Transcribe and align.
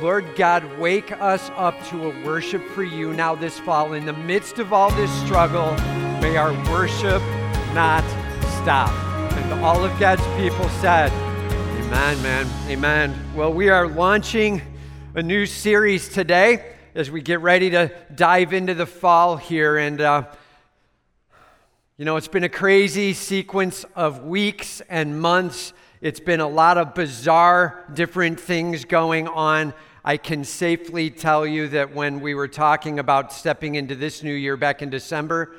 Lord 0.00 0.36
God, 0.36 0.78
wake 0.78 1.10
us 1.10 1.50
up 1.56 1.74
to 1.88 2.08
a 2.08 2.24
worship 2.24 2.64
for 2.68 2.84
you 2.84 3.12
now 3.14 3.34
this 3.34 3.58
fall. 3.58 3.94
In 3.94 4.06
the 4.06 4.12
midst 4.12 4.60
of 4.60 4.72
all 4.72 4.92
this 4.92 5.10
struggle, 5.24 5.72
may 6.22 6.36
our 6.36 6.52
worship 6.70 7.20
not 7.74 8.04
stop. 8.62 8.92
And 9.32 9.54
all 9.54 9.84
of 9.84 9.98
God's 9.98 10.24
people 10.40 10.68
said, 10.80 11.10
Amen, 11.80 12.22
man. 12.22 12.46
Amen. 12.68 13.34
Well, 13.34 13.52
we 13.52 13.70
are 13.70 13.88
launching 13.88 14.62
a 15.16 15.22
new 15.22 15.46
series 15.46 16.08
today 16.08 16.76
as 16.94 17.10
we 17.10 17.20
get 17.20 17.40
ready 17.40 17.70
to 17.70 17.90
dive 18.14 18.52
into 18.52 18.74
the 18.74 18.86
fall 18.86 19.36
here. 19.36 19.78
And, 19.78 20.00
uh, 20.00 20.26
you 21.96 22.04
know, 22.04 22.16
it's 22.16 22.28
been 22.28 22.44
a 22.44 22.48
crazy 22.48 23.14
sequence 23.14 23.84
of 23.96 24.22
weeks 24.22 24.80
and 24.88 25.20
months. 25.20 25.72
It's 26.00 26.20
been 26.20 26.38
a 26.38 26.46
lot 26.46 26.78
of 26.78 26.94
bizarre, 26.94 27.84
different 27.92 28.38
things 28.38 28.84
going 28.84 29.26
on. 29.26 29.74
I 30.08 30.16
can 30.16 30.42
safely 30.42 31.10
tell 31.10 31.46
you 31.46 31.68
that 31.68 31.94
when 31.94 32.20
we 32.20 32.34
were 32.34 32.48
talking 32.48 32.98
about 32.98 33.30
stepping 33.30 33.74
into 33.74 33.94
this 33.94 34.22
new 34.22 34.32
year 34.32 34.56
back 34.56 34.80
in 34.80 34.88
December, 34.88 35.54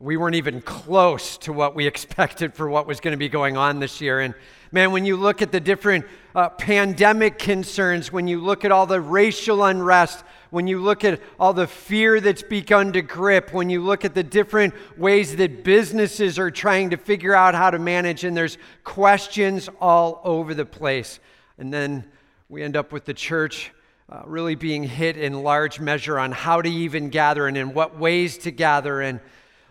we 0.00 0.16
weren't 0.16 0.34
even 0.34 0.60
close 0.60 1.38
to 1.38 1.52
what 1.52 1.76
we 1.76 1.86
expected 1.94 2.52
for 2.52 2.68
what 2.68 2.88
was 2.88 2.98
going 2.98 3.12
to 3.12 3.16
be 3.16 3.28
going 3.28 3.56
on 3.56 3.78
this 3.78 4.00
year. 4.00 4.18
And 4.18 4.34
man, 4.72 4.90
when 4.90 5.04
you 5.04 5.16
look 5.16 5.40
at 5.40 5.52
the 5.52 5.60
different 5.60 6.04
uh, 6.34 6.48
pandemic 6.48 7.38
concerns, 7.38 8.10
when 8.10 8.26
you 8.26 8.40
look 8.40 8.64
at 8.64 8.72
all 8.72 8.86
the 8.86 9.00
racial 9.00 9.62
unrest, 9.62 10.24
when 10.50 10.66
you 10.66 10.80
look 10.80 11.04
at 11.04 11.20
all 11.38 11.52
the 11.52 11.68
fear 11.68 12.20
that's 12.20 12.42
begun 12.42 12.92
to 12.94 13.02
grip, 13.02 13.52
when 13.52 13.70
you 13.70 13.84
look 13.84 14.04
at 14.04 14.16
the 14.16 14.24
different 14.24 14.74
ways 14.98 15.36
that 15.36 15.62
businesses 15.62 16.40
are 16.40 16.50
trying 16.50 16.90
to 16.90 16.96
figure 16.96 17.36
out 17.36 17.54
how 17.54 17.70
to 17.70 17.78
manage, 17.78 18.24
and 18.24 18.36
there's 18.36 18.58
questions 18.82 19.68
all 19.80 20.20
over 20.24 20.54
the 20.54 20.66
place. 20.66 21.20
And 21.56 21.72
then 21.72 22.10
we 22.50 22.64
end 22.64 22.76
up 22.76 22.90
with 22.90 23.04
the 23.04 23.14
church 23.14 23.70
uh, 24.08 24.22
really 24.26 24.56
being 24.56 24.82
hit 24.82 25.16
in 25.16 25.44
large 25.44 25.78
measure 25.78 26.18
on 26.18 26.32
how 26.32 26.60
to 26.60 26.68
even 26.68 27.08
gather 27.08 27.46
and 27.46 27.56
in 27.56 27.74
what 27.74 27.96
ways 27.96 28.38
to 28.38 28.50
gather. 28.50 29.00
And 29.00 29.20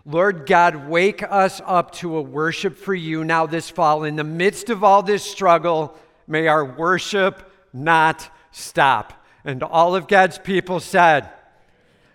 Lord 0.05 0.45
God, 0.45 0.87
wake 0.87 1.21
us 1.21 1.61
up 1.65 1.91
to 1.95 2.15
a 2.15 2.21
worship 2.21 2.77
for 2.77 2.95
you 2.95 3.25
now 3.25 3.45
this 3.47 3.69
fall. 3.69 4.05
In 4.05 4.15
the 4.15 4.23
midst 4.23 4.69
of 4.69 4.81
all 4.81 5.03
this 5.03 5.29
struggle, 5.29 5.93
may 6.25 6.47
our 6.47 6.63
worship 6.63 7.51
not 7.73 8.33
stop. 8.51 9.25
And 9.43 9.61
all 9.61 9.93
of 9.93 10.07
God's 10.07 10.39
people 10.39 10.79
said, 10.79 11.29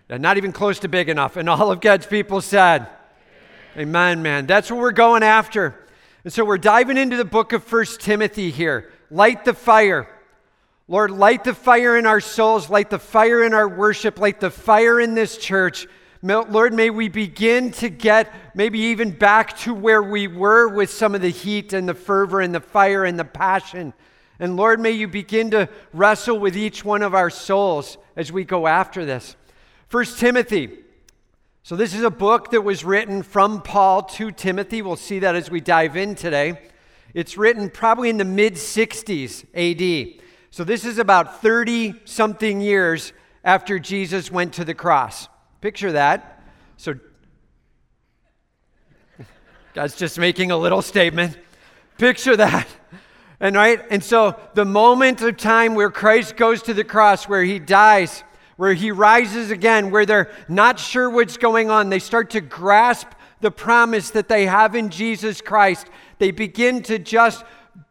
not 0.09 0.37
even 0.37 0.51
close 0.51 0.79
to 0.79 0.87
big 0.87 1.09
enough. 1.09 1.37
And 1.37 1.47
all 1.47 1.71
of 1.71 1.79
God's 1.79 2.07
people 2.07 2.41
said, 2.41 2.87
Amen, 3.77 3.87
Amen 3.87 4.23
man. 4.23 4.45
That's 4.47 4.71
what 4.71 4.79
we're 4.79 4.93
going 4.93 5.21
after. 5.21 5.79
And 6.23 6.33
so 6.33 6.43
we're 6.43 6.57
diving 6.57 6.97
into 6.97 7.17
the 7.17 7.25
book 7.25 7.53
of 7.53 7.63
First 7.63 8.01
Timothy 8.01 8.49
here. 8.49 8.91
Light 9.11 9.45
the 9.45 9.53
fire. 9.53 10.09
Lord, 10.87 11.09
light 11.09 11.43
the 11.43 11.55
fire 11.55 11.97
in 11.97 12.05
our 12.05 12.19
souls, 12.19 12.69
light 12.69 12.91
the 12.91 12.99
fire 12.99 13.43
in 13.43 13.55
our 13.55 13.67
worship, 13.67 14.19
light 14.19 14.39
the 14.39 14.51
fire 14.51 14.99
in 14.99 15.15
this 15.15 15.37
church. 15.37 15.87
Lord, 16.21 16.73
may 16.73 16.91
we 16.91 17.09
begin 17.09 17.71
to 17.73 17.89
get 17.89 18.31
maybe 18.53 18.79
even 18.79 19.09
back 19.09 19.57
to 19.59 19.73
where 19.73 20.03
we 20.03 20.27
were 20.27 20.67
with 20.67 20.91
some 20.91 21.15
of 21.15 21.21
the 21.21 21.29
heat 21.29 21.73
and 21.73 21.89
the 21.89 21.95
fervor 21.95 22.39
and 22.39 22.53
the 22.53 22.59
fire 22.59 23.03
and 23.03 23.17
the 23.17 23.25
passion. 23.25 23.93
And 24.39 24.57
Lord, 24.57 24.79
may 24.79 24.91
you 24.91 25.07
begin 25.07 25.49
to 25.51 25.69
wrestle 25.91 26.37
with 26.37 26.55
each 26.55 26.85
one 26.85 27.01
of 27.01 27.15
our 27.15 27.31
souls 27.31 27.97
as 28.15 28.31
we 28.31 28.43
go 28.43 28.67
after 28.67 29.05
this. 29.05 29.35
First 29.87 30.19
Timothy. 30.19 30.79
So, 31.63 31.75
this 31.75 31.95
is 31.95 32.03
a 32.03 32.11
book 32.11 32.51
that 32.51 32.61
was 32.61 32.85
written 32.85 33.23
from 33.23 33.63
Paul 33.63 34.03
to 34.03 34.31
Timothy. 34.31 34.83
We'll 34.83 34.97
see 34.97 35.17
that 35.19 35.35
as 35.35 35.49
we 35.49 35.61
dive 35.61 35.97
in 35.97 36.13
today. 36.13 36.59
It's 37.15 37.37
written 37.37 37.71
probably 37.71 38.09
in 38.09 38.17
the 38.17 38.25
mid 38.25 38.53
60s 38.53 39.45
AD. 39.55 40.21
So, 40.55 40.63
this 40.63 40.85
is 40.85 40.99
about 40.99 41.41
30 41.41 41.95
something 42.05 42.61
years 42.61 43.11
after 43.43 43.77
Jesus 43.77 44.31
went 44.31 44.53
to 44.53 44.63
the 44.63 44.73
cross. 44.73 45.27
Picture 45.59 45.91
that. 45.91 46.41
So, 46.77 46.95
God's 49.73 49.97
just 49.97 50.17
making 50.17 50.51
a 50.51 50.57
little 50.57 50.81
statement. 50.81 51.37
Picture 51.97 52.37
that. 52.37 52.69
And 53.41 53.57
right? 53.57 53.81
And 53.89 54.01
so, 54.01 54.39
the 54.53 54.63
moment 54.63 55.21
of 55.21 55.35
time 55.35 55.75
where 55.75 55.91
Christ 55.91 56.37
goes 56.37 56.61
to 56.61 56.73
the 56.73 56.85
cross, 56.85 57.27
where 57.27 57.43
he 57.43 57.59
dies, 57.59 58.23
where 58.55 58.73
he 58.73 58.91
rises 58.91 59.51
again, 59.51 59.91
where 59.91 60.05
they're 60.05 60.31
not 60.47 60.79
sure 60.79 61.09
what's 61.09 61.35
going 61.35 61.69
on, 61.69 61.89
they 61.89 61.99
start 61.99 62.29
to 62.29 62.39
grasp 62.39 63.09
the 63.41 63.51
promise 63.51 64.11
that 64.11 64.29
they 64.29 64.45
have 64.45 64.73
in 64.73 64.89
Jesus 64.89 65.41
Christ. 65.41 65.87
They 66.17 66.31
begin 66.31 66.81
to 66.83 66.97
just 66.97 67.43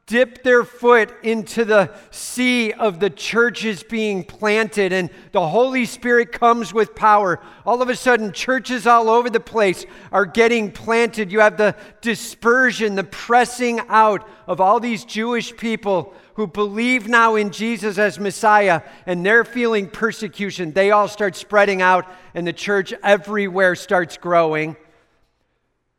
dip 0.06 0.42
their 0.42 0.64
foot 0.64 1.14
into 1.22 1.64
the 1.64 1.90
sea 2.10 2.72
of 2.72 3.00
the 3.00 3.08
churches 3.08 3.82
being 3.82 4.22
planted, 4.22 4.92
and 4.92 5.08
the 5.32 5.48
Holy 5.48 5.86
Spirit 5.86 6.30
comes 6.30 6.74
with 6.74 6.94
power. 6.94 7.40
All 7.64 7.80
of 7.80 7.88
a 7.88 7.96
sudden, 7.96 8.32
churches 8.32 8.86
all 8.86 9.08
over 9.08 9.30
the 9.30 9.40
place 9.40 9.86
are 10.12 10.26
getting 10.26 10.70
planted. 10.70 11.32
You 11.32 11.40
have 11.40 11.56
the 11.56 11.74
dispersion, 12.02 12.96
the 12.96 13.04
pressing 13.04 13.80
out 13.88 14.28
of 14.46 14.60
all 14.60 14.78
these 14.78 15.04
Jewish 15.04 15.56
people 15.56 16.12
who 16.34 16.46
believe 16.46 17.08
now 17.08 17.36
in 17.36 17.50
Jesus 17.50 17.96
as 17.96 18.18
Messiah, 18.18 18.82
and 19.06 19.24
they're 19.24 19.44
feeling 19.44 19.88
persecution. 19.88 20.72
They 20.72 20.90
all 20.90 21.08
start 21.08 21.34
spreading 21.36 21.80
out, 21.80 22.06
and 22.34 22.46
the 22.46 22.52
church 22.52 22.92
everywhere 23.02 23.74
starts 23.74 24.18
growing. 24.18 24.76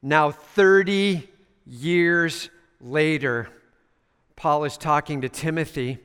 Now, 0.02 0.30
30 0.30 1.28
years 1.66 2.52
later, 2.80 3.50
Paul 4.36 4.66
is 4.66 4.78
talking 4.78 5.22
to 5.22 5.30
Timothy, 5.30 5.98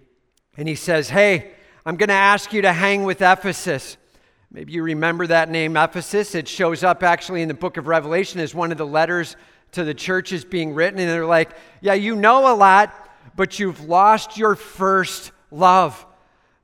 and 0.56 0.68
he 0.68 0.74
says, 0.74 1.10
Hey, 1.10 1.52
I'm 1.84 1.96
going 1.96 2.08
to 2.08 2.14
ask 2.14 2.52
you 2.52 2.62
to 2.62 2.72
hang 2.72 3.04
with 3.04 3.22
Ephesus. 3.22 3.96
Maybe 4.52 4.72
you 4.72 4.82
remember 4.82 5.26
that 5.26 5.48
name, 5.48 5.76
Ephesus. 5.76 6.34
It 6.34 6.46
shows 6.48 6.84
up 6.84 7.02
actually 7.02 7.42
in 7.42 7.48
the 7.48 7.54
book 7.54 7.76
of 7.76 7.86
Revelation 7.86 8.40
as 8.40 8.54
one 8.54 8.72
of 8.72 8.78
the 8.78 8.86
letters 8.86 9.36
to 9.72 9.84
the 9.84 9.94
churches 9.94 10.44
being 10.44 10.74
written. 10.74 11.00
And 11.00 11.08
they're 11.08 11.26
like, 11.26 11.50
Yeah, 11.80 11.94
you 11.94 12.14
know 12.14 12.52
a 12.52 12.54
lot, 12.54 12.94
but 13.36 13.58
you've 13.58 13.88
lost 13.88 14.36
your 14.36 14.54
first 14.54 15.32
love. 15.50 16.06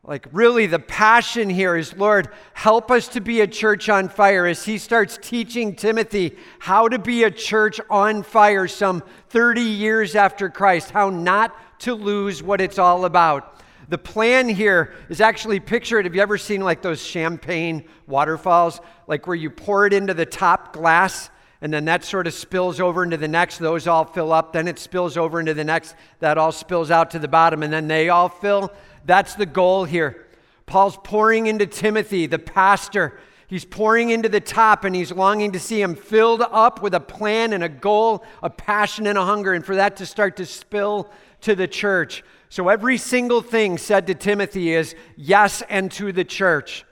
Like, 0.07 0.29
really, 0.31 0.67
the 0.67 0.79
passion 0.79 1.51
here 1.51 1.75
is 1.75 1.97
Lord, 1.97 2.29
help 2.55 2.93
us 2.93 3.09
to 3.09 3.21
be 3.21 3.41
a 3.41 3.47
church 3.47 3.89
on 3.89 4.09
fire 4.09 4.47
as 4.47 4.65
he 4.65 4.79
starts 4.79 5.19
teaching 5.21 5.75
Timothy 5.75 6.37
how 6.61 6.89
to 6.89 6.99
be 6.99 7.25
a 7.25 7.31
church 7.31 7.81
on 7.91 8.23
fire 8.23 8.69
some 8.69 9.03
30 9.31 9.63
years 9.63 10.15
after 10.15 10.49
Christ, 10.49 10.93
how 10.93 11.11
not 11.11 11.57
to 11.81 11.95
lose 11.95 12.41
what 12.41 12.61
it's 12.61 12.79
all 12.79 13.05
about. 13.05 13.61
The 13.89 13.99
plan 13.99 14.49
here 14.49 14.95
is 15.09 15.21
actually 15.21 15.59
pictured. 15.59 16.05
Have 16.05 16.15
you 16.15 16.23
ever 16.23 16.39
seen 16.39 16.61
like 16.61 16.83
those 16.83 17.03
champagne 17.05 17.85
waterfalls? 18.07 18.81
Like 19.09 19.27
where 19.27 19.37
you 19.37 19.51
pour 19.51 19.87
it 19.87 19.93
into 19.93 20.15
the 20.15 20.27
top 20.27 20.73
glass 20.73 21.31
and 21.63 21.73
then 21.73 21.87
that 21.87 22.05
sort 22.05 22.27
of 22.27 22.35
spills 22.35 22.81
over 22.81 23.03
into 23.03 23.17
the 23.17 23.29
next. 23.29 23.59
Those 23.59 23.87
all 23.87 24.05
fill 24.05 24.33
up. 24.33 24.53
Then 24.53 24.69
it 24.69 24.79
spills 24.79 25.17
over 25.17 25.41
into 25.41 25.55
the 25.55 25.65
next. 25.65 25.95
That 26.21 26.37
all 26.37 26.53
spills 26.53 26.91
out 26.91 27.11
to 27.13 27.19
the 27.19 27.29
bottom 27.29 27.63
and 27.63 27.73
then 27.73 27.89
they 27.89 28.09
all 28.09 28.29
fill. 28.29 28.73
That's 29.07 29.35
the 29.35 29.47
goal 29.47 29.85
here. 29.85 30.27
Paul's 30.67 30.99
pouring 31.03 31.47
into 31.47 31.67
Timothy, 31.67 32.27
the 32.27 32.41
pastor. 32.41 33.19
He's 33.47 33.65
pouring 33.65 34.11
into 34.11 34.29
the 34.29 34.41
top 34.41 34.85
and 34.85 34.95
he's 34.95 35.13
longing 35.13 35.53
to 35.53 35.61
see 35.61 35.81
him 35.81 35.95
filled 35.95 36.43
up 36.43 36.83
with 36.83 36.93
a 36.93 37.01
plan 37.01 37.53
and 37.53 37.63
a 37.63 37.69
goal, 37.69 38.25
a 38.43 38.51
passion 38.51 39.07
and 39.07 39.17
a 39.17 39.25
hunger, 39.25 39.55
and 39.55 39.65
for 39.65 39.77
that 39.77 39.97
to 39.99 40.07
start 40.07 40.37
to 40.39 40.47
spill 40.47 41.09
to 41.43 41.55
the 41.55 41.69
church. 41.69 42.25
So 42.49 42.69
every 42.69 42.97
single 42.99 43.43
thing 43.43 43.79
said 43.79 44.09
to 44.09 44.15
Timothy 44.15 44.73
is 44.73 44.97
yes 45.17 45.63
and 45.69 45.91
to 45.93 46.11
the 46.11 46.25
church. 46.25 46.85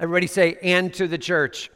Everybody 0.00 0.26
say, 0.26 0.56
and 0.62 0.92
to 0.94 1.06
the 1.06 1.18
church. 1.18 1.70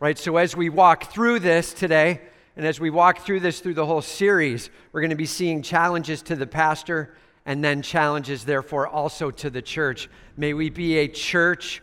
Right? 0.00 0.18
So 0.18 0.36
as 0.38 0.56
we 0.56 0.68
walk 0.68 1.12
through 1.12 1.38
this 1.38 1.72
today, 1.72 2.20
and 2.56 2.66
as 2.66 2.80
we 2.80 2.90
walk 2.90 3.20
through 3.20 3.40
this 3.40 3.60
through 3.60 3.74
the 3.74 3.86
whole 3.86 4.02
series, 4.02 4.70
we're 4.90 5.00
going 5.00 5.10
to 5.10 5.16
be 5.16 5.26
seeing 5.26 5.62
challenges 5.62 6.22
to 6.22 6.34
the 6.34 6.46
pastor 6.46 7.14
and 7.44 7.62
then 7.62 7.82
challenges, 7.82 8.44
therefore, 8.44 8.86
also 8.86 9.30
to 9.30 9.50
the 9.50 9.62
church. 9.62 10.08
May 10.36 10.54
we 10.54 10.70
be 10.70 10.98
a 10.98 11.08
church 11.08 11.82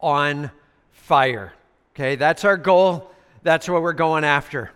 on 0.00 0.50
fire. 0.92 1.52
Okay, 1.94 2.16
that's 2.16 2.44
our 2.44 2.56
goal. 2.56 3.10
That's 3.42 3.68
what 3.68 3.82
we're 3.82 3.92
going 3.92 4.24
after. 4.24 4.70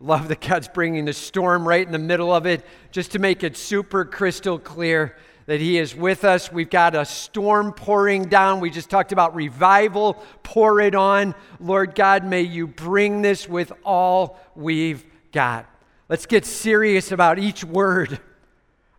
Love 0.00 0.28
that 0.28 0.40
God's 0.40 0.68
bringing 0.68 1.04
the 1.04 1.12
storm 1.12 1.66
right 1.66 1.84
in 1.84 1.92
the 1.92 1.98
middle 1.98 2.32
of 2.32 2.46
it, 2.46 2.64
just 2.90 3.12
to 3.12 3.18
make 3.18 3.42
it 3.42 3.56
super 3.56 4.04
crystal 4.04 4.58
clear 4.58 5.16
that 5.46 5.60
He 5.60 5.78
is 5.78 5.94
with 5.94 6.24
us. 6.24 6.52
We've 6.52 6.68
got 6.68 6.94
a 6.94 7.04
storm 7.04 7.72
pouring 7.72 8.24
down. 8.24 8.60
We 8.60 8.70
just 8.70 8.90
talked 8.90 9.12
about 9.12 9.34
revival. 9.34 10.22
Pour 10.42 10.80
it 10.80 10.94
on. 10.94 11.34
Lord 11.58 11.94
God, 11.94 12.24
may 12.24 12.42
you 12.42 12.66
bring 12.66 13.22
this 13.22 13.48
with 13.48 13.72
all 13.84 14.38
we've 14.54 15.04
got. 15.32 15.66
Let's 16.08 16.26
get 16.26 16.44
serious 16.44 17.12
about 17.12 17.38
each 17.38 17.64
word 17.64 18.20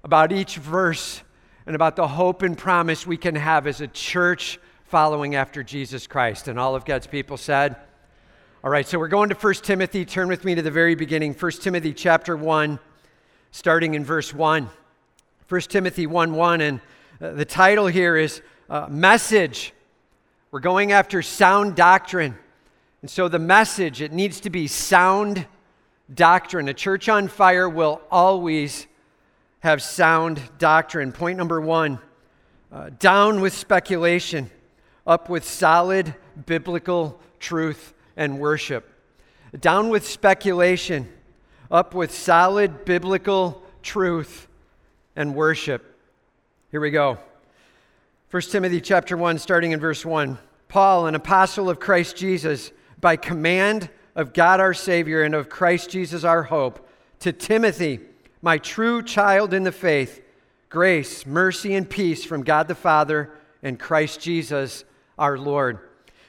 about 0.04 0.32
each 0.32 0.58
verse 0.58 1.22
and 1.66 1.76
about 1.76 1.96
the 1.96 2.08
hope 2.08 2.42
and 2.42 2.58
promise 2.58 3.06
we 3.06 3.18
can 3.18 3.36
have 3.36 3.68
as 3.68 3.82
a 3.82 3.88
church 3.88 4.60
following 4.86 5.36
after 5.36 5.64
Jesus 5.64 6.08
Christ. 6.08 6.48
And 6.48 6.60
all 6.60 6.76
of 6.76 6.86
God's 6.86 7.08
people 7.08 7.38
said, 7.38 7.76
All 8.64 8.70
right, 8.70 8.88
so 8.88 8.98
we're 8.98 9.08
going 9.08 9.30
to 9.30 9.36
1 9.36 9.54
Timothy. 9.56 10.06
Turn 10.06 10.28
with 10.28 10.46
me 10.46 10.56
to 10.56 10.62
the 10.62 10.72
very 10.72 10.96
beginning. 10.96 11.34
1 11.34 11.52
Timothy 11.54 11.94
chapter 11.94 12.36
1, 12.36 12.80
starting 13.52 13.94
in 13.94 14.04
verse 14.04 14.34
1. 14.34 14.70
1 15.48 15.62
Timothy 15.62 16.08
1 16.08 16.34
1. 16.34 16.62
And 16.62 16.82
Uh, 17.22 17.32
the 17.32 17.44
title 17.44 17.88
here 17.88 18.16
is 18.16 18.42
uh, 18.70 18.88
Message. 18.90 19.74
We're 20.52 20.62
going 20.62 20.94
after 20.94 21.22
sound 21.22 21.76
doctrine. 21.76 22.38
And 23.02 23.12
so 23.12 23.28
the 23.28 23.40
message, 23.40 24.02
it 24.02 24.14
needs 24.14 24.40
to 24.40 24.50
be 24.50 24.68
sound 24.68 25.46
doctrine. 26.14 26.70
A 26.70 26.74
church 26.74 27.10
on 27.10 27.28
fire 27.28 27.68
will 27.68 28.02
always 28.10 28.88
have 29.60 29.82
sound 29.82 30.42
doctrine. 30.58 31.12
Point 31.12 31.38
number 31.38 31.60
one 31.60 32.00
uh, 32.72 32.90
down 33.00 33.42
with 33.42 33.54
speculation, 33.54 34.50
up 35.06 35.30
with 35.30 35.44
solid 35.44 36.14
biblical 36.46 37.20
truth 37.40 37.94
and 38.16 38.40
worship. 38.40 38.88
Down 39.60 39.90
with 39.90 40.08
speculation, 40.08 41.10
up 41.72 41.96
with 41.96 42.12
solid 42.12 42.86
biblical 42.86 43.64
truth 43.82 44.48
and 45.16 45.36
worship. 45.36 45.98
Here 46.72 46.80
we 46.80 46.92
go. 46.92 47.18
1 48.30 48.42
Timothy 48.44 48.80
chapter 48.80 49.18
1 49.18 49.40
starting 49.40 49.72
in 49.72 49.80
verse 49.80 50.06
1. 50.06 50.38
Paul, 50.68 51.08
an 51.08 51.16
apostle 51.16 51.68
of 51.68 51.80
Christ 51.80 52.16
Jesus, 52.16 52.72
by 53.02 53.16
command 53.16 53.90
of 54.16 54.34
God 54.34 54.60
our 54.60 54.76
Savior 54.76 55.24
and 55.24 55.34
of 55.34 55.50
Christ 55.50 55.90
Jesus 55.90 56.24
our 56.24 56.44
hope, 56.44 56.88
to 57.22 57.34
Timothy, 57.34 58.00
my 58.42 58.58
true 58.58 59.02
child 59.04 59.54
in 59.54 59.64
the 59.64 59.72
faith, 59.72 60.22
grace, 60.70 61.26
mercy, 61.26 61.76
and 61.76 61.90
peace 61.90 62.24
from 62.24 62.44
God 62.44 62.68
the 62.68 62.76
Father 62.76 63.32
and 63.62 63.80
Christ 63.80 64.22
Jesus 64.22 64.86
our 65.18 65.38
Lord. 65.38 65.80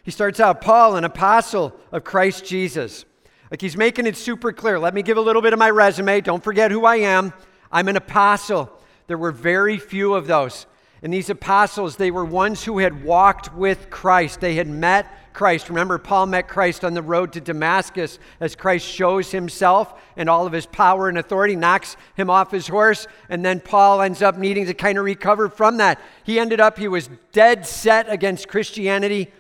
He 0.03 0.11
starts 0.11 0.41
out, 0.41 0.61
Paul, 0.61 0.97
an 0.97 1.05
apostle 1.05 1.77
of 1.93 2.05
Christ 2.05 2.45
Jesus. 2.45 3.05
Like 3.51 3.61
he's 3.61 3.77
making 3.77 4.07
it 4.07 4.17
super 4.17 4.53
clear. 4.53 4.79
Let 4.79 4.95
me 4.95 5.03
give 5.03 5.17
a 5.17 5.21
little 5.21 5.43
bit 5.43 5.53
of 5.53 5.59
my 5.59 5.71
resume. 5.71 6.21
Don't 6.21 6.43
forget 6.43 6.71
who 6.71 6.85
I 6.85 6.97
am. 6.97 7.33
I'm 7.71 7.89
an 7.89 7.97
apostle. 7.97 8.71
There 9.07 9.19
were 9.19 9.33
very 9.33 9.79
few 9.79 10.15
of 10.15 10.27
those. 10.27 10.67
And 11.03 11.13
these 11.13 11.31
apostles, 11.31 11.97
they 11.97 12.11
were 12.11 12.25
ones 12.25 12.65
who 12.65 12.79
had 12.79 13.05
walked 13.05 13.55
with 13.55 13.91
Christ. 13.91 14.41
They 14.41 14.55
had 14.55 14.69
met 14.69 15.07
Christ. 15.33 15.69
Remember, 15.69 15.99
Paul 15.99 16.27
met 16.27 16.49
Christ 16.49 16.85
on 16.85 16.95
the 16.95 17.03
road 17.03 17.33
to 17.33 17.41
Damascus 17.41 18.19
as 18.41 18.55
Christ 18.55 18.87
shows 18.87 19.31
himself 19.31 20.01
and 20.17 20.29
all 20.29 20.47
of 20.47 20.53
his 20.53 20.67
power 20.67 21.09
and 21.09 21.19
authority, 21.19 21.57
knocks 21.57 21.97
him 22.15 22.31
off 22.31 22.51
his 22.51 22.69
horse, 22.69 23.07
and 23.29 23.45
then 23.45 23.61
Paul 23.61 24.03
ends 24.03 24.23
up 24.23 24.37
needing 24.37 24.67
to 24.67 24.75
kind 24.75 24.99
of 24.99 25.05
recover 25.05 25.49
from 25.49 25.79
that. 25.79 26.01
He 26.25 26.39
ended 26.39 26.61
up, 26.61 26.79
he 26.79 26.89
was 26.89 27.09
dead 27.33 27.67
set 27.67 28.09
against 28.09 28.49
Christianity 28.49 29.33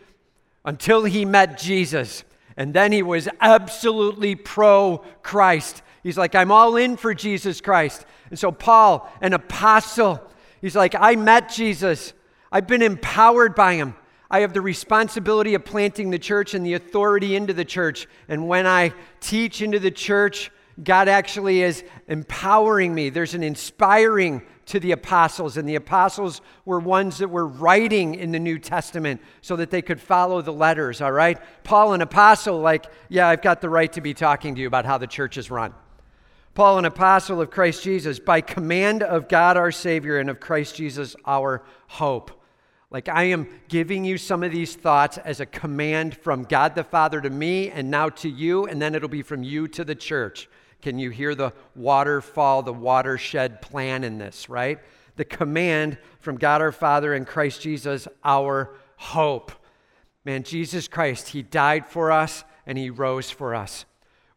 until 0.64 1.04
he 1.04 1.24
met 1.24 1.58
Jesus. 1.58 2.24
And 2.56 2.74
then 2.74 2.92
he 2.92 3.02
was 3.02 3.28
absolutely 3.40 4.34
pro 4.34 4.98
Christ. 5.22 5.82
He's 6.02 6.18
like, 6.18 6.34
I'm 6.34 6.50
all 6.50 6.76
in 6.76 6.96
for 6.96 7.14
Jesus 7.14 7.60
Christ. 7.60 8.04
And 8.30 8.38
so, 8.38 8.52
Paul, 8.52 9.10
an 9.20 9.32
apostle, 9.32 10.20
he's 10.60 10.76
like, 10.76 10.94
I 10.98 11.16
met 11.16 11.50
Jesus. 11.50 12.12
I've 12.52 12.66
been 12.66 12.82
empowered 12.82 13.54
by 13.54 13.74
him. 13.74 13.94
I 14.30 14.40
have 14.40 14.52
the 14.52 14.60
responsibility 14.60 15.54
of 15.54 15.64
planting 15.64 16.10
the 16.10 16.18
church 16.18 16.54
and 16.54 16.64
the 16.64 16.74
authority 16.74 17.34
into 17.34 17.52
the 17.52 17.64
church. 17.64 18.06
And 18.28 18.46
when 18.46 18.66
I 18.66 18.92
teach 19.20 19.60
into 19.60 19.80
the 19.80 19.90
church, 19.90 20.52
God 20.82 21.08
actually 21.08 21.62
is 21.62 21.82
empowering 22.06 22.94
me. 22.94 23.10
There's 23.10 23.34
an 23.34 23.42
inspiring 23.42 24.42
to 24.66 24.78
the 24.78 24.92
apostles, 24.92 25.56
and 25.56 25.68
the 25.68 25.74
apostles 25.74 26.40
were 26.64 26.78
ones 26.78 27.18
that 27.18 27.28
were 27.28 27.46
writing 27.46 28.14
in 28.14 28.30
the 28.30 28.38
New 28.38 28.56
Testament 28.56 29.20
so 29.40 29.56
that 29.56 29.70
they 29.70 29.82
could 29.82 30.00
follow 30.00 30.42
the 30.42 30.52
letters, 30.52 31.00
all 31.00 31.10
right? 31.10 31.38
Paul, 31.64 31.92
an 31.92 32.02
apostle, 32.02 32.60
like, 32.60 32.86
yeah, 33.08 33.26
I've 33.26 33.42
got 33.42 33.60
the 33.60 33.68
right 33.68 33.92
to 33.94 34.00
be 34.00 34.14
talking 34.14 34.54
to 34.54 34.60
you 34.60 34.68
about 34.68 34.84
how 34.84 34.96
the 34.96 35.08
church 35.08 35.36
is 35.36 35.50
run. 35.50 35.74
Paul, 36.54 36.78
an 36.78 36.84
apostle 36.84 37.40
of 37.40 37.50
Christ 37.50 37.82
Jesus, 37.82 38.20
by 38.20 38.40
command 38.40 39.02
of 39.02 39.28
God 39.28 39.56
our 39.56 39.72
Savior 39.72 40.20
and 40.20 40.30
of 40.30 40.38
Christ 40.38 40.76
Jesus 40.76 41.16
our 41.26 41.64
hope. 41.88 42.39
Like, 42.90 43.08
I 43.08 43.24
am 43.24 43.46
giving 43.68 44.04
you 44.04 44.18
some 44.18 44.42
of 44.42 44.50
these 44.50 44.74
thoughts 44.74 45.16
as 45.18 45.38
a 45.38 45.46
command 45.46 46.16
from 46.16 46.42
God 46.42 46.74
the 46.74 46.82
Father 46.82 47.20
to 47.20 47.30
me 47.30 47.70
and 47.70 47.88
now 47.88 48.08
to 48.08 48.28
you, 48.28 48.66
and 48.66 48.82
then 48.82 48.96
it'll 48.96 49.08
be 49.08 49.22
from 49.22 49.44
you 49.44 49.68
to 49.68 49.84
the 49.84 49.94
church. 49.94 50.48
Can 50.82 50.98
you 50.98 51.10
hear 51.10 51.36
the 51.36 51.52
waterfall, 51.76 52.62
the 52.62 52.72
watershed 52.72 53.62
plan 53.62 54.02
in 54.02 54.18
this, 54.18 54.48
right? 54.48 54.80
The 55.14 55.24
command 55.24 55.98
from 56.18 56.36
God 56.36 56.60
our 56.60 56.72
Father 56.72 57.14
and 57.14 57.26
Christ 57.26 57.60
Jesus, 57.60 58.08
our 58.24 58.74
hope. 58.96 59.52
Man, 60.24 60.42
Jesus 60.42 60.88
Christ, 60.88 61.28
He 61.28 61.42
died 61.42 61.86
for 61.86 62.10
us 62.10 62.44
and 62.66 62.76
He 62.76 62.90
rose 62.90 63.30
for 63.30 63.54
us. 63.54 63.84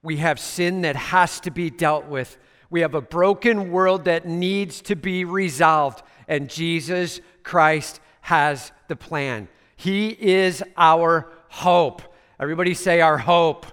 We 0.03 0.17
have 0.17 0.39
sin 0.39 0.81
that 0.81 0.95
has 0.95 1.39
to 1.41 1.51
be 1.51 1.71
dealt 1.71 2.06
with. 2.06 2.38
We 2.69 2.81
have 2.81 2.94
a 2.94 3.01
broken 3.01 3.71
world 3.71 4.06
that 4.06 4.27
needs 4.27 4.81
to 4.83 4.95
be 4.95 5.25
resolved, 5.25 6.03
and 6.27 6.49
Jesus 6.49 7.21
Christ 7.44 7.99
has 8.23 8.71
the 8.87 8.95
plan. 8.95 9.47
He 9.75 10.09
is 10.09 10.63
our 10.75 11.31
hope. 11.49 12.01
Everybody 12.39 12.73
say, 12.73 12.99
Our 12.99 13.19
hope. 13.19 13.67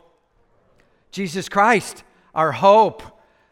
Jesus 1.11 1.49
Christ 1.49 2.05
our 2.35 2.53
hope. 2.53 3.03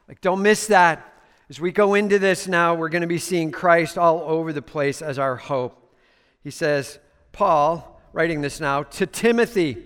Like, 0.07 0.21
don't 0.21 0.43
miss 0.43 0.69
that. 0.69 1.05
As 1.51 1.61
we 1.61 1.73
go 1.73 1.95
into 1.95 2.19
this 2.19 2.47
now, 2.47 2.75
we're 2.75 2.89
going 2.89 3.03
to 3.03 3.09
be 3.09 3.19
seeing 3.19 3.51
Christ 3.51 3.97
all 3.97 4.21
over 4.21 4.53
the 4.53 4.63
place 4.63 5.01
as 5.01 5.19
our 5.19 5.37
hope. 5.37 5.95
He 6.43 6.51
says, 6.51 6.99
Paul, 7.33 8.01
writing 8.13 8.41
this 8.41 8.61
now, 8.61 8.83
to 8.83 9.07
Timothy, 9.07 9.85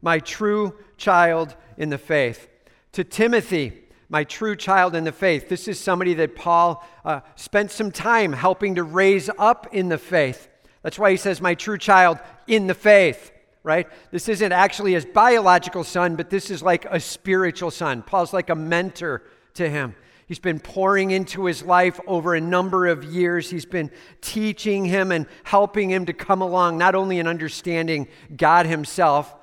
my 0.00 0.18
true 0.18 0.78
child 0.96 1.54
in 1.76 1.90
the 1.90 1.98
faith. 1.98 2.48
To 2.92 3.04
Timothy, 3.04 3.84
my 4.08 4.24
true 4.24 4.56
child 4.56 4.94
in 4.94 5.04
the 5.04 5.12
faith. 5.12 5.48
This 5.48 5.68
is 5.68 5.78
somebody 5.78 6.14
that 6.14 6.34
Paul 6.34 6.86
uh, 7.04 7.20
spent 7.36 7.70
some 7.70 7.90
time 7.90 8.32
helping 8.32 8.74
to 8.74 8.82
raise 8.82 9.30
up 9.38 9.68
in 9.72 9.88
the 9.88 9.98
faith. 9.98 10.48
That's 10.82 10.98
why 10.98 11.10
he 11.10 11.16
says, 11.16 11.40
my 11.40 11.54
true 11.54 11.78
child 11.78 12.18
in 12.46 12.66
the 12.66 12.74
faith 12.74 13.32
right? 13.64 13.88
This 14.10 14.28
isn't 14.28 14.52
actually 14.52 14.92
his 14.92 15.04
biological 15.04 15.84
son, 15.84 16.16
but 16.16 16.30
this 16.30 16.50
is 16.50 16.62
like 16.62 16.84
a 16.86 16.98
spiritual 16.98 17.70
son. 17.70 18.02
Paul's 18.02 18.32
like 18.32 18.50
a 18.50 18.54
mentor 18.54 19.22
to 19.54 19.68
him. 19.68 19.94
He's 20.26 20.38
been 20.38 20.60
pouring 20.60 21.10
into 21.10 21.44
his 21.44 21.62
life 21.62 22.00
over 22.06 22.34
a 22.34 22.40
number 22.40 22.86
of 22.86 23.04
years. 23.04 23.50
He's 23.50 23.66
been 23.66 23.90
teaching 24.20 24.84
him 24.84 25.12
and 25.12 25.26
helping 25.44 25.90
him 25.90 26.06
to 26.06 26.12
come 26.12 26.40
along, 26.40 26.78
not 26.78 26.94
only 26.94 27.18
in 27.18 27.26
understanding 27.26 28.08
God 28.34 28.66
himself 28.66 29.34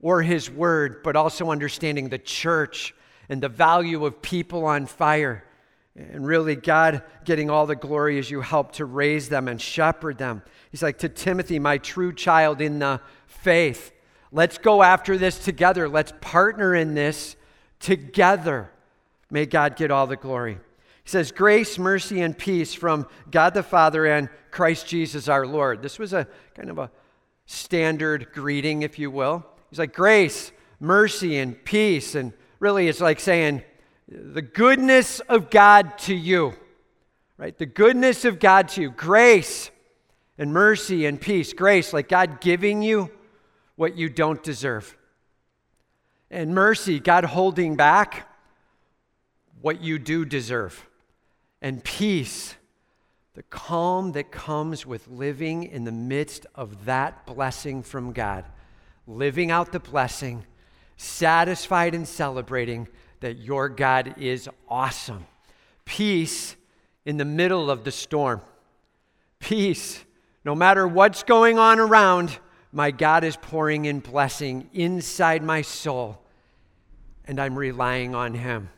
or 0.00 0.22
his 0.22 0.50
word, 0.50 1.02
but 1.02 1.16
also 1.16 1.50
understanding 1.50 2.08
the 2.08 2.18
church 2.18 2.94
and 3.28 3.42
the 3.42 3.48
value 3.48 4.04
of 4.04 4.22
people 4.22 4.64
on 4.64 4.86
fire. 4.86 5.44
And 5.96 6.26
really, 6.26 6.56
God 6.56 7.02
getting 7.24 7.50
all 7.50 7.66
the 7.66 7.76
glory 7.76 8.18
as 8.18 8.30
you 8.30 8.40
help 8.40 8.72
to 8.72 8.84
raise 8.84 9.28
them 9.28 9.46
and 9.46 9.60
shepherd 9.60 10.18
them. 10.18 10.42
He's 10.70 10.82
like, 10.82 10.98
to 10.98 11.08
Timothy, 11.08 11.60
my 11.60 11.78
true 11.78 12.12
child 12.12 12.60
in 12.60 12.80
the 12.80 13.00
faith. 13.26 13.92
Let's 14.32 14.58
go 14.58 14.82
after 14.82 15.16
this 15.16 15.38
together. 15.38 15.88
Let's 15.88 16.12
partner 16.20 16.74
in 16.74 16.94
this 16.94 17.36
together. 17.78 18.70
May 19.30 19.46
God 19.46 19.76
get 19.76 19.92
all 19.92 20.08
the 20.08 20.16
glory. 20.16 20.54
He 21.04 21.10
says, 21.10 21.30
Grace, 21.30 21.78
mercy, 21.78 22.20
and 22.20 22.36
peace 22.36 22.74
from 22.74 23.06
God 23.30 23.54
the 23.54 23.62
Father 23.62 24.06
and 24.06 24.28
Christ 24.50 24.88
Jesus 24.88 25.28
our 25.28 25.46
Lord. 25.46 25.82
This 25.82 26.00
was 26.00 26.12
a 26.12 26.26
kind 26.54 26.70
of 26.70 26.78
a 26.78 26.90
standard 27.46 28.32
greeting, 28.32 28.82
if 28.82 28.98
you 28.98 29.10
will. 29.10 29.46
He's 29.70 29.78
like, 29.78 29.94
Grace, 29.94 30.50
mercy, 30.80 31.38
and 31.38 31.62
peace. 31.64 32.16
And 32.16 32.32
really, 32.58 32.88
it's 32.88 33.00
like 33.00 33.20
saying, 33.20 33.62
The 34.08 34.42
goodness 34.42 35.20
of 35.20 35.50
God 35.50 35.98
to 36.00 36.14
you, 36.14 36.54
right? 37.38 37.56
The 37.56 37.66
goodness 37.66 38.24
of 38.24 38.38
God 38.38 38.68
to 38.70 38.82
you. 38.82 38.90
Grace 38.90 39.70
and 40.36 40.52
mercy 40.52 41.06
and 41.06 41.20
peace. 41.20 41.52
Grace, 41.52 41.92
like 41.92 42.08
God 42.08 42.40
giving 42.40 42.82
you 42.82 43.10
what 43.76 43.96
you 43.96 44.08
don't 44.08 44.42
deserve. 44.42 44.96
And 46.30 46.54
mercy, 46.54 47.00
God 47.00 47.24
holding 47.24 47.76
back 47.76 48.28
what 49.60 49.80
you 49.80 49.98
do 49.98 50.24
deserve. 50.24 50.86
And 51.62 51.82
peace, 51.82 52.56
the 53.34 53.42
calm 53.44 54.12
that 54.12 54.30
comes 54.30 54.84
with 54.84 55.08
living 55.08 55.64
in 55.64 55.84
the 55.84 55.92
midst 55.92 56.44
of 56.54 56.84
that 56.84 57.24
blessing 57.24 57.82
from 57.82 58.12
God. 58.12 58.44
Living 59.06 59.50
out 59.50 59.72
the 59.72 59.80
blessing, 59.80 60.44
satisfied 60.96 61.94
and 61.94 62.06
celebrating 62.06 62.88
that 63.24 63.38
your 63.38 63.70
God 63.70 64.16
is 64.18 64.50
awesome. 64.68 65.24
Peace 65.86 66.56
in 67.06 67.16
the 67.16 67.24
middle 67.24 67.70
of 67.70 67.82
the 67.82 67.90
storm. 67.90 68.42
Peace, 69.38 70.04
no 70.44 70.54
matter 70.54 70.86
what's 70.86 71.22
going 71.22 71.58
on 71.58 71.80
around, 71.80 72.38
my 72.70 72.90
God 72.90 73.24
is 73.24 73.38
pouring 73.38 73.86
in 73.86 74.00
blessing 74.00 74.68
inside 74.74 75.42
my 75.42 75.62
soul, 75.62 76.20
and 77.24 77.40
I'm 77.40 77.58
relying 77.58 78.14
on 78.14 78.34
Him. 78.34 78.68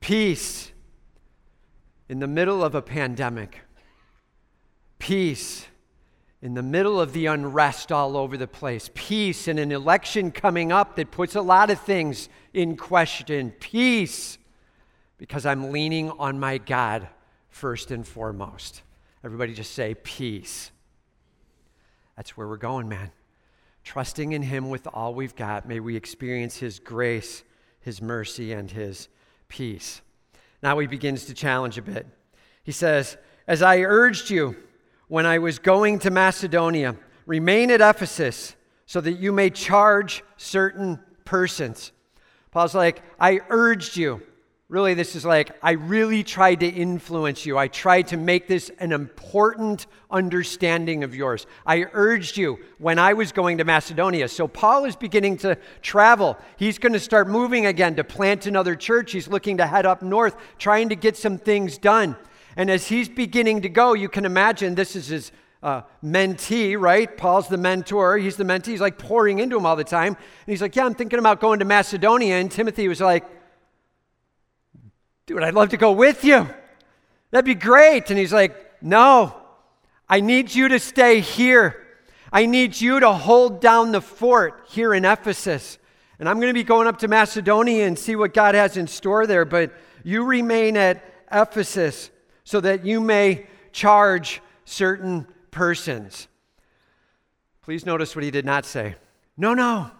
Peace 0.00 0.72
in 2.10 2.18
the 2.18 2.26
middle 2.26 2.62
of 2.62 2.74
a 2.74 2.82
pandemic. 2.82 3.60
Peace 4.98 5.68
in 6.42 6.54
the 6.54 6.62
middle 6.62 7.00
of 7.00 7.12
the 7.12 7.26
unrest 7.26 7.92
all 7.92 8.16
over 8.16 8.36
the 8.36 8.46
place. 8.46 8.90
Peace 8.94 9.46
and 9.46 9.58
an 9.58 9.72
election 9.72 10.30
coming 10.30 10.72
up 10.72 10.96
that 10.96 11.10
puts 11.10 11.34
a 11.34 11.42
lot 11.42 11.70
of 11.70 11.80
things 11.80 12.28
in 12.54 12.76
question. 12.76 13.52
Peace 13.60 14.38
because 15.18 15.44
I'm 15.44 15.70
leaning 15.70 16.10
on 16.12 16.40
my 16.40 16.56
God 16.56 17.06
first 17.50 17.90
and 17.90 18.06
foremost. 18.06 18.82
Everybody 19.22 19.52
just 19.52 19.72
say, 19.72 19.94
Peace. 19.94 20.70
That's 22.16 22.36
where 22.36 22.48
we're 22.48 22.56
going, 22.56 22.88
man. 22.88 23.12
Trusting 23.84 24.32
in 24.32 24.42
Him 24.42 24.70
with 24.70 24.86
all 24.86 25.14
we've 25.14 25.36
got, 25.36 25.68
may 25.68 25.78
we 25.78 25.94
experience 25.94 26.56
His 26.56 26.78
grace, 26.78 27.42
His 27.80 28.00
mercy, 28.00 28.52
and 28.52 28.70
His 28.70 29.08
peace. 29.48 30.00
Now 30.62 30.78
He 30.78 30.86
begins 30.86 31.26
to 31.26 31.34
challenge 31.34 31.76
a 31.76 31.82
bit. 31.82 32.06
He 32.62 32.72
says, 32.72 33.18
As 33.46 33.60
I 33.60 33.80
urged 33.80 34.30
you 34.30 34.56
when 35.10 35.26
I 35.26 35.38
was 35.38 35.58
going 35.58 35.98
to 35.98 36.10
Macedonia, 36.10 36.94
remain 37.26 37.72
at 37.72 37.80
Ephesus 37.80 38.54
so 38.86 39.00
that 39.00 39.14
you 39.14 39.32
may 39.32 39.50
charge 39.50 40.22
certain 40.36 41.00
persons. 41.24 41.90
Paul's 42.52 42.76
like, 42.76 43.02
I 43.18 43.40
urged 43.48 43.96
you. 43.96 44.22
Really, 44.68 44.94
this 44.94 45.16
is 45.16 45.24
like, 45.24 45.50
I 45.64 45.72
really 45.72 46.22
tried 46.22 46.60
to 46.60 46.68
influence 46.68 47.44
you. 47.44 47.58
I 47.58 47.66
tried 47.66 48.06
to 48.08 48.16
make 48.16 48.46
this 48.46 48.70
an 48.78 48.92
important 48.92 49.88
understanding 50.12 51.02
of 51.02 51.12
yours. 51.12 51.44
I 51.66 51.86
urged 51.92 52.36
you 52.36 52.60
when 52.78 53.00
I 53.00 53.14
was 53.14 53.32
going 53.32 53.58
to 53.58 53.64
Macedonia. 53.64 54.28
So, 54.28 54.46
Paul 54.46 54.84
is 54.84 54.94
beginning 54.94 55.38
to 55.38 55.58
travel. 55.82 56.38
He's 56.56 56.78
going 56.78 56.92
to 56.92 57.00
start 57.00 57.28
moving 57.28 57.66
again 57.66 57.96
to 57.96 58.04
plant 58.04 58.46
another 58.46 58.76
church. 58.76 59.10
He's 59.10 59.26
looking 59.26 59.56
to 59.56 59.66
head 59.66 59.86
up 59.86 60.02
north, 60.02 60.36
trying 60.56 60.88
to 60.90 60.94
get 60.94 61.16
some 61.16 61.36
things 61.36 61.78
done. 61.78 62.14
And 62.56 62.70
as 62.70 62.88
he's 62.88 63.08
beginning 63.08 63.62
to 63.62 63.68
go, 63.68 63.92
you 63.92 64.08
can 64.08 64.24
imagine 64.24 64.74
this 64.74 64.96
is 64.96 65.08
his 65.08 65.32
uh, 65.62 65.82
mentee, 66.02 66.78
right? 66.78 67.16
Paul's 67.16 67.48
the 67.48 67.58
mentor. 67.58 68.16
He's 68.18 68.36
the 68.36 68.44
mentee. 68.44 68.68
He's 68.68 68.80
like 68.80 68.98
pouring 68.98 69.38
into 69.38 69.56
him 69.56 69.66
all 69.66 69.76
the 69.76 69.84
time. 69.84 70.14
And 70.16 70.46
he's 70.46 70.62
like, 70.62 70.74
Yeah, 70.74 70.86
I'm 70.86 70.94
thinking 70.94 71.18
about 71.18 71.40
going 71.40 71.58
to 71.58 71.64
Macedonia. 71.64 72.36
And 72.36 72.50
Timothy 72.50 72.88
was 72.88 73.00
like, 73.00 73.24
Dude, 75.26 75.42
I'd 75.42 75.54
love 75.54 75.70
to 75.70 75.76
go 75.76 75.92
with 75.92 76.24
you. 76.24 76.48
That'd 77.30 77.44
be 77.44 77.54
great. 77.54 78.10
And 78.10 78.18
he's 78.18 78.32
like, 78.32 78.82
No, 78.82 79.36
I 80.08 80.20
need 80.20 80.54
you 80.54 80.68
to 80.68 80.78
stay 80.78 81.20
here. 81.20 81.86
I 82.32 82.46
need 82.46 82.80
you 82.80 83.00
to 83.00 83.12
hold 83.12 83.60
down 83.60 83.92
the 83.92 84.00
fort 84.00 84.66
here 84.68 84.94
in 84.94 85.04
Ephesus. 85.04 85.78
And 86.18 86.28
I'm 86.28 86.36
going 86.36 86.50
to 86.50 86.54
be 86.54 86.64
going 86.64 86.86
up 86.86 86.98
to 86.98 87.08
Macedonia 87.08 87.86
and 87.86 87.98
see 87.98 88.14
what 88.14 88.34
God 88.34 88.54
has 88.54 88.76
in 88.76 88.86
store 88.86 89.26
there. 89.26 89.44
But 89.44 89.72
you 90.04 90.24
remain 90.24 90.76
at 90.76 91.04
Ephesus 91.32 92.10
so 92.50 92.60
that 92.60 92.84
you 92.84 93.00
may 93.00 93.46
charge 93.70 94.42
certain 94.64 95.24
persons. 95.52 96.26
Please 97.62 97.86
notice 97.86 98.16
what 98.16 98.24
he 98.24 98.32
did 98.32 98.44
not 98.44 98.66
say. 98.66 98.96
No, 99.36 99.54
no. 99.54 99.92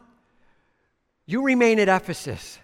You 1.26 1.45
remain 1.45 1.78
at 1.78 1.88
Ephesus. 1.88 2.59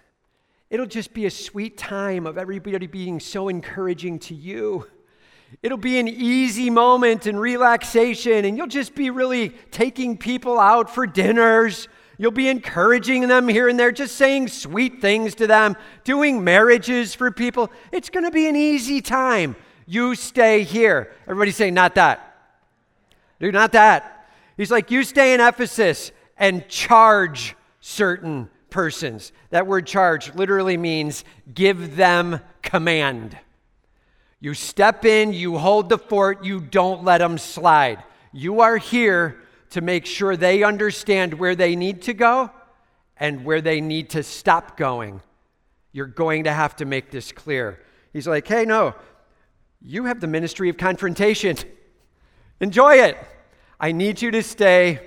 It'll 0.71 0.87
just 0.87 1.15
be 1.15 1.25
a 1.27 1.31
sweet 1.31 1.79
time 1.79 2.27
of 2.27 2.37
everybody 2.37 2.89
being 2.89 3.21
so 3.21 3.49
encouraging 3.49 4.19
to 4.19 4.35
you. 4.35 4.89
It'll 5.63 5.79
be 5.79 6.01
an 6.01 6.09
easy 6.09 6.69
moment 6.69 7.27
and 7.27 7.39
relaxation, 7.39 8.45
and 8.45 8.57
you'll 8.57 8.67
just 8.67 8.97
be 8.97 9.11
really 9.11 9.51
taking 9.71 10.19
people 10.19 10.59
out 10.59 10.93
for 10.93 11.07
dinners. 11.07 11.87
You'll 12.19 12.33
be 12.33 12.49
encouraging 12.49 13.29
them 13.29 13.47
here 13.47 13.69
and 13.69 13.79
there, 13.79 13.93
just 13.93 14.17
saying 14.17 14.49
sweet 14.49 15.01
things 15.01 15.37
to 15.37 15.47
them, 15.47 15.77
doing 16.03 16.43
marriages 16.43 17.15
for 17.15 17.31
people. 17.31 17.71
It's 17.93 18.11
going 18.11 18.25
to 18.25 18.33
be 18.33 18.49
an 18.49 18.57
easy 18.57 19.01
time. 19.01 19.55
You 19.87 20.15
stay 20.15 20.65
here. 20.65 21.13
Everybody 21.23 21.53
say, 21.53 21.71
not 21.71 21.95
that. 21.95 22.37
Do 23.41 23.53
not 23.53 23.73
that. 23.73 24.29
He's 24.57 24.71
like, 24.71 24.91
you 24.91 25.05
stay 25.05 25.35
in 25.35 25.41
Ephesus 25.41 26.11
and 26.37 26.69
charge 26.69 27.55
certain 27.81 28.51
persons. 28.71 29.33
That 29.51 29.67
word 29.67 29.87
charge 29.87 30.35
literally 30.35 30.77
means 30.77 31.25
give 31.55 31.97
them 31.97 32.41
command. 32.63 33.39
You 34.41 34.55
step 34.55 35.05
in, 35.05 35.33
you 35.33 35.59
hold 35.59 35.89
the 35.89 35.99
fort, 35.99 36.45
you 36.45 36.61
don't 36.61 37.05
let 37.05 37.19
them 37.19 37.39
slide. 37.39 38.03
You 38.33 38.61
are 38.61 38.77
here 38.77 39.41
to 39.71 39.81
make 39.81 40.07
sure 40.07 40.37
they 40.37 40.63
understand 40.63 41.35
where 41.35 41.55
they 41.55 41.75
need 41.77 42.03
to 42.03 42.15
go 42.15 42.51
and 43.17 43.45
where 43.45 43.61
they 43.61 43.81
need 43.81 44.11
to 44.11 44.23
stop 44.23 44.77
going. 44.77 45.21
You're 45.93 46.07
going 46.07 46.45
to 46.45 46.53
have 46.53 46.77
to 46.77 46.85
make 46.85 47.11
this 47.11 47.33
clear. 47.33 47.81
He's 48.13 48.27
like, 48.27 48.47
hey, 48.47 48.65
no, 48.65 48.95
you 49.87 50.07
have 50.07 50.21
the 50.21 50.27
ministry 50.27 50.69
of 50.69 50.77
confrontation. 50.77 51.57
Enjoy 52.61 52.95
it. 52.97 53.17
I 53.79 53.93
need 53.93 54.21
you 54.21 54.33
to 54.33 54.43
stay 54.43 55.01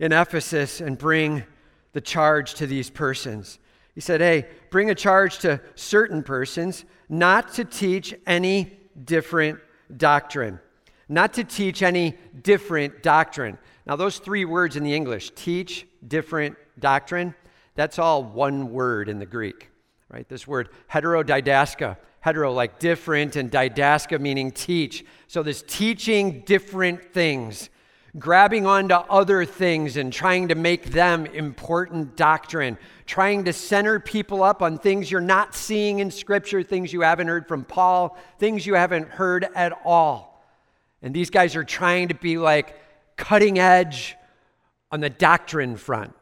in 0.00 0.12
Ephesus 0.12 0.80
and 0.80 0.98
bring 0.98 1.44
the 1.92 2.00
charge 2.00 2.54
to 2.54 2.66
these 2.66 2.90
persons. 2.90 3.60
He 3.94 4.00
said, 4.00 4.20
Hey, 4.20 4.46
bring 4.70 4.90
a 4.90 4.94
charge 4.96 5.38
to 5.38 5.60
certain 5.76 6.24
persons 6.24 6.84
not 7.08 7.52
to 7.54 7.64
teach 7.64 8.14
any 8.26 8.78
different 9.04 9.60
doctrine. 9.96 10.58
Not 11.08 11.34
to 11.34 11.44
teach 11.44 11.82
any 11.82 12.18
different 12.42 13.04
doctrine. 13.04 13.58
Now, 13.86 13.94
those 13.94 14.18
three 14.18 14.44
words 14.44 14.74
in 14.74 14.82
the 14.82 14.92
English, 14.92 15.30
teach, 15.36 15.86
different, 16.06 16.56
doctrine, 16.80 17.32
that's 17.76 18.00
all 18.00 18.24
one 18.24 18.72
word 18.72 19.08
in 19.08 19.20
the 19.20 19.26
Greek, 19.26 19.70
right? 20.08 20.28
This 20.28 20.48
word, 20.48 20.70
heterodidaska, 20.90 21.96
hetero 22.26 22.52
like 22.52 22.80
different, 22.80 23.36
and 23.36 23.52
didaska 23.52 24.20
meaning 24.20 24.50
teach. 24.50 25.04
So, 25.28 25.44
this 25.44 25.62
teaching 25.64 26.40
different 26.40 27.12
things 27.12 27.70
grabbing 28.18 28.66
onto 28.66 28.94
other 28.94 29.44
things 29.44 29.96
and 29.96 30.12
trying 30.12 30.48
to 30.48 30.56
make 30.56 30.86
them 30.86 31.24
important 31.26 32.16
doctrine, 32.16 32.76
trying 33.04 33.44
to 33.44 33.52
center 33.52 34.00
people 34.00 34.42
up 34.42 34.60
on 34.60 34.76
things 34.76 35.08
you're 35.08 35.20
not 35.20 35.54
seeing 35.54 36.00
in 36.00 36.10
Scripture, 36.10 36.64
things 36.64 36.92
you 36.92 37.02
haven't 37.02 37.28
heard 37.28 37.46
from 37.46 37.62
Paul, 37.62 38.18
things 38.40 38.66
you 38.66 38.74
haven't 38.74 39.08
heard 39.08 39.46
at 39.54 39.72
all. 39.84 40.44
And 41.02 41.14
these 41.14 41.30
guys 41.30 41.54
are 41.54 41.62
trying 41.62 42.08
to 42.08 42.14
be 42.14 42.38
like 42.38 42.76
cutting 43.16 43.60
edge 43.60 44.16
on 44.90 44.98
the 44.98 45.10
doctrine 45.10 45.76
front. 45.76 46.12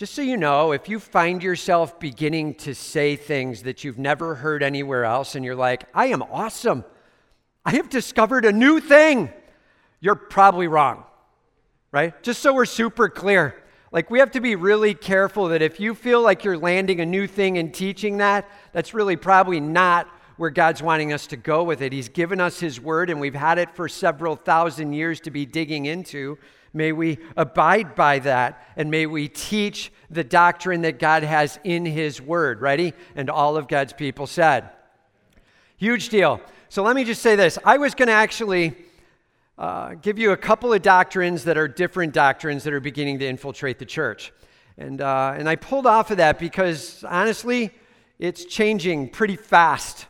Just 0.00 0.14
so 0.14 0.22
you 0.22 0.38
know, 0.38 0.72
if 0.72 0.88
you 0.88 0.98
find 0.98 1.42
yourself 1.42 2.00
beginning 2.00 2.54
to 2.54 2.74
say 2.74 3.16
things 3.16 3.64
that 3.64 3.84
you've 3.84 3.98
never 3.98 4.34
heard 4.34 4.62
anywhere 4.62 5.04
else 5.04 5.34
and 5.34 5.44
you're 5.44 5.54
like, 5.54 5.84
I 5.92 6.06
am 6.06 6.22
awesome, 6.22 6.86
I 7.66 7.72
have 7.72 7.90
discovered 7.90 8.46
a 8.46 8.50
new 8.50 8.80
thing, 8.80 9.30
you're 10.00 10.14
probably 10.14 10.68
wrong 10.68 11.04
right? 11.92 12.22
Just 12.22 12.40
so 12.40 12.54
we're 12.54 12.64
super 12.64 13.10
clear. 13.10 13.54
Like, 13.92 14.10
we 14.10 14.20
have 14.20 14.30
to 14.30 14.40
be 14.40 14.54
really 14.54 14.94
careful 14.94 15.48
that 15.48 15.60
if 15.60 15.80
you 15.80 15.94
feel 15.94 16.22
like 16.22 16.44
you're 16.44 16.56
landing 16.56 17.00
a 17.00 17.06
new 17.06 17.26
thing 17.26 17.58
and 17.58 17.74
teaching 17.74 18.18
that, 18.18 18.48
that's 18.72 18.94
really 18.94 19.16
probably 19.16 19.60
not 19.60 20.08
where 20.36 20.50
God's 20.50 20.82
wanting 20.82 21.12
us 21.12 21.26
to 21.26 21.36
go 21.36 21.64
with 21.64 21.82
it. 21.82 21.92
He's 21.92 22.08
given 22.08 22.40
us 22.40 22.60
His 22.60 22.80
word, 22.80 23.10
and 23.10 23.20
we've 23.20 23.34
had 23.34 23.58
it 23.58 23.74
for 23.74 23.88
several 23.88 24.36
thousand 24.36 24.92
years 24.92 25.20
to 25.20 25.30
be 25.30 25.44
digging 25.44 25.86
into. 25.86 26.38
May 26.72 26.92
we 26.92 27.18
abide 27.36 27.94
by 27.94 28.20
that, 28.20 28.64
and 28.76 28.90
may 28.90 29.06
we 29.06 29.28
teach 29.28 29.92
the 30.08 30.22
doctrine 30.22 30.82
that 30.82 30.98
God 30.98 31.22
has 31.22 31.58
in 31.64 31.84
His 31.84 32.20
word. 32.20 32.60
Ready? 32.60 32.92
And 33.16 33.28
all 33.28 33.56
of 33.56 33.66
God's 33.66 33.92
people 33.92 34.26
said. 34.26 34.70
Huge 35.76 36.08
deal. 36.10 36.40
So 36.68 36.82
let 36.82 36.94
me 36.94 37.04
just 37.04 37.22
say 37.22 37.34
this. 37.36 37.58
I 37.64 37.78
was 37.78 37.94
going 37.94 38.08
to 38.08 38.14
actually 38.14 38.76
uh, 39.58 39.94
give 39.94 40.18
you 40.18 40.32
a 40.32 40.36
couple 40.36 40.72
of 40.72 40.82
doctrines 40.82 41.44
that 41.44 41.58
are 41.58 41.66
different 41.66 42.14
doctrines 42.14 42.64
that 42.64 42.72
are 42.72 42.80
beginning 42.80 43.18
to 43.18 43.26
infiltrate 43.26 43.78
the 43.78 43.84
church. 43.84 44.32
And, 44.78 45.00
uh, 45.00 45.34
and 45.36 45.48
I 45.48 45.56
pulled 45.56 45.86
off 45.86 46.10
of 46.10 46.16
that 46.18 46.38
because 46.38 47.04
honestly, 47.06 47.70
it's 48.18 48.44
changing 48.44 49.08
pretty 49.10 49.36
fast. 49.36 50.06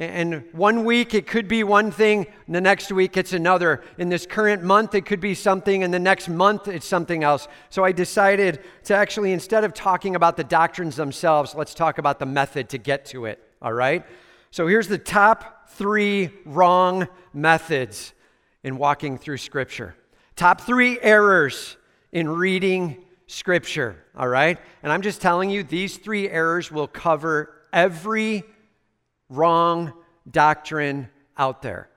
And 0.00 0.44
one 0.52 0.86
week 0.86 1.12
it 1.12 1.26
could 1.26 1.46
be 1.46 1.62
one 1.62 1.90
thing, 1.90 2.26
the 2.48 2.62
next 2.62 2.90
week 2.90 3.18
it's 3.18 3.34
another. 3.34 3.82
In 3.98 4.08
this 4.08 4.24
current 4.24 4.62
month 4.62 4.94
it 4.94 5.04
could 5.04 5.20
be 5.20 5.34
something, 5.34 5.82
and 5.82 5.92
the 5.92 5.98
next 5.98 6.26
month 6.30 6.68
it's 6.68 6.86
something 6.86 7.22
else. 7.22 7.48
So 7.68 7.84
I 7.84 7.92
decided 7.92 8.60
to 8.84 8.94
actually, 8.94 9.34
instead 9.34 9.62
of 9.62 9.74
talking 9.74 10.16
about 10.16 10.38
the 10.38 10.44
doctrines 10.44 10.96
themselves, 10.96 11.54
let's 11.54 11.74
talk 11.74 11.98
about 11.98 12.18
the 12.18 12.24
method 12.24 12.70
to 12.70 12.78
get 12.78 13.04
to 13.06 13.26
it, 13.26 13.46
all 13.60 13.74
right? 13.74 14.06
So 14.50 14.66
here's 14.66 14.88
the 14.88 14.96
top 14.96 15.68
three 15.68 16.30
wrong 16.46 17.06
methods 17.34 18.14
in 18.64 18.78
walking 18.78 19.18
through 19.18 19.36
Scripture. 19.36 19.94
Top 20.34 20.62
three 20.62 20.98
errors 21.02 21.76
in 22.10 22.26
reading 22.26 23.04
Scripture, 23.26 24.02
all 24.16 24.28
right? 24.28 24.58
And 24.82 24.90
I'm 24.90 25.02
just 25.02 25.20
telling 25.20 25.50
you, 25.50 25.62
these 25.62 25.98
three 25.98 26.26
errors 26.30 26.72
will 26.72 26.88
cover 26.88 27.52
every 27.70 28.44
wrong 29.30 29.94
doctrine 30.30 31.08
out 31.38 31.62
there. 31.62 31.88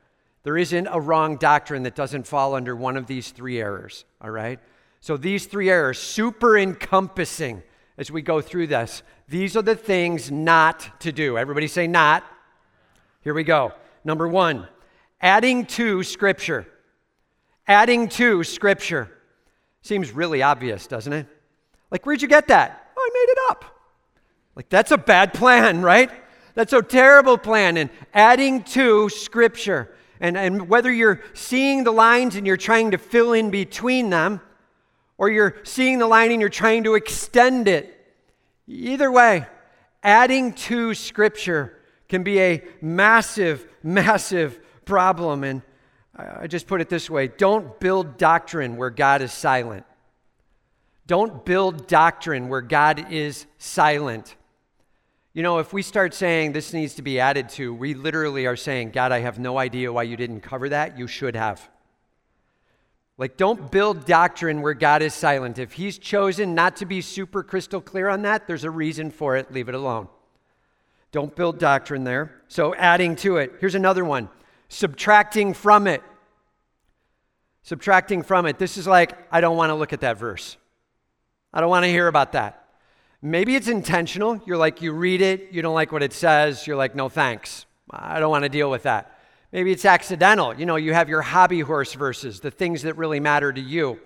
There 0.43 0.57
isn't 0.57 0.87
a 0.87 0.99
wrong 0.99 1.37
doctrine 1.37 1.83
that 1.83 1.95
doesn't 1.95 2.27
fall 2.27 2.55
under 2.55 2.75
one 2.75 2.95
of 2.95 3.07
these 3.07 3.31
three 3.31 3.59
errors, 3.59 4.05
all 4.21 4.29
right? 4.29 4.59
So 5.01 5.17
these 5.17 5.47
three 5.47 5.69
errors, 5.69 5.99
super 5.99 6.57
encompassing 6.57 7.63
as 7.97 8.09
we 8.09 8.21
go 8.21 8.39
through 8.39 8.67
this. 8.67 9.03
These 9.27 9.57
are 9.57 9.61
the 9.61 9.75
things 9.75 10.31
not 10.31 11.01
to 11.01 11.11
do. 11.11 11.37
Everybody 11.37 11.67
say 11.67 11.87
not. 11.87 12.23
Here 13.21 13.33
we 13.33 13.43
go. 13.43 13.73
Number 14.03 14.27
one, 14.27 14.67
Adding 15.21 15.65
to 15.67 16.03
Scripture. 16.03 16.67
Adding 17.67 18.09
to 18.09 18.43
Scripture. 18.43 19.09
Seems 19.81 20.11
really 20.11 20.41
obvious, 20.41 20.87
doesn't 20.87 21.13
it? 21.13 21.27
Like, 21.89 22.05
where'd 22.05 22.21
you 22.21 22.27
get 22.27 22.47
that? 22.49 22.91
Oh, 22.97 23.01
I 23.01 23.09
made 23.13 23.31
it 23.31 23.37
up. 23.49 23.65
Like, 24.55 24.69
that's 24.69 24.91
a 24.91 24.97
bad 24.97 25.33
plan, 25.33 25.81
right? 25.81 26.11
That's 26.55 26.73
a 26.73 26.81
terrible 26.81 27.37
plan. 27.37 27.77
And 27.77 27.89
adding 28.13 28.63
to 28.63 29.09
Scripture. 29.09 29.95
And, 30.19 30.37
and 30.37 30.69
whether 30.69 30.91
you're 30.91 31.21
seeing 31.33 31.83
the 31.83 31.91
lines 31.91 32.35
and 32.35 32.47
you're 32.47 32.57
trying 32.57 32.91
to 32.91 32.97
fill 32.97 33.33
in 33.33 33.51
between 33.51 34.09
them, 34.09 34.41
or 35.17 35.29
you're 35.29 35.55
seeing 35.63 35.99
the 35.99 36.07
line 36.07 36.31
and 36.31 36.39
you're 36.39 36.49
trying 36.49 36.83
to 36.85 36.95
extend 36.95 37.67
it, 37.67 37.97
either 38.67 39.11
way, 39.11 39.45
adding 40.01 40.53
to 40.53 40.93
Scripture 40.93 41.77
can 42.09 42.23
be 42.23 42.39
a 42.39 42.63
massive, 42.81 43.67
massive 43.83 44.59
problem. 44.85 45.43
And 45.43 45.61
I 46.15 46.47
just 46.47 46.67
put 46.67 46.81
it 46.81 46.89
this 46.89 47.09
way 47.09 47.27
don't 47.27 47.79
build 47.79 48.17
doctrine 48.17 48.77
where 48.77 48.89
God 48.89 49.21
is 49.21 49.31
silent. 49.31 49.85
Don't 51.05 51.43
build 51.43 51.87
doctrine 51.87 52.47
where 52.47 52.61
God 52.61 53.11
is 53.11 53.45
silent. 53.57 54.35
You 55.33 55.41
know, 55.41 55.57
if 55.57 55.73
we 55.73 55.81
start 55.81 56.13
saying 56.13 56.51
this 56.51 56.73
needs 56.73 56.93
to 56.95 57.01
be 57.01 57.19
added 57.19 57.49
to, 57.49 57.73
we 57.73 57.95
literally 57.95 58.45
are 58.45 58.55
saying, 58.55 58.91
God, 58.91 59.11
I 59.11 59.19
have 59.19 59.39
no 59.39 59.57
idea 59.57 59.91
why 59.91 60.03
you 60.03 60.15
didn't 60.15 60.41
cover 60.41 60.69
that. 60.69 60.97
You 60.97 61.07
should 61.07 61.35
have. 61.35 61.69
Like, 63.17 63.35
don't 63.35 63.71
build 63.71 64.05
doctrine 64.05 64.61
where 64.61 64.75
God 64.75 65.01
is 65.01 65.13
silent. 65.13 65.57
If 65.57 65.73
He's 65.73 65.97
chosen 65.97 66.53
not 66.53 66.75
to 66.77 66.85
be 66.85 67.01
super 67.01 67.41
crystal 67.41 67.81
clear 67.81 68.09
on 68.09 68.21
that, 68.23 68.45
there's 68.45 68.63
a 68.63 68.69
reason 68.69 69.09
for 69.09 69.35
it. 69.35 69.51
Leave 69.51 69.69
it 69.69 69.75
alone. 69.75 70.07
Don't 71.11 71.35
build 71.35 71.57
doctrine 71.57 72.03
there. 72.03 72.41
So, 72.47 72.75
adding 72.75 73.15
to 73.17 73.37
it. 73.37 73.53
Here's 73.59 73.75
another 73.75 74.05
one 74.05 74.29
subtracting 74.69 75.53
from 75.53 75.87
it. 75.87 76.03
Subtracting 77.63 78.23
from 78.23 78.45
it. 78.45 78.59
This 78.59 78.77
is 78.77 78.85
like, 78.85 79.17
I 79.31 79.41
don't 79.41 79.57
want 79.57 79.71
to 79.71 79.75
look 79.75 79.93
at 79.93 80.01
that 80.01 80.17
verse. 80.17 80.57
I 81.51 81.61
don't 81.61 81.69
want 81.69 81.85
to 81.85 81.89
hear 81.89 82.07
about 82.07 82.33
that. 82.33 82.62
Maybe 83.25 83.55
it's 83.55 83.69
intentional. 83.69 84.41
You're 84.45 84.57
like, 84.57 84.81
you 84.81 84.91
read 84.91 85.21
it, 85.21 85.47
you 85.53 85.61
don't 85.61 85.73
like 85.73 85.93
what 85.93 86.03
it 86.03 86.11
says, 86.11 86.67
you're 86.67 86.75
like, 86.75 86.93
no 86.93 87.07
thanks. 87.07 87.65
I 87.89 88.19
don't 88.19 88.29
want 88.29 88.43
to 88.43 88.49
deal 88.49 88.69
with 88.69 88.83
that. 88.83 89.17
Maybe 89.53 89.71
it's 89.71 89.85
accidental. 89.85 90.53
You 90.53 90.65
know, 90.65 90.75
you 90.75 90.93
have 90.93 91.07
your 91.07 91.21
hobby 91.21 91.61
horse 91.61 91.93
verses, 91.93 92.41
the 92.41 92.51
things 92.51 92.81
that 92.81 92.97
really 92.97 93.21
matter 93.21 93.53
to 93.53 93.61
you. 93.61 93.97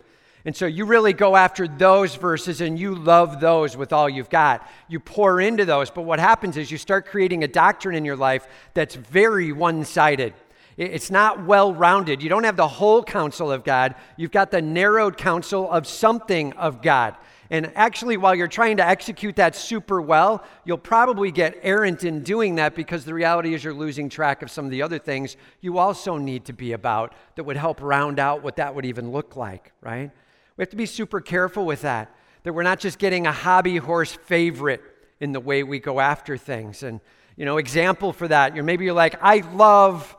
And 0.45 0.55
so 0.55 0.67
you 0.67 0.85
really 0.85 1.13
go 1.13 1.35
after 1.35 1.67
those 1.67 2.13
verses 2.13 2.61
and 2.61 2.77
you 2.77 2.93
love 2.93 3.39
those 3.39 3.75
with 3.75 3.91
all 3.91 4.07
you've 4.07 4.29
got. 4.29 4.69
You 4.87 4.99
pour 4.99 5.41
into 5.41 5.65
those. 5.65 5.89
But 5.89 6.03
what 6.03 6.19
happens 6.19 6.55
is 6.55 6.69
you 6.69 6.77
start 6.77 7.07
creating 7.07 7.43
a 7.43 7.47
doctrine 7.47 7.95
in 7.95 8.05
your 8.05 8.15
life 8.15 8.47
that's 8.75 8.93
very 8.93 9.51
one 9.51 9.83
sided. 9.83 10.35
It's 10.77 11.09
not 11.09 11.43
well 11.43 11.73
rounded. 11.73 12.21
You 12.21 12.29
don't 12.29 12.43
have 12.43 12.55
the 12.55 12.67
whole 12.67 13.03
counsel 13.03 13.51
of 13.51 13.63
God, 13.63 13.95
you've 14.15 14.29
got 14.29 14.51
the 14.51 14.61
narrowed 14.61 15.17
counsel 15.17 15.71
of 15.71 15.87
something 15.87 16.53
of 16.53 16.83
God. 16.83 17.15
And 17.49 17.71
actually, 17.75 18.17
while 18.17 18.35
you're 18.35 18.47
trying 18.47 18.77
to 18.77 18.85
execute 18.85 19.37
that 19.37 19.55
super 19.55 20.01
well, 20.01 20.43
you'll 20.65 20.77
probably 20.77 21.31
get 21.31 21.57
errant 21.63 22.03
in 22.03 22.23
doing 22.23 22.55
that 22.55 22.75
because 22.75 23.05
the 23.05 23.13
reality 23.13 23.53
is 23.53 23.63
you're 23.63 23.73
losing 23.73 24.09
track 24.09 24.41
of 24.41 24.51
some 24.51 24.65
of 24.65 24.71
the 24.71 24.81
other 24.81 24.99
things 24.99 25.37
you 25.61 25.77
also 25.77 26.17
need 26.17 26.45
to 26.45 26.53
be 26.53 26.73
about 26.73 27.13
that 27.35 27.45
would 27.45 27.57
help 27.57 27.81
round 27.81 28.19
out 28.19 28.43
what 28.43 28.57
that 28.57 28.75
would 28.75 28.85
even 28.85 29.11
look 29.11 29.35
like, 29.35 29.71
right? 29.81 30.11
We 30.57 30.61
have 30.61 30.69
to 30.69 30.75
be 30.75 30.85
super 30.85 31.21
careful 31.21 31.65
with 31.65 31.81
that, 31.83 32.13
that 32.43 32.53
we're 32.53 32.63
not 32.63 32.79
just 32.79 32.99
getting 32.99 33.27
a 33.27 33.31
hobby 33.31 33.77
horse 33.77 34.11
favorite 34.11 34.81
in 35.19 35.31
the 35.31 35.39
way 35.39 35.63
we 35.63 35.79
go 35.79 35.99
after 35.99 36.37
things. 36.37 36.83
And, 36.83 36.99
you 37.35 37.45
know, 37.45 37.57
example 37.57 38.11
for 38.11 38.27
that, 38.27 38.55
you're 38.55 38.63
maybe 38.63 38.85
you're 38.85 38.93
like, 38.93 39.15
I 39.21 39.39
love 39.53 40.17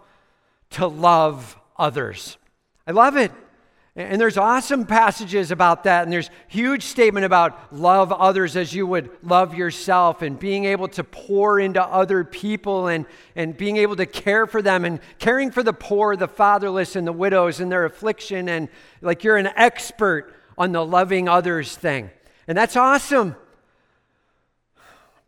to 0.70 0.87
love 0.87 1.58
others. 1.76 2.38
I 2.87 2.92
love 2.92 3.16
it. 3.16 3.32
And 3.99 4.21
there's 4.21 4.38
awesome 4.38 4.87
passages 4.87 5.50
about 5.50 5.83
that, 5.83 6.05
and 6.05 6.12
there's 6.12 6.31
huge 6.47 6.85
statement 6.85 7.26
about 7.26 7.75
love 7.75 8.12
others 8.12 8.55
as 8.55 8.73
you 8.73 8.87
would 8.87 9.11
love 9.25 9.57
yourself, 9.57 10.23
and 10.23 10.38
being 10.38 10.67
able 10.67 10.87
to 10.87 11.02
pour 11.02 11.59
into 11.59 11.83
other 11.83 12.23
people, 12.23 12.87
and, 12.87 13.07
and 13.35 13.57
being 13.57 13.76
able 13.76 13.97
to 13.97 14.07
care 14.07 14.47
for 14.47 14.62
them, 14.62 14.85
and 14.85 15.00
caring 15.19 15.50
for 15.50 15.64
the 15.64 15.73
poor, 15.73 16.14
the 16.14 16.28
fatherless, 16.28 16.95
and 16.95 17.09
the 17.09 17.12
widows 17.12 17.59
in 17.59 17.71
their 17.71 17.87
affliction, 17.87 18.49
and 18.49 18.69
like 19.02 19.25
you're 19.25 19.37
an 19.37 19.49
expert 19.57 20.33
on 20.57 20.71
the 20.71 20.87
loving 20.87 21.28
others 21.28 21.75
thing. 21.75 22.08
And 22.47 22.56
that's 22.56 22.76
awesome. 22.76 23.34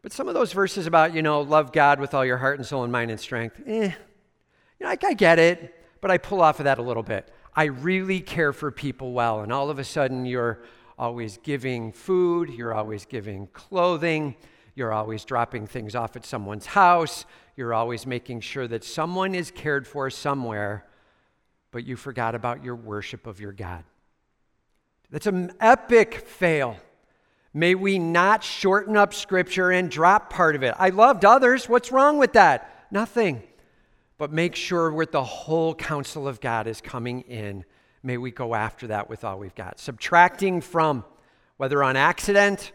But 0.00 0.12
some 0.12 0.28
of 0.28 0.34
those 0.34 0.52
verses 0.52 0.86
about, 0.86 1.12
you 1.12 1.22
know, 1.22 1.40
love 1.40 1.72
God 1.72 1.98
with 1.98 2.14
all 2.14 2.24
your 2.24 2.38
heart 2.38 2.60
and 2.60 2.64
soul 2.64 2.84
and 2.84 2.92
mind 2.92 3.10
and 3.10 3.18
strength, 3.18 3.60
eh, 3.66 3.86
you 3.86 4.86
know, 4.86 4.90
I, 4.90 4.96
I 5.02 5.14
get 5.14 5.40
it, 5.40 5.74
but 6.00 6.12
I 6.12 6.18
pull 6.18 6.40
off 6.40 6.60
of 6.60 6.66
that 6.66 6.78
a 6.78 6.82
little 6.82 7.02
bit. 7.02 7.28
I 7.54 7.64
really 7.64 8.20
care 8.20 8.52
for 8.52 8.70
people 8.70 9.12
well. 9.12 9.40
And 9.40 9.52
all 9.52 9.70
of 9.70 9.78
a 9.78 9.84
sudden, 9.84 10.24
you're 10.24 10.62
always 10.98 11.38
giving 11.38 11.92
food, 11.92 12.50
you're 12.50 12.74
always 12.74 13.06
giving 13.06 13.46
clothing, 13.48 14.36
you're 14.74 14.92
always 14.92 15.24
dropping 15.24 15.66
things 15.66 15.94
off 15.94 16.14
at 16.14 16.26
someone's 16.26 16.66
house, 16.66 17.24
you're 17.56 17.74
always 17.74 18.06
making 18.06 18.40
sure 18.40 18.68
that 18.68 18.84
someone 18.84 19.34
is 19.34 19.50
cared 19.50 19.86
for 19.86 20.10
somewhere, 20.10 20.86
but 21.70 21.84
you 21.84 21.96
forgot 21.96 22.34
about 22.34 22.62
your 22.62 22.76
worship 22.76 23.26
of 23.26 23.40
your 23.40 23.52
God. 23.52 23.84
That's 25.10 25.26
an 25.26 25.52
epic 25.58 26.26
fail. 26.26 26.76
May 27.52 27.74
we 27.74 27.98
not 27.98 28.44
shorten 28.44 28.96
up 28.96 29.12
scripture 29.12 29.70
and 29.70 29.90
drop 29.90 30.30
part 30.30 30.54
of 30.54 30.62
it. 30.62 30.74
I 30.78 30.90
loved 30.90 31.24
others. 31.24 31.68
What's 31.68 31.90
wrong 31.90 32.18
with 32.18 32.34
that? 32.34 32.86
Nothing 32.92 33.42
but 34.20 34.30
make 34.30 34.54
sure 34.54 34.92
where 34.92 35.06
the 35.06 35.24
whole 35.24 35.74
counsel 35.74 36.28
of 36.28 36.42
God 36.42 36.66
is 36.66 36.82
coming 36.82 37.22
in. 37.22 37.64
May 38.02 38.18
we 38.18 38.30
go 38.30 38.54
after 38.54 38.88
that 38.88 39.08
with 39.08 39.24
all 39.24 39.38
we've 39.38 39.54
got. 39.54 39.80
Subtracting 39.80 40.60
from, 40.60 41.06
whether 41.56 41.82
on 41.82 41.96
accident 41.96 42.72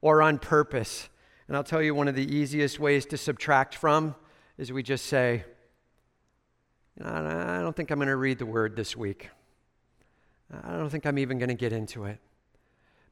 or 0.00 0.22
on 0.22 0.38
purpose. 0.38 1.10
And 1.48 1.54
I'll 1.54 1.64
tell 1.64 1.82
you 1.82 1.94
one 1.94 2.08
of 2.08 2.14
the 2.14 2.34
easiest 2.34 2.80
ways 2.80 3.04
to 3.06 3.18
subtract 3.18 3.74
from 3.74 4.14
is 4.56 4.72
we 4.72 4.82
just 4.82 5.04
say, 5.04 5.44
I 7.04 7.58
don't 7.60 7.76
think 7.76 7.90
I'm 7.90 7.98
going 7.98 8.08
to 8.08 8.16
read 8.16 8.38
the 8.38 8.46
word 8.46 8.74
this 8.74 8.96
week. 8.96 9.28
I 10.64 10.78
don't 10.78 10.88
think 10.88 11.04
I'm 11.04 11.18
even 11.18 11.38
going 11.38 11.50
to 11.50 11.54
get 11.54 11.74
into 11.74 12.06
it. 12.06 12.20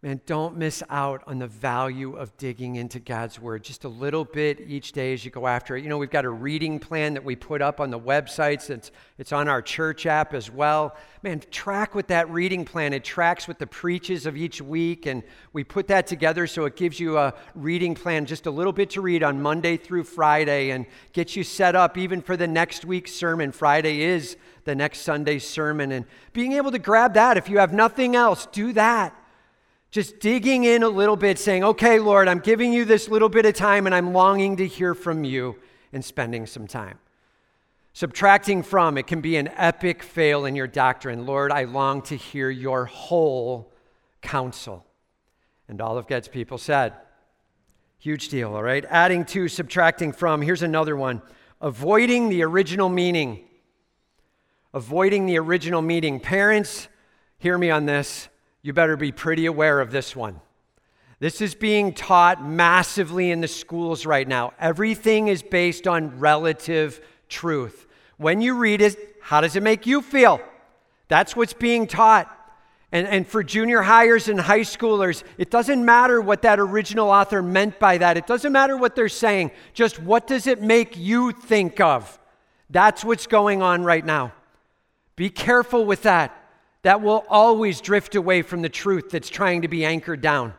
Man, 0.00 0.20
don't 0.26 0.56
miss 0.56 0.80
out 0.90 1.24
on 1.26 1.40
the 1.40 1.48
value 1.48 2.14
of 2.14 2.36
digging 2.36 2.76
into 2.76 3.00
God's 3.00 3.40
Word 3.40 3.64
just 3.64 3.82
a 3.82 3.88
little 3.88 4.24
bit 4.24 4.60
each 4.60 4.92
day 4.92 5.12
as 5.12 5.24
you 5.24 5.32
go 5.32 5.48
after 5.48 5.76
it. 5.76 5.82
You 5.82 5.88
know, 5.88 5.98
we've 5.98 6.08
got 6.08 6.24
a 6.24 6.30
reading 6.30 6.78
plan 6.78 7.14
that 7.14 7.24
we 7.24 7.34
put 7.34 7.60
up 7.60 7.80
on 7.80 7.90
the 7.90 7.98
websites, 7.98 8.70
it's, 8.70 8.92
it's 9.18 9.32
on 9.32 9.48
our 9.48 9.60
church 9.60 10.06
app 10.06 10.34
as 10.34 10.52
well. 10.52 10.94
Man, 11.24 11.42
track 11.50 11.96
with 11.96 12.06
that 12.06 12.30
reading 12.30 12.64
plan. 12.64 12.92
It 12.92 13.02
tracks 13.02 13.48
with 13.48 13.58
the 13.58 13.66
preaches 13.66 14.24
of 14.24 14.36
each 14.36 14.62
week, 14.62 15.06
and 15.06 15.24
we 15.52 15.64
put 15.64 15.88
that 15.88 16.06
together 16.06 16.46
so 16.46 16.64
it 16.66 16.76
gives 16.76 17.00
you 17.00 17.18
a 17.18 17.34
reading 17.56 17.96
plan, 17.96 18.24
just 18.24 18.46
a 18.46 18.52
little 18.52 18.72
bit 18.72 18.90
to 18.90 19.00
read 19.00 19.24
on 19.24 19.42
Monday 19.42 19.76
through 19.76 20.04
Friday, 20.04 20.70
and 20.70 20.86
gets 21.12 21.34
you 21.34 21.42
set 21.42 21.74
up 21.74 21.98
even 21.98 22.22
for 22.22 22.36
the 22.36 22.46
next 22.46 22.84
week's 22.84 23.12
sermon. 23.12 23.50
Friday 23.50 24.02
is 24.02 24.36
the 24.62 24.76
next 24.76 25.00
Sunday's 25.00 25.44
sermon, 25.44 25.90
and 25.90 26.04
being 26.32 26.52
able 26.52 26.70
to 26.70 26.78
grab 26.78 27.14
that, 27.14 27.36
if 27.36 27.48
you 27.48 27.58
have 27.58 27.72
nothing 27.72 28.14
else, 28.14 28.46
do 28.52 28.72
that 28.74 29.12
just 29.90 30.20
digging 30.20 30.64
in 30.64 30.82
a 30.82 30.88
little 30.88 31.16
bit, 31.16 31.38
saying, 31.38 31.64
Okay, 31.64 31.98
Lord, 31.98 32.28
I'm 32.28 32.40
giving 32.40 32.72
you 32.72 32.84
this 32.84 33.08
little 33.08 33.28
bit 33.28 33.46
of 33.46 33.54
time 33.54 33.86
and 33.86 33.94
I'm 33.94 34.12
longing 34.12 34.56
to 34.56 34.66
hear 34.66 34.94
from 34.94 35.24
you 35.24 35.56
and 35.92 36.04
spending 36.04 36.46
some 36.46 36.66
time. 36.66 36.98
Subtracting 37.94 38.62
from, 38.62 38.96
it 38.96 39.06
can 39.06 39.20
be 39.20 39.36
an 39.36 39.48
epic 39.56 40.02
fail 40.02 40.44
in 40.44 40.54
your 40.54 40.66
doctrine. 40.66 41.26
Lord, 41.26 41.50
I 41.50 41.64
long 41.64 42.02
to 42.02 42.16
hear 42.16 42.50
your 42.50 42.84
whole 42.84 43.72
counsel. 44.22 44.84
And 45.68 45.80
all 45.80 45.98
of 45.98 46.06
God's 46.06 46.28
people 46.28 46.58
said, 46.58 46.92
Huge 47.98 48.28
deal, 48.28 48.54
all 48.54 48.62
right? 48.62 48.84
Adding 48.88 49.24
to, 49.26 49.48
subtracting 49.48 50.12
from. 50.12 50.42
Here's 50.42 50.62
another 50.62 50.96
one 50.96 51.22
avoiding 51.60 52.28
the 52.28 52.42
original 52.42 52.88
meaning. 52.88 53.44
Avoiding 54.72 55.26
the 55.26 55.38
original 55.38 55.82
meaning. 55.82 56.20
Parents, 56.20 56.88
hear 57.38 57.58
me 57.58 57.70
on 57.70 57.86
this 57.86 58.28
you 58.68 58.74
better 58.74 58.98
be 58.98 59.12
pretty 59.12 59.46
aware 59.46 59.80
of 59.80 59.90
this 59.90 60.14
one. 60.14 60.42
This 61.20 61.40
is 61.40 61.54
being 61.54 61.94
taught 61.94 62.44
massively 62.44 63.30
in 63.30 63.40
the 63.40 63.48
schools 63.48 64.04
right 64.04 64.28
now. 64.28 64.52
Everything 64.60 65.28
is 65.28 65.42
based 65.42 65.88
on 65.88 66.18
relative 66.18 67.00
truth. 67.30 67.86
When 68.18 68.42
you 68.42 68.58
read 68.58 68.82
it, 68.82 69.16
how 69.22 69.40
does 69.40 69.56
it 69.56 69.62
make 69.62 69.86
you 69.86 70.02
feel? 70.02 70.42
That's 71.08 71.34
what's 71.34 71.54
being 71.54 71.86
taught. 71.86 72.30
And, 72.92 73.06
and 73.08 73.26
for 73.26 73.42
junior 73.42 73.80
highers 73.80 74.28
and 74.28 74.38
high 74.38 74.60
schoolers, 74.60 75.22
it 75.38 75.50
doesn't 75.50 75.82
matter 75.82 76.20
what 76.20 76.42
that 76.42 76.60
original 76.60 77.08
author 77.08 77.40
meant 77.40 77.78
by 77.78 77.96
that. 77.96 78.18
It 78.18 78.26
doesn't 78.26 78.52
matter 78.52 78.76
what 78.76 78.94
they're 78.94 79.08
saying. 79.08 79.50
Just 79.72 79.98
what 79.98 80.26
does 80.26 80.46
it 80.46 80.60
make 80.60 80.94
you 80.94 81.32
think 81.32 81.80
of? 81.80 82.18
That's 82.68 83.02
what's 83.02 83.26
going 83.26 83.62
on 83.62 83.82
right 83.82 84.04
now. 84.04 84.34
Be 85.16 85.30
careful 85.30 85.86
with 85.86 86.02
that 86.02 86.37
that 86.82 87.02
will 87.02 87.24
always 87.28 87.80
drift 87.80 88.14
away 88.14 88.42
from 88.42 88.62
the 88.62 88.68
truth 88.68 89.10
that's 89.10 89.28
trying 89.28 89.62
to 89.62 89.68
be 89.68 89.84
anchored 89.84 90.20
down. 90.20 90.54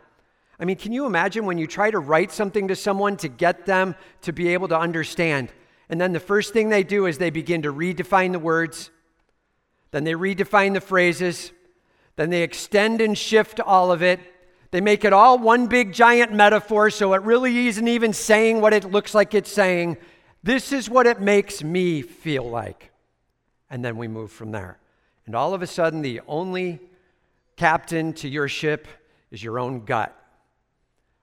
I 0.60 0.66
mean, 0.66 0.76
can 0.76 0.92
you 0.92 1.06
imagine 1.06 1.46
when 1.46 1.58
you 1.58 1.68
try 1.68 1.90
to 1.90 2.00
write 2.00 2.32
something 2.32 2.68
to 2.68 2.76
someone 2.76 3.16
to 3.18 3.30
get 3.30 3.66
them 3.66 3.96
to 4.22 4.34
be 4.34 4.50
able 4.50 4.68
to 4.68 4.78
understand? 4.78 5.52
And 5.90 6.00
then 6.00 6.12
the 6.12 6.20
first 6.20 6.52
thing 6.52 6.70
they 6.70 6.84
do 6.84 7.06
is 7.06 7.18
they 7.18 7.30
begin 7.30 7.62
to 7.62 7.74
redefine 7.74 8.34
the 8.34 8.40
words, 8.40 8.92
then 9.92 10.04
they 10.04 10.14
redefine 10.14 10.74
the 10.74 10.82
phrases, 10.82 11.52
then 12.16 12.30
they 12.30 12.44
extend 12.44 13.00
and 13.00 13.18
shift 13.18 13.60
all 13.62 13.92
of 13.92 14.04
it. 14.04 14.20
They 14.72 14.82
make 14.82 15.04
it 15.04 15.14
all 15.14 15.40
one 15.40 15.68
big 15.68 15.94
giant 15.94 16.32
metaphor 16.34 16.90
so 16.92 17.14
it 17.14 17.24
really 17.24 17.68
isn't 17.68 17.88
even 17.88 18.14
saying 18.14 18.62
what 18.62 18.74
it 18.74 18.92
looks 18.92 19.16
like 19.16 19.34
it's 19.34 19.52
saying. 19.52 19.98
This 20.44 20.72
is 20.72 20.90
what 20.90 21.08
it 21.08 21.22
makes 21.22 21.64
me 21.64 22.02
feel 22.02 22.48
like. 22.48 22.92
and 23.70 23.86
then 23.86 23.98
we 23.98 24.08
move 24.08 24.32
from 24.32 24.52
there. 24.52 24.80
And 25.30 25.36
all 25.36 25.54
of 25.54 25.62
a 25.62 25.68
sudden, 25.68 26.02
the 26.02 26.22
only 26.28 26.80
captain 27.56 28.14
to 28.14 28.28
your 28.28 28.48
ship 28.48 28.88
is 29.30 29.44
your 29.44 29.60
own 29.60 29.86
gut. 29.86 30.12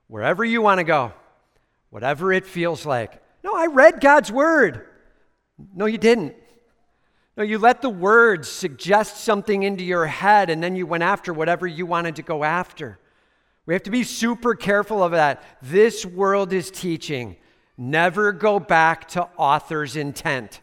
Wherever 0.07 0.45
you 0.45 0.61
want 0.61 0.77
to 0.77 0.85
go, 0.85 1.11
whatever 1.89 2.31
it 2.31 2.45
feels 2.45 2.85
like. 2.85 3.21
No, 3.43 3.53
I 3.53 3.65
read 3.65 3.99
God's 3.99 4.31
word. 4.31 4.87
No, 5.75 5.87
you 5.87 5.97
didn't. 5.97 6.35
No, 7.35 7.43
you 7.43 7.57
let 7.57 7.81
the 7.81 7.89
words 7.89 8.47
suggest 8.47 9.25
something 9.25 9.63
into 9.63 9.83
your 9.83 10.05
head, 10.05 10.49
and 10.49 10.63
then 10.63 10.77
you 10.77 10.87
went 10.87 11.03
after 11.03 11.33
whatever 11.33 11.67
you 11.67 11.85
wanted 11.85 12.15
to 12.15 12.21
go 12.21 12.45
after. 12.45 12.99
We 13.65 13.73
have 13.73 13.83
to 13.83 13.91
be 13.91 14.05
super 14.05 14.55
careful 14.55 15.03
of 15.03 15.11
that. 15.11 15.43
This 15.61 16.05
world 16.05 16.53
is 16.53 16.71
teaching 16.71 17.35
never 17.77 18.31
go 18.31 18.57
back 18.57 19.09
to 19.09 19.27
author's 19.35 19.97
intent. 19.97 20.61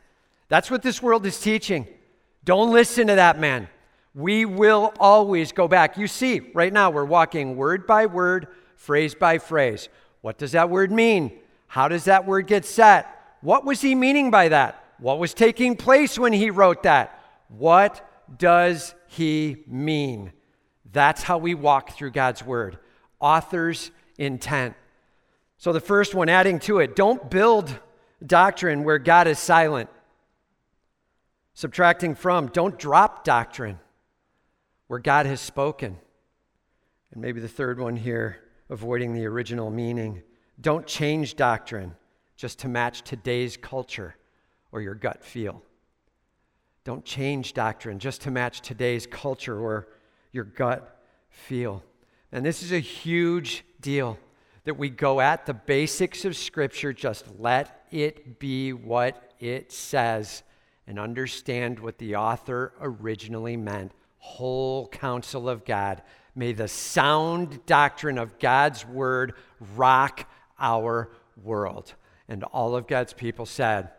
That's 0.49 0.71
what 0.71 0.81
this 0.81 1.03
world 1.03 1.27
is 1.27 1.39
teaching. 1.39 1.87
Don't 2.45 2.73
listen 2.73 3.07
to 3.07 3.15
that 3.15 3.39
man. 3.39 3.69
We 4.15 4.45
will 4.45 4.93
always 5.01 5.53
go 5.53 5.67
back. 5.67 5.97
You 5.99 6.07
see, 6.07 6.41
right 6.55 6.73
now 6.73 6.91
we're 6.91 7.05
walking 7.05 7.57
word 7.57 7.87
by 7.87 8.07
word, 8.07 8.49
phrase 8.77 9.15
by 9.15 9.39
phrase. 9.39 9.89
What 10.21 10.39
does 10.39 10.53
that 10.53 10.71
word 10.71 10.93
mean? 10.93 11.33
How 11.67 11.89
does 11.89 12.05
that 12.05 12.27
word 12.27 12.47
get 12.47 12.65
set? 12.65 13.11
What 13.41 13.65
was 13.65 13.81
he 13.81 13.95
meaning 13.95 14.31
by 14.31 14.49
that? 14.49 14.83
What 14.99 15.19
was 15.19 15.35
taking 15.35 15.77
place 15.77 16.19
when 16.19 16.33
he 16.33 16.51
wrote 16.51 16.85
that? 16.85 17.19
What 17.49 18.09
does 18.39 18.95
he 19.09 19.65
mean? 19.67 20.33
That's 20.93 21.23
how 21.23 21.39
we 21.39 21.55
walk 21.55 21.91
through 21.91 22.13
God's 22.13 22.45
word. 22.45 22.79
Author's 23.21 23.91
intent. 24.17 24.75
So, 25.59 25.73
the 25.73 25.81
first 25.81 26.15
one, 26.15 26.29
adding 26.29 26.59
to 26.61 26.79
it, 26.79 26.95
don't 26.95 27.31
build 27.31 27.77
doctrine 28.25 28.85
where 28.85 28.99
God 28.99 29.27
is 29.27 29.39
silent. 29.39 29.91
Subtracting 31.55 32.17
from, 32.17 32.49
don't 32.49 32.79
drop 32.79 33.25
doctrine 33.25 33.79
where 34.89 34.99
God 34.99 35.27
has 35.27 35.41
spoken. 35.41 35.97
And 37.13 37.23
maybe 37.23 37.41
the 37.41 37.49
third 37.49 37.79
one 37.79 37.97
here, 37.97 38.39
avoiding 38.69 39.15
the 39.15 39.25
original 39.27 39.71
meaning. 39.71 40.23
Don't 40.61 40.87
change 40.87 41.37
doctrine 41.37 41.95
just 42.37 42.59
to 42.61 42.69
match 42.69 43.03
today's 43.03 43.57
culture 43.57 44.17
or 44.73 44.81
your 44.81 44.95
gut 44.95 45.25
feel. 45.25 45.63
Don't 46.83 47.05
change 47.05 47.55
doctrine 47.55 47.99
just 47.99 48.23
to 48.23 48.31
match 48.31 48.61
today's 48.61 49.07
culture 49.07 49.59
or 49.59 49.89
your 50.33 50.45
gut 50.45 51.01
feel. 51.31 51.83
And 52.33 52.45
this 52.45 52.63
is 52.63 52.73
a 52.73 52.81
huge 52.81 53.65
deal 53.81 54.19
that 54.65 54.77
we 54.77 54.91
go 54.91 55.21
at 55.21 55.47
the 55.47 55.55
basics 55.55 56.25
of 56.25 56.37
Scripture, 56.37 56.93
just 56.93 57.25
let 57.39 57.87
it 57.91 58.39
be 58.39 58.73
what 58.73 59.33
it 59.39 59.71
says, 59.71 60.43
and 60.87 60.99
understand 60.99 61.79
what 61.79 61.99
the 61.99 62.17
author 62.17 62.73
originally 62.81 63.57
meant. 63.57 63.93
Whole 64.19 64.89
counsel 64.89 65.49
of 65.49 65.65
God. 65.65 66.03
May 66.35 66.53
the 66.53 66.69
sound 66.69 67.65
doctrine 67.67 68.19
of 68.19 68.39
God's 68.39 68.87
word 68.87 69.35
rock 69.77 70.29
our 70.59 71.11
world. 71.43 71.95
And 72.29 72.45
all 72.45 72.75
of 72.75 72.87
God's 72.87 73.13
people 73.13 73.47
said, 73.47 73.91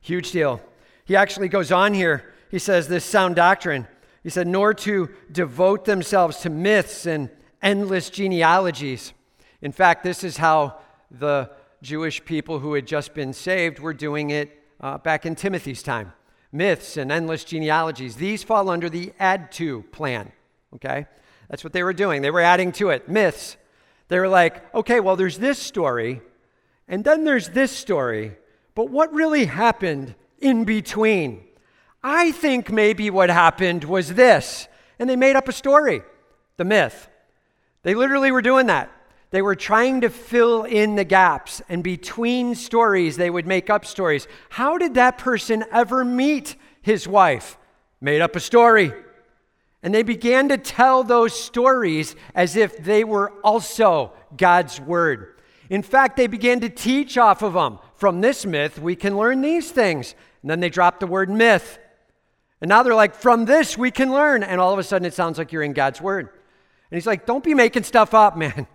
Huge 0.00 0.32
deal. 0.32 0.60
He 1.04 1.16
actually 1.16 1.48
goes 1.48 1.70
on 1.70 1.94
here. 1.94 2.32
He 2.50 2.58
says, 2.58 2.88
This 2.88 3.04
sound 3.04 3.36
doctrine, 3.36 3.86
he 4.22 4.30
said, 4.30 4.46
nor 4.46 4.74
to 4.74 5.10
devote 5.30 5.84
themselves 5.84 6.38
to 6.38 6.50
myths 6.50 7.06
and 7.06 7.30
endless 7.62 8.10
genealogies. 8.10 9.12
In 9.62 9.72
fact, 9.72 10.02
this 10.02 10.24
is 10.24 10.36
how 10.38 10.78
the 11.10 11.50
Jewish 11.82 12.24
people 12.24 12.58
who 12.58 12.74
had 12.74 12.86
just 12.86 13.14
been 13.14 13.32
saved 13.32 13.78
were 13.78 13.94
doing 13.94 14.30
it 14.30 14.59
uh, 14.80 14.98
back 14.98 15.26
in 15.26 15.34
Timothy's 15.34 15.82
time. 15.82 16.12
Myths 16.52 16.96
and 16.96 17.12
endless 17.12 17.44
genealogies. 17.44 18.16
These 18.16 18.42
fall 18.42 18.68
under 18.68 18.88
the 18.88 19.12
add 19.18 19.52
to 19.52 19.82
plan. 19.92 20.32
Okay? 20.74 21.06
That's 21.48 21.64
what 21.64 21.72
they 21.72 21.82
were 21.82 21.92
doing. 21.92 22.22
They 22.22 22.30
were 22.30 22.40
adding 22.40 22.72
to 22.72 22.90
it. 22.90 23.08
Myths. 23.08 23.56
They 24.08 24.18
were 24.18 24.28
like, 24.28 24.74
okay, 24.74 24.98
well, 24.98 25.14
there's 25.14 25.38
this 25.38 25.58
story, 25.58 26.20
and 26.88 27.04
then 27.04 27.22
there's 27.22 27.50
this 27.50 27.70
story, 27.70 28.36
but 28.74 28.90
what 28.90 29.12
really 29.12 29.44
happened 29.44 30.16
in 30.40 30.64
between? 30.64 31.44
I 32.02 32.32
think 32.32 32.72
maybe 32.72 33.10
what 33.10 33.30
happened 33.30 33.84
was 33.84 34.14
this. 34.14 34.66
And 34.98 35.08
they 35.08 35.16
made 35.16 35.36
up 35.36 35.48
a 35.48 35.52
story, 35.52 36.02
the 36.56 36.64
myth. 36.64 37.08
They 37.84 37.94
literally 37.94 38.32
were 38.32 38.42
doing 38.42 38.66
that. 38.66 38.90
They 39.30 39.42
were 39.42 39.54
trying 39.54 40.00
to 40.00 40.10
fill 40.10 40.64
in 40.64 40.96
the 40.96 41.04
gaps, 41.04 41.62
and 41.68 41.84
between 41.84 42.54
stories, 42.56 43.16
they 43.16 43.30
would 43.30 43.46
make 43.46 43.70
up 43.70 43.86
stories. 43.86 44.26
How 44.48 44.76
did 44.76 44.94
that 44.94 45.18
person 45.18 45.64
ever 45.70 46.04
meet 46.04 46.56
his 46.82 47.06
wife? 47.06 47.56
Made 48.00 48.20
up 48.20 48.34
a 48.34 48.40
story. 48.40 48.92
And 49.82 49.94
they 49.94 50.02
began 50.02 50.48
to 50.48 50.58
tell 50.58 51.04
those 51.04 51.38
stories 51.38 52.16
as 52.34 52.56
if 52.56 52.76
they 52.78 53.04
were 53.04 53.32
also 53.42 54.12
God's 54.36 54.80
word. 54.80 55.40
In 55.70 55.82
fact, 55.82 56.16
they 56.16 56.26
began 56.26 56.60
to 56.60 56.68
teach 56.68 57.16
off 57.16 57.42
of 57.42 57.54
them. 57.54 57.78
From 57.94 58.20
this 58.20 58.44
myth, 58.44 58.78
we 58.78 58.96
can 58.96 59.16
learn 59.16 59.40
these 59.40 59.70
things. 59.70 60.14
And 60.42 60.50
then 60.50 60.60
they 60.60 60.68
dropped 60.68 61.00
the 61.00 61.06
word 61.06 61.30
myth. 61.30 61.78
And 62.60 62.68
now 62.68 62.82
they're 62.82 62.94
like, 62.94 63.14
from 63.14 63.44
this, 63.44 63.78
we 63.78 63.90
can 63.90 64.12
learn. 64.12 64.42
And 64.42 64.60
all 64.60 64.72
of 64.72 64.78
a 64.78 64.82
sudden, 64.82 65.06
it 65.06 65.14
sounds 65.14 65.38
like 65.38 65.52
you're 65.52 65.62
in 65.62 65.72
God's 65.72 66.00
word. 66.00 66.28
And 66.28 66.96
he's 66.96 67.06
like, 67.06 67.24
don't 67.24 67.44
be 67.44 67.54
making 67.54 67.84
stuff 67.84 68.12
up, 68.12 68.36
man. 68.36 68.66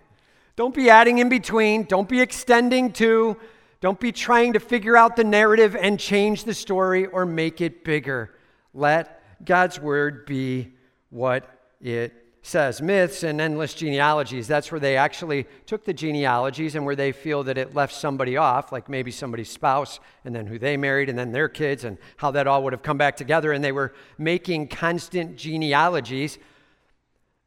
Don't 0.55 0.73
be 0.73 0.89
adding 0.89 1.17
in 1.17 1.29
between. 1.29 1.83
Don't 1.83 2.07
be 2.07 2.21
extending 2.21 2.93
to. 2.93 3.37
Don't 3.81 3.99
be 3.99 4.11
trying 4.11 4.53
to 4.53 4.59
figure 4.59 4.95
out 4.95 5.15
the 5.15 5.23
narrative 5.23 5.75
and 5.75 5.99
change 5.99 6.45
the 6.45 6.53
story 6.53 7.05
or 7.05 7.25
make 7.25 7.61
it 7.61 7.83
bigger. 7.83 8.31
Let 8.73 9.21
God's 9.43 9.79
word 9.79 10.25
be 10.25 10.73
what 11.09 11.49
it 11.81 12.13
says. 12.41 12.81
Myths 12.81 13.23
and 13.23 13.41
endless 13.41 13.73
genealogies, 13.73 14.47
that's 14.47 14.71
where 14.71 14.79
they 14.79 14.97
actually 14.97 15.45
took 15.65 15.83
the 15.83 15.93
genealogies 15.93 16.75
and 16.75 16.85
where 16.85 16.95
they 16.95 17.11
feel 17.11 17.43
that 17.43 17.57
it 17.57 17.73
left 17.73 17.93
somebody 17.93 18.37
off, 18.37 18.71
like 18.71 18.87
maybe 18.87 19.11
somebody's 19.11 19.49
spouse, 19.49 19.99
and 20.23 20.33
then 20.35 20.45
who 20.45 20.57
they 20.57 20.77
married, 20.77 21.09
and 21.09 21.17
then 21.17 21.31
their 21.31 21.49
kids, 21.49 21.83
and 21.83 21.97
how 22.17 22.31
that 22.31 22.47
all 22.47 22.63
would 22.63 22.73
have 22.73 22.83
come 22.83 22.97
back 22.97 23.17
together. 23.17 23.51
And 23.51 23.63
they 23.63 23.71
were 23.71 23.93
making 24.17 24.67
constant 24.69 25.37
genealogies. 25.37 26.37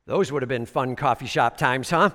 Those 0.06 0.30
would 0.32 0.42
have 0.42 0.48
been 0.48 0.66
fun 0.66 0.96
coffee 0.96 1.26
shop 1.26 1.56
times, 1.56 1.90
huh? 1.90 2.10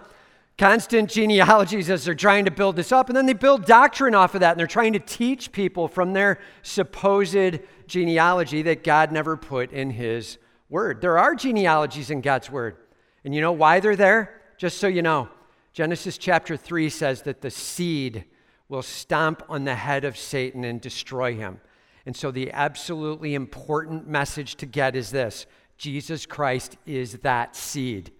Constant 0.57 1.09
genealogies 1.09 1.89
as 1.89 2.05
they're 2.05 2.15
trying 2.15 2.45
to 2.45 2.51
build 2.51 2.75
this 2.75 2.91
up. 2.91 3.09
And 3.09 3.17
then 3.17 3.25
they 3.25 3.33
build 3.33 3.65
doctrine 3.65 4.15
off 4.15 4.35
of 4.35 4.41
that. 4.41 4.51
And 4.51 4.59
they're 4.59 4.67
trying 4.67 4.93
to 4.93 4.99
teach 4.99 5.51
people 5.51 5.87
from 5.87 6.13
their 6.13 6.39
supposed 6.61 7.59
genealogy 7.87 8.61
that 8.63 8.83
God 8.83 9.11
never 9.11 9.35
put 9.35 9.71
in 9.71 9.91
His 9.91 10.37
Word. 10.69 11.01
There 11.01 11.17
are 11.17 11.35
genealogies 11.35 12.09
in 12.09 12.21
God's 12.21 12.49
Word. 12.49 12.77
And 13.23 13.33
you 13.33 13.41
know 13.41 13.51
why 13.51 13.79
they're 13.79 13.95
there? 13.95 14.41
Just 14.57 14.77
so 14.77 14.87
you 14.87 15.01
know, 15.01 15.29
Genesis 15.73 16.17
chapter 16.17 16.55
3 16.55 16.89
says 16.89 17.23
that 17.23 17.41
the 17.41 17.49
seed 17.49 18.25
will 18.69 18.81
stomp 18.81 19.43
on 19.49 19.63
the 19.63 19.75
head 19.75 20.05
of 20.05 20.17
Satan 20.17 20.63
and 20.63 20.79
destroy 20.79 21.35
him. 21.35 21.59
And 22.05 22.15
so 22.15 22.31
the 22.31 22.51
absolutely 22.51 23.33
important 23.33 24.07
message 24.07 24.55
to 24.55 24.65
get 24.65 24.95
is 24.95 25.11
this 25.11 25.45
Jesus 25.77 26.25
Christ 26.25 26.77
is 26.85 27.19
that 27.19 27.55
seed. 27.55 28.11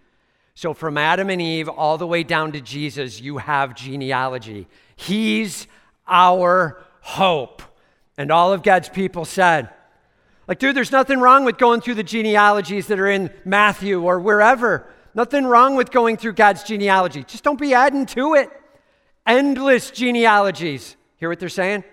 So, 0.56 0.74
from 0.74 0.98
Adam 0.98 1.30
and 1.30 1.42
Eve 1.42 1.68
all 1.68 1.98
the 1.98 2.06
way 2.06 2.24
down 2.24 2.52
to 2.52 2.62
Jesus, 2.62 3.20
you 3.20 3.38
have 3.38 3.76
genealogy. 3.76 4.68
He's 4.96 5.68
our 6.08 6.84
hope. 7.02 7.62
And 8.18 8.32
all 8.32 8.54
of 8.54 8.62
God's 8.62 8.90
people 8.90 9.26
said, 9.26 9.70
like, 10.48 10.60
dude, 10.60 10.76
there's 10.76 10.92
nothing 10.92 11.20
wrong 11.20 11.46
with 11.46 11.58
going 11.58 11.82
through 11.82 11.96
the 11.96 12.04
genealogies 12.04 12.88
that 12.88 13.00
are 13.00 13.08
in 13.10 13.32
Matthew 13.46 14.04
or 14.04 14.20
wherever. 14.20 14.88
Nothing 15.16 15.46
wrong 15.46 15.76
with 15.76 15.90
going 15.90 16.18
through 16.18 16.34
God's 16.34 16.64
genealogy. 16.64 17.24
Just 17.24 17.44
don't 17.44 17.60
be 17.60 17.74
adding 17.74 18.06
to 18.08 18.36
it. 18.36 18.50
Endless 19.26 19.90
genealogies. 19.90 20.98
Hear 21.18 21.30
what 21.30 21.40
they're 21.40 21.50
saying? 21.50 21.84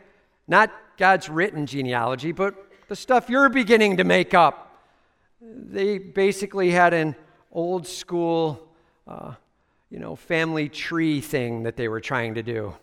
Not 0.48 0.72
God's 0.96 1.28
written 1.28 1.66
genealogy, 1.66 2.32
but 2.32 2.54
the 2.88 2.96
stuff 2.96 3.30
you're 3.30 3.48
beginning 3.48 3.98
to 3.98 4.04
make 4.04 4.34
up. 4.34 4.84
They 5.40 5.98
basically 5.98 6.70
had 6.70 6.92
an 6.92 7.14
old 7.52 7.86
school, 7.86 8.68
uh, 9.06 9.34
you 9.90 9.98
know, 9.98 10.16
family 10.16 10.68
tree 10.68 11.20
thing 11.20 11.64
that 11.64 11.76
they 11.76 11.88
were 11.88 12.00
trying 12.00 12.34
to 12.34 12.42
do 12.42 12.74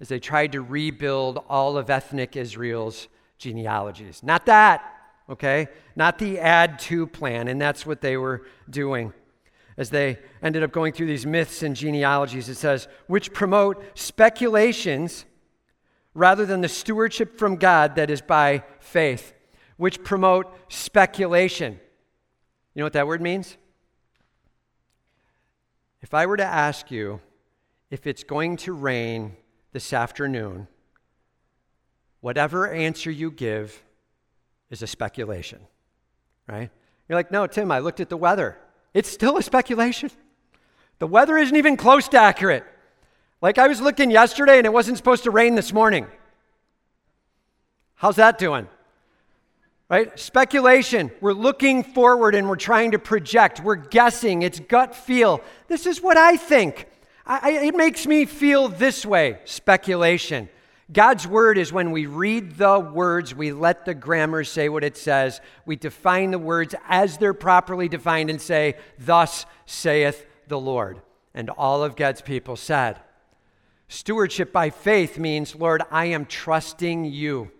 as 0.00 0.08
they 0.08 0.18
tried 0.18 0.52
to 0.52 0.62
rebuild 0.62 1.44
all 1.48 1.76
of 1.76 1.90
ethnic 1.90 2.36
Israel's 2.36 3.08
genealogies. 3.38 4.22
Not 4.22 4.46
that, 4.46 4.82
okay? 5.28 5.68
Not 5.96 6.18
the 6.18 6.38
add 6.38 6.78
to 6.80 7.06
plan, 7.06 7.48
and 7.48 7.60
that's 7.60 7.86
what 7.86 8.00
they 8.00 8.16
were 8.16 8.46
doing. 8.68 9.12
As 9.76 9.90
they 9.90 10.18
ended 10.42 10.62
up 10.62 10.72
going 10.72 10.92
through 10.92 11.06
these 11.08 11.26
myths 11.26 11.62
and 11.62 11.74
genealogies, 11.74 12.48
it 12.48 12.56
says, 12.56 12.88
which 13.06 13.32
promote 13.32 13.82
speculations 13.94 15.24
rather 16.14 16.46
than 16.46 16.60
the 16.60 16.68
stewardship 16.68 17.38
from 17.38 17.56
God 17.56 17.96
that 17.96 18.08
is 18.08 18.20
by 18.20 18.62
faith, 18.78 19.34
which 19.76 20.04
promote 20.04 20.46
speculation. 20.68 21.80
You 22.74 22.80
know 22.80 22.84
what 22.84 22.92
that 22.92 23.06
word 23.06 23.20
means? 23.20 23.56
If 26.04 26.12
I 26.12 26.26
were 26.26 26.36
to 26.36 26.44
ask 26.44 26.90
you 26.90 27.22
if 27.90 28.06
it's 28.06 28.24
going 28.24 28.58
to 28.58 28.74
rain 28.74 29.38
this 29.72 29.94
afternoon, 29.94 30.68
whatever 32.20 32.70
answer 32.70 33.10
you 33.10 33.30
give 33.30 33.82
is 34.68 34.82
a 34.82 34.86
speculation, 34.86 35.60
right? 36.46 36.68
You're 37.08 37.16
like, 37.16 37.30
no, 37.30 37.46
Tim, 37.46 37.72
I 37.72 37.78
looked 37.78 38.00
at 38.00 38.10
the 38.10 38.18
weather. 38.18 38.58
It's 38.92 39.10
still 39.10 39.38
a 39.38 39.42
speculation. 39.42 40.10
The 40.98 41.06
weather 41.06 41.38
isn't 41.38 41.56
even 41.56 41.78
close 41.78 42.06
to 42.08 42.18
accurate. 42.18 42.64
Like 43.40 43.56
I 43.56 43.66
was 43.66 43.80
looking 43.80 44.10
yesterday 44.10 44.58
and 44.58 44.66
it 44.66 44.74
wasn't 44.74 44.98
supposed 44.98 45.24
to 45.24 45.30
rain 45.30 45.54
this 45.54 45.72
morning. 45.72 46.06
How's 47.94 48.16
that 48.16 48.36
doing? 48.36 48.68
Right? 49.88 50.18
Speculation. 50.18 51.10
We're 51.20 51.32
looking 51.32 51.82
forward 51.82 52.34
and 52.34 52.48
we're 52.48 52.56
trying 52.56 52.92
to 52.92 52.98
project. 52.98 53.60
We're 53.60 53.76
guessing. 53.76 54.42
It's 54.42 54.60
gut 54.60 54.94
feel. 54.94 55.42
This 55.68 55.86
is 55.86 56.00
what 56.00 56.16
I 56.16 56.36
think. 56.36 56.88
I, 57.26 57.50
it 57.52 57.76
makes 57.76 58.06
me 58.06 58.24
feel 58.24 58.68
this 58.68 59.04
way. 59.04 59.38
Speculation. 59.44 60.48
God's 60.92 61.26
word 61.26 61.56
is 61.56 61.72
when 61.72 61.92
we 61.92 62.04
read 62.06 62.56
the 62.56 62.78
words, 62.78 63.34
we 63.34 63.52
let 63.52 63.84
the 63.84 63.94
grammar 63.94 64.44
say 64.44 64.68
what 64.68 64.84
it 64.84 64.96
says. 64.96 65.40
We 65.64 65.76
define 65.76 66.30
the 66.30 66.38
words 66.38 66.74
as 66.88 67.16
they're 67.16 67.32
properly 67.32 67.88
defined 67.88 68.28
and 68.28 68.40
say, 68.40 68.76
Thus 68.98 69.46
saith 69.64 70.26
the 70.48 70.60
Lord. 70.60 71.00
And 71.34 71.50
all 71.50 71.82
of 71.82 71.96
God's 71.96 72.20
people 72.20 72.56
said. 72.56 73.00
Stewardship 73.88 74.52
by 74.52 74.70
faith 74.70 75.18
means, 75.18 75.54
Lord, 75.54 75.82
I 75.90 76.06
am 76.06 76.26
trusting 76.26 77.04
you 77.04 77.50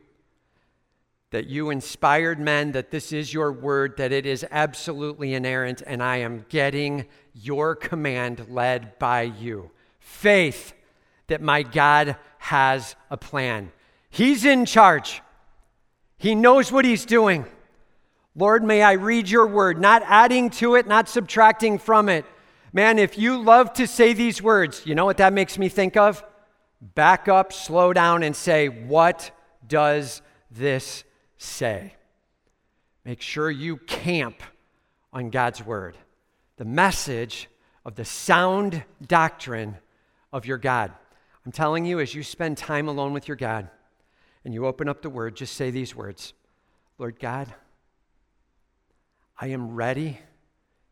that 1.34 1.48
you 1.48 1.70
inspired 1.70 2.38
men, 2.38 2.70
that 2.70 2.92
this 2.92 3.12
is 3.12 3.34
your 3.34 3.50
word, 3.50 3.96
that 3.96 4.12
it 4.12 4.24
is 4.24 4.46
absolutely 4.52 5.34
inerrant, 5.34 5.82
and 5.84 6.00
I 6.00 6.18
am 6.18 6.46
getting 6.48 7.06
your 7.32 7.74
command 7.74 8.46
led 8.48 9.00
by 9.00 9.22
you. 9.22 9.72
Faith 9.98 10.74
that 11.26 11.42
my 11.42 11.64
God 11.64 12.16
has 12.38 12.94
a 13.10 13.16
plan. 13.16 13.72
He's 14.10 14.44
in 14.44 14.64
charge, 14.64 15.22
He 16.18 16.36
knows 16.36 16.70
what 16.70 16.84
He's 16.84 17.04
doing. 17.04 17.46
Lord, 18.36 18.62
may 18.62 18.82
I 18.82 18.92
read 18.92 19.28
your 19.28 19.48
word, 19.48 19.80
not 19.80 20.04
adding 20.06 20.50
to 20.50 20.76
it, 20.76 20.86
not 20.86 21.08
subtracting 21.08 21.78
from 21.78 22.08
it. 22.08 22.24
Man, 22.72 22.96
if 22.96 23.18
you 23.18 23.42
love 23.42 23.72
to 23.72 23.88
say 23.88 24.12
these 24.12 24.40
words, 24.40 24.86
you 24.86 24.94
know 24.94 25.04
what 25.04 25.16
that 25.16 25.32
makes 25.32 25.58
me 25.58 25.68
think 25.68 25.96
of? 25.96 26.22
Back 26.80 27.26
up, 27.26 27.52
slow 27.52 27.92
down, 27.92 28.22
and 28.22 28.36
say, 28.36 28.68
What 28.68 29.32
does 29.66 30.22
this 30.48 31.02
say. 31.44 31.94
Make 33.04 33.20
sure 33.20 33.50
you 33.50 33.76
camp 33.76 34.42
on 35.12 35.30
God's 35.30 35.64
word, 35.64 35.96
the 36.56 36.64
message 36.64 37.48
of 37.84 37.94
the 37.94 38.04
sound 38.04 38.82
doctrine 39.06 39.76
of 40.32 40.46
your 40.46 40.58
God. 40.58 40.92
I'm 41.44 41.52
telling 41.52 41.84
you, 41.84 42.00
as 42.00 42.14
you 42.14 42.22
spend 42.22 42.56
time 42.56 42.88
alone 42.88 43.12
with 43.12 43.28
your 43.28 43.36
God 43.36 43.68
and 44.44 44.54
you 44.54 44.66
open 44.66 44.88
up 44.88 45.02
the 45.02 45.10
word, 45.10 45.36
just 45.36 45.54
say 45.54 45.70
these 45.70 45.94
words 45.94 46.32
Lord 46.98 47.18
God, 47.18 47.52
I 49.38 49.48
am 49.48 49.74
ready 49.74 50.18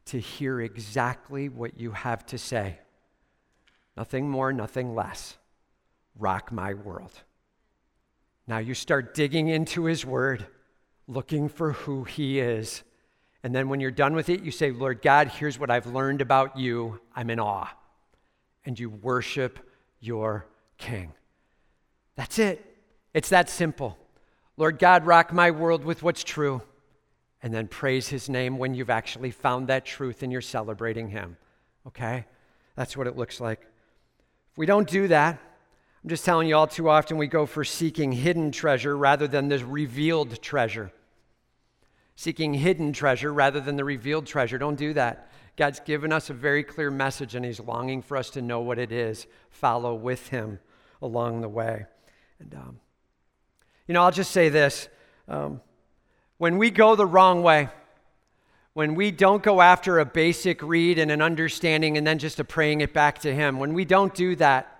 to 0.06 0.18
hear 0.18 0.60
exactly 0.60 1.48
what 1.48 1.78
you 1.78 1.92
have 1.92 2.26
to 2.26 2.38
say. 2.38 2.78
Nothing 3.96 4.28
more, 4.28 4.52
nothing 4.52 4.94
less. 4.94 5.36
Rock 6.18 6.50
my 6.52 6.74
world. 6.74 7.12
Now 8.52 8.58
you 8.58 8.74
start 8.74 9.14
digging 9.14 9.48
into 9.48 9.84
His 9.84 10.04
Word, 10.04 10.44
looking 11.08 11.48
for 11.48 11.72
who 11.72 12.04
He 12.04 12.38
is. 12.38 12.82
And 13.42 13.54
then 13.54 13.70
when 13.70 13.80
you're 13.80 13.90
done 13.90 14.14
with 14.14 14.28
it, 14.28 14.42
you 14.42 14.50
say, 14.50 14.70
Lord 14.70 15.00
God, 15.00 15.28
here's 15.28 15.58
what 15.58 15.70
I've 15.70 15.86
learned 15.86 16.20
about 16.20 16.58
you. 16.58 17.00
I'm 17.16 17.30
in 17.30 17.40
awe. 17.40 17.74
And 18.66 18.78
you 18.78 18.90
worship 18.90 19.58
your 20.00 20.44
King. 20.76 21.14
That's 22.14 22.38
it. 22.38 22.62
It's 23.14 23.30
that 23.30 23.48
simple. 23.48 23.96
Lord 24.58 24.78
God, 24.78 25.06
rock 25.06 25.32
my 25.32 25.50
world 25.50 25.82
with 25.82 26.02
what's 26.02 26.22
true. 26.22 26.60
And 27.42 27.54
then 27.54 27.68
praise 27.68 28.08
his 28.08 28.28
name 28.28 28.58
when 28.58 28.74
you've 28.74 28.90
actually 28.90 29.30
found 29.30 29.68
that 29.68 29.86
truth 29.86 30.22
and 30.22 30.30
you're 30.30 30.42
celebrating 30.42 31.08
him. 31.08 31.38
Okay? 31.86 32.26
That's 32.76 32.98
what 32.98 33.06
it 33.06 33.16
looks 33.16 33.40
like. 33.40 33.62
If 33.62 34.58
we 34.58 34.66
don't 34.66 34.86
do 34.86 35.08
that, 35.08 35.40
I'm 36.02 36.08
just 36.08 36.24
telling 36.24 36.48
you, 36.48 36.56
all 36.56 36.66
too 36.66 36.88
often 36.88 37.16
we 37.16 37.28
go 37.28 37.46
for 37.46 37.62
seeking 37.62 38.10
hidden 38.10 38.50
treasure 38.50 38.96
rather 38.96 39.28
than 39.28 39.48
the 39.48 39.64
revealed 39.64 40.42
treasure. 40.42 40.90
Seeking 42.16 42.54
hidden 42.54 42.92
treasure 42.92 43.32
rather 43.32 43.60
than 43.60 43.76
the 43.76 43.84
revealed 43.84 44.26
treasure. 44.26 44.58
Don't 44.58 44.74
do 44.74 44.92
that. 44.94 45.30
God's 45.56 45.80
given 45.80 46.12
us 46.12 46.28
a 46.28 46.34
very 46.34 46.64
clear 46.64 46.90
message, 46.90 47.34
and 47.34 47.44
He's 47.44 47.60
longing 47.60 48.02
for 48.02 48.16
us 48.16 48.30
to 48.30 48.42
know 48.42 48.60
what 48.60 48.78
it 48.78 48.90
is. 48.90 49.26
Follow 49.50 49.94
with 49.94 50.28
Him 50.28 50.58
along 51.00 51.40
the 51.40 51.48
way. 51.48 51.86
And, 52.40 52.54
um, 52.54 52.80
you 53.86 53.94
know, 53.94 54.02
I'll 54.02 54.10
just 54.10 54.32
say 54.32 54.48
this 54.48 54.88
um, 55.28 55.60
when 56.38 56.58
we 56.58 56.70
go 56.70 56.96
the 56.96 57.06
wrong 57.06 57.42
way, 57.42 57.68
when 58.72 58.96
we 58.96 59.12
don't 59.12 59.42
go 59.42 59.60
after 59.60 60.00
a 60.00 60.04
basic 60.04 60.62
read 60.62 60.98
and 60.98 61.12
an 61.12 61.22
understanding 61.22 61.96
and 61.96 62.04
then 62.04 62.18
just 62.18 62.40
a 62.40 62.44
praying 62.44 62.80
it 62.80 62.92
back 62.92 63.20
to 63.20 63.32
Him, 63.32 63.58
when 63.60 63.72
we 63.72 63.84
don't 63.84 64.14
do 64.14 64.34
that, 64.36 64.71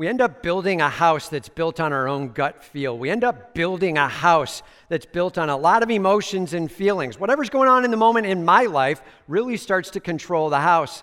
we 0.00 0.08
end 0.08 0.22
up 0.22 0.42
building 0.42 0.80
a 0.80 0.88
house 0.88 1.28
that's 1.28 1.50
built 1.50 1.78
on 1.78 1.92
our 1.92 2.08
own 2.08 2.28
gut 2.28 2.64
feel. 2.64 2.96
We 2.96 3.10
end 3.10 3.22
up 3.22 3.52
building 3.52 3.98
a 3.98 4.08
house 4.08 4.62
that's 4.88 5.04
built 5.04 5.36
on 5.36 5.50
a 5.50 5.56
lot 5.58 5.82
of 5.82 5.90
emotions 5.90 6.54
and 6.54 6.72
feelings. 6.72 7.20
Whatever's 7.20 7.50
going 7.50 7.68
on 7.68 7.84
in 7.84 7.90
the 7.90 7.98
moment 7.98 8.24
in 8.24 8.42
my 8.42 8.64
life 8.64 9.02
really 9.28 9.58
starts 9.58 9.90
to 9.90 10.00
control 10.00 10.48
the 10.48 10.60
house. 10.60 11.02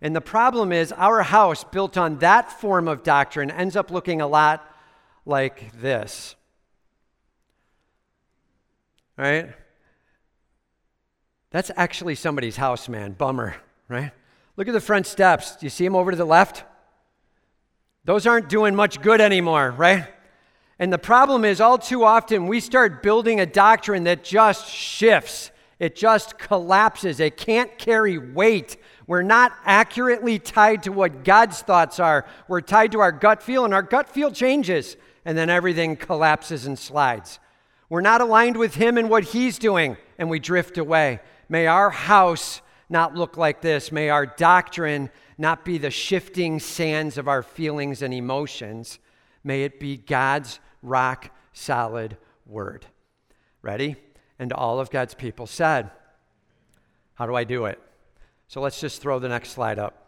And 0.00 0.16
the 0.16 0.22
problem 0.22 0.72
is, 0.72 0.90
our 0.90 1.22
house 1.22 1.64
built 1.64 1.98
on 1.98 2.20
that 2.20 2.50
form 2.50 2.88
of 2.88 3.02
doctrine 3.02 3.50
ends 3.50 3.76
up 3.76 3.90
looking 3.90 4.22
a 4.22 4.26
lot 4.26 4.66
like 5.26 5.78
this. 5.78 6.34
Right? 9.18 9.50
That's 11.50 11.70
actually 11.76 12.14
somebody's 12.14 12.56
house, 12.56 12.88
man. 12.88 13.12
Bummer, 13.12 13.56
right? 13.86 14.12
Look 14.56 14.66
at 14.66 14.72
the 14.72 14.80
front 14.80 15.06
steps. 15.06 15.56
Do 15.56 15.66
you 15.66 15.70
see 15.70 15.84
them 15.84 15.94
over 15.94 16.10
to 16.10 16.16
the 16.16 16.24
left? 16.24 16.64
Those 18.04 18.26
aren't 18.26 18.48
doing 18.48 18.74
much 18.74 19.00
good 19.02 19.20
anymore, 19.20 19.72
right? 19.76 20.06
And 20.78 20.90
the 20.92 20.98
problem 20.98 21.44
is, 21.44 21.60
all 21.60 21.76
too 21.76 22.04
often, 22.04 22.46
we 22.46 22.60
start 22.60 23.02
building 23.02 23.40
a 23.40 23.46
doctrine 23.46 24.04
that 24.04 24.24
just 24.24 24.68
shifts. 24.68 25.50
It 25.78 25.94
just 25.94 26.38
collapses. 26.38 27.20
It 27.20 27.36
can't 27.36 27.76
carry 27.76 28.16
weight. 28.16 28.78
We're 29.06 29.22
not 29.22 29.52
accurately 29.64 30.38
tied 30.38 30.84
to 30.84 30.92
what 30.92 31.24
God's 31.24 31.60
thoughts 31.60 32.00
are. 32.00 32.24
We're 32.48 32.62
tied 32.62 32.92
to 32.92 33.00
our 33.00 33.12
gut 33.12 33.42
feel, 33.42 33.66
and 33.66 33.74
our 33.74 33.82
gut 33.82 34.08
feel 34.08 34.30
changes, 34.30 34.96
and 35.26 35.36
then 35.36 35.50
everything 35.50 35.96
collapses 35.96 36.66
and 36.66 36.78
slides. 36.78 37.38
We're 37.90 38.00
not 38.00 38.22
aligned 38.22 38.56
with 38.56 38.76
Him 38.76 38.96
and 38.96 39.10
what 39.10 39.24
He's 39.24 39.58
doing, 39.58 39.98
and 40.18 40.30
we 40.30 40.38
drift 40.38 40.78
away. 40.78 41.20
May 41.50 41.66
our 41.66 41.90
house 41.90 42.62
not 42.90 43.14
look 43.14 43.36
like 43.36 43.60
this. 43.62 43.92
May 43.92 44.10
our 44.10 44.26
doctrine 44.26 45.10
not 45.38 45.64
be 45.64 45.78
the 45.78 45.90
shifting 45.90 46.58
sands 46.58 47.16
of 47.16 47.28
our 47.28 47.42
feelings 47.42 48.02
and 48.02 48.12
emotions. 48.12 48.98
May 49.44 49.62
it 49.62 49.80
be 49.80 49.96
God's 49.96 50.60
rock 50.82 51.30
solid 51.52 52.16
word. 52.46 52.86
Ready? 53.62 53.96
And 54.38 54.52
all 54.52 54.80
of 54.80 54.90
God's 54.90 55.14
people 55.14 55.46
said, 55.46 55.90
How 57.14 57.26
do 57.26 57.34
I 57.34 57.44
do 57.44 57.66
it? 57.66 57.80
So 58.48 58.60
let's 58.60 58.80
just 58.80 59.00
throw 59.00 59.18
the 59.18 59.28
next 59.28 59.50
slide 59.50 59.78
up. 59.78 60.00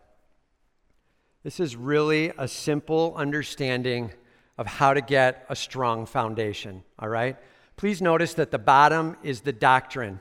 This 1.45 1.61
is 1.61 1.77
really 1.77 2.33
a 2.38 2.49
simple 2.49 3.14
understanding 3.16 4.12
of 4.59 4.66
how 4.66 4.95
to 4.95 5.01
get 5.01 5.45
a 5.49 5.57
strong 5.57 6.07
foundation, 6.07 6.83
all 6.99 7.09
right? 7.09 7.37
Please 7.77 8.01
notice 8.01 8.35
that 8.35 8.51
the 8.51 8.59
bottom 8.59 9.16
is 9.23 9.40
the 9.40 9.53
doctrine. 9.53 10.21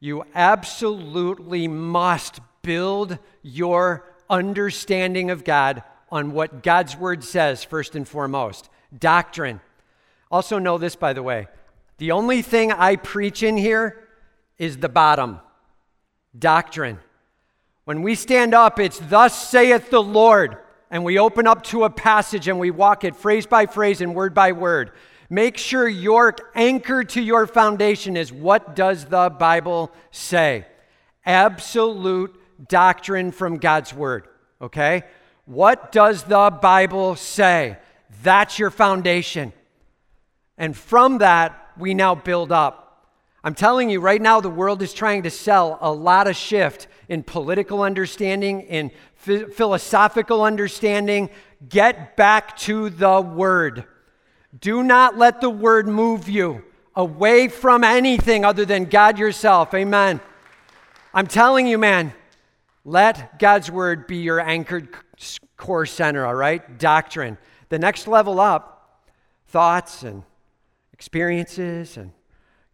You 0.00 0.24
absolutely 0.34 1.68
must 1.68 2.40
build 2.62 3.18
your 3.42 4.04
understanding 4.30 5.30
of 5.30 5.44
God 5.44 5.82
on 6.10 6.32
what 6.32 6.62
God's 6.62 6.96
word 6.96 7.24
says, 7.24 7.64
first 7.64 7.94
and 7.94 8.06
foremost. 8.06 8.68
Doctrine. 8.96 9.60
Also, 10.30 10.58
know 10.58 10.78
this, 10.78 10.96
by 10.96 11.12
the 11.12 11.22
way 11.22 11.48
the 11.98 12.12
only 12.12 12.42
thing 12.42 12.70
I 12.70 12.96
preach 12.96 13.42
in 13.42 13.56
here 13.56 14.08
is 14.56 14.78
the 14.78 14.88
bottom 14.88 15.40
doctrine. 16.38 16.98
When 17.84 18.02
we 18.02 18.14
stand 18.14 18.54
up, 18.54 18.78
it's 18.78 18.98
thus 18.98 19.48
saith 19.48 19.90
the 19.90 20.02
Lord, 20.02 20.58
and 20.90 21.04
we 21.04 21.18
open 21.18 21.46
up 21.46 21.64
to 21.64 21.84
a 21.84 21.90
passage 21.90 22.46
and 22.46 22.58
we 22.58 22.70
walk 22.70 23.02
it 23.02 23.16
phrase 23.16 23.46
by 23.46 23.66
phrase 23.66 24.00
and 24.00 24.14
word 24.14 24.34
by 24.34 24.52
word. 24.52 24.92
Make 25.30 25.58
sure 25.58 25.86
your 25.86 26.34
anchor 26.54 27.04
to 27.04 27.20
your 27.20 27.46
foundation 27.46 28.16
is 28.16 28.32
what 28.32 28.74
does 28.74 29.04
the 29.04 29.28
Bible 29.28 29.92
say? 30.10 30.66
Absolute 31.26 32.34
doctrine 32.66 33.30
from 33.30 33.58
God's 33.58 33.92
Word, 33.92 34.26
okay? 34.62 35.02
What 35.44 35.92
does 35.92 36.22
the 36.22 36.50
Bible 36.62 37.16
say? 37.16 37.76
That's 38.22 38.58
your 38.58 38.70
foundation. 38.70 39.52
And 40.56 40.76
from 40.76 41.18
that, 41.18 41.72
we 41.76 41.94
now 41.94 42.14
build 42.14 42.50
up. 42.50 43.06
I'm 43.44 43.54
telling 43.54 43.88
you 43.88 44.00
right 44.00 44.20
now, 44.20 44.40
the 44.40 44.50
world 44.50 44.82
is 44.82 44.92
trying 44.92 45.22
to 45.22 45.30
sell 45.30 45.78
a 45.80 45.92
lot 45.92 46.26
of 46.26 46.36
shift 46.36 46.88
in 47.08 47.22
political 47.22 47.82
understanding, 47.82 48.62
in 48.62 48.90
philosophical 49.14 50.42
understanding. 50.42 51.30
Get 51.68 52.16
back 52.16 52.56
to 52.58 52.90
the 52.90 53.20
Word. 53.20 53.84
Do 54.58 54.82
not 54.82 55.18
let 55.18 55.40
the 55.40 55.50
Word 55.50 55.88
move 55.88 56.28
you 56.28 56.64
away 56.94 57.48
from 57.48 57.84
anything 57.84 58.44
other 58.44 58.64
than 58.64 58.84
God 58.84 59.18
yourself. 59.18 59.72
Amen. 59.74 60.20
I'm 61.14 61.26
telling 61.26 61.66
you, 61.66 61.78
man, 61.78 62.12
let 62.84 63.38
God's 63.38 63.70
word 63.70 64.06
be 64.06 64.16
your 64.16 64.40
anchored 64.40 64.88
core 65.56 65.86
center, 65.86 66.26
all 66.26 66.34
right? 66.34 66.78
Doctrine. 66.78 67.38
The 67.68 67.78
next 67.78 68.08
level 68.08 68.40
up, 68.40 69.04
thoughts 69.46 70.02
and 70.02 70.22
experiences 70.92 71.96
and 71.96 72.12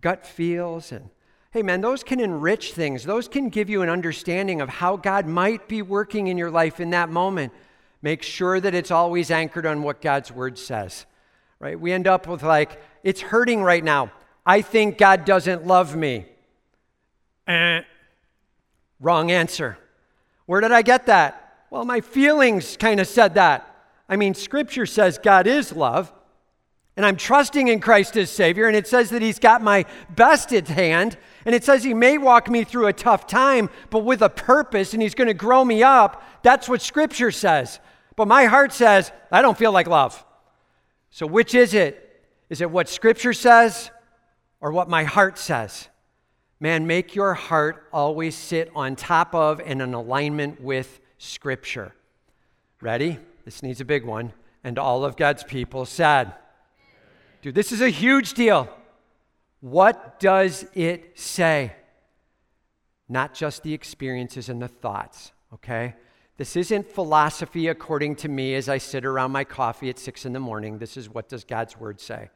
gut 0.00 0.26
feels 0.26 0.92
and 0.92 1.10
hey 1.50 1.62
man 1.62 1.82
those 1.82 2.02
can 2.02 2.20
enrich 2.20 2.72
things 2.72 3.04
those 3.04 3.28
can 3.28 3.50
give 3.50 3.68
you 3.68 3.82
an 3.82 3.90
understanding 3.90 4.62
of 4.62 4.68
how 4.68 4.96
god 4.96 5.26
might 5.26 5.68
be 5.68 5.82
working 5.82 6.26
in 6.28 6.38
your 6.38 6.50
life 6.50 6.80
in 6.80 6.88
that 6.88 7.10
moment 7.10 7.52
make 8.00 8.22
sure 8.22 8.60
that 8.60 8.74
it's 8.74 8.90
always 8.90 9.30
anchored 9.30 9.66
on 9.66 9.82
what 9.82 10.00
god's 10.00 10.32
word 10.32 10.58
says 10.58 11.04
right 11.58 11.78
we 11.78 11.92
end 11.92 12.06
up 12.06 12.26
with 12.26 12.42
like 12.42 12.82
it's 13.02 13.20
hurting 13.20 13.62
right 13.62 13.84
now 13.84 14.10
i 14.44 14.60
think 14.60 14.98
god 14.98 15.24
doesn't 15.24 15.66
love 15.66 15.96
me 15.96 16.26
eh. 17.46 17.80
wrong 19.00 19.30
answer 19.30 19.78
where 20.46 20.60
did 20.60 20.72
i 20.72 20.82
get 20.82 21.06
that 21.06 21.66
well 21.70 21.84
my 21.84 22.00
feelings 22.00 22.76
kind 22.76 23.00
of 23.00 23.06
said 23.06 23.34
that 23.34 23.74
i 24.08 24.16
mean 24.16 24.34
scripture 24.34 24.86
says 24.86 25.18
god 25.18 25.46
is 25.46 25.72
love 25.72 26.12
and 26.96 27.04
I'm 27.04 27.16
trusting 27.16 27.68
in 27.68 27.80
Christ 27.80 28.16
as 28.16 28.30
Savior, 28.30 28.68
and 28.68 28.76
it 28.76 28.86
says 28.86 29.10
that 29.10 29.20
He's 29.20 29.40
got 29.40 29.62
my 29.62 29.84
best 30.10 30.52
at 30.52 30.68
hand, 30.68 31.16
and 31.44 31.54
it 31.54 31.64
says 31.64 31.82
He 31.82 31.92
may 31.92 32.18
walk 32.18 32.48
me 32.48 32.62
through 32.62 32.86
a 32.86 32.92
tough 32.92 33.26
time, 33.26 33.68
but 33.90 34.00
with 34.00 34.22
a 34.22 34.28
purpose, 34.28 34.92
and 34.92 35.02
He's 35.02 35.14
going 35.14 35.26
to 35.28 35.34
grow 35.34 35.64
me 35.64 35.82
up. 35.82 36.22
That's 36.42 36.68
what 36.68 36.82
Scripture 36.82 37.32
says. 37.32 37.80
But 38.16 38.28
my 38.28 38.44
heart 38.44 38.72
says, 38.72 39.10
I 39.32 39.42
don't 39.42 39.58
feel 39.58 39.72
like 39.72 39.88
love. 39.88 40.23
So, 41.14 41.28
which 41.28 41.54
is 41.54 41.74
it? 41.74 42.26
Is 42.50 42.60
it 42.60 42.72
what 42.72 42.88
Scripture 42.88 43.32
says 43.32 43.92
or 44.60 44.72
what 44.72 44.88
my 44.88 45.04
heart 45.04 45.38
says? 45.38 45.86
Man, 46.58 46.88
make 46.88 47.14
your 47.14 47.34
heart 47.34 47.86
always 47.92 48.34
sit 48.34 48.68
on 48.74 48.96
top 48.96 49.32
of 49.32 49.60
and 49.60 49.80
in 49.80 49.94
alignment 49.94 50.60
with 50.60 50.98
Scripture. 51.18 51.94
Ready? 52.80 53.20
This 53.44 53.62
needs 53.62 53.80
a 53.80 53.84
big 53.84 54.04
one. 54.04 54.32
And 54.64 54.76
all 54.76 55.04
of 55.04 55.16
God's 55.16 55.44
people 55.44 55.86
said, 55.86 56.34
Dude, 57.42 57.54
this 57.54 57.70
is 57.70 57.80
a 57.80 57.90
huge 57.90 58.34
deal. 58.34 58.68
What 59.60 60.18
does 60.18 60.66
it 60.74 61.16
say? 61.16 61.74
Not 63.08 63.34
just 63.34 63.62
the 63.62 63.72
experiences 63.72 64.48
and 64.48 64.60
the 64.60 64.66
thoughts, 64.66 65.30
okay? 65.52 65.94
This 66.36 66.56
isn't 66.56 66.90
philosophy 66.90 67.68
according 67.68 68.16
to 68.16 68.28
me 68.28 68.54
as 68.54 68.68
I 68.68 68.78
sit 68.78 69.04
around 69.04 69.30
my 69.30 69.44
coffee 69.44 69.88
at 69.88 69.98
six 69.98 70.26
in 70.26 70.32
the 70.32 70.40
morning. 70.40 70.78
This 70.78 70.96
is 70.96 71.08
what 71.08 71.28
does 71.28 71.44
God's 71.44 71.78
word 71.78 72.00
say. 72.00 72.30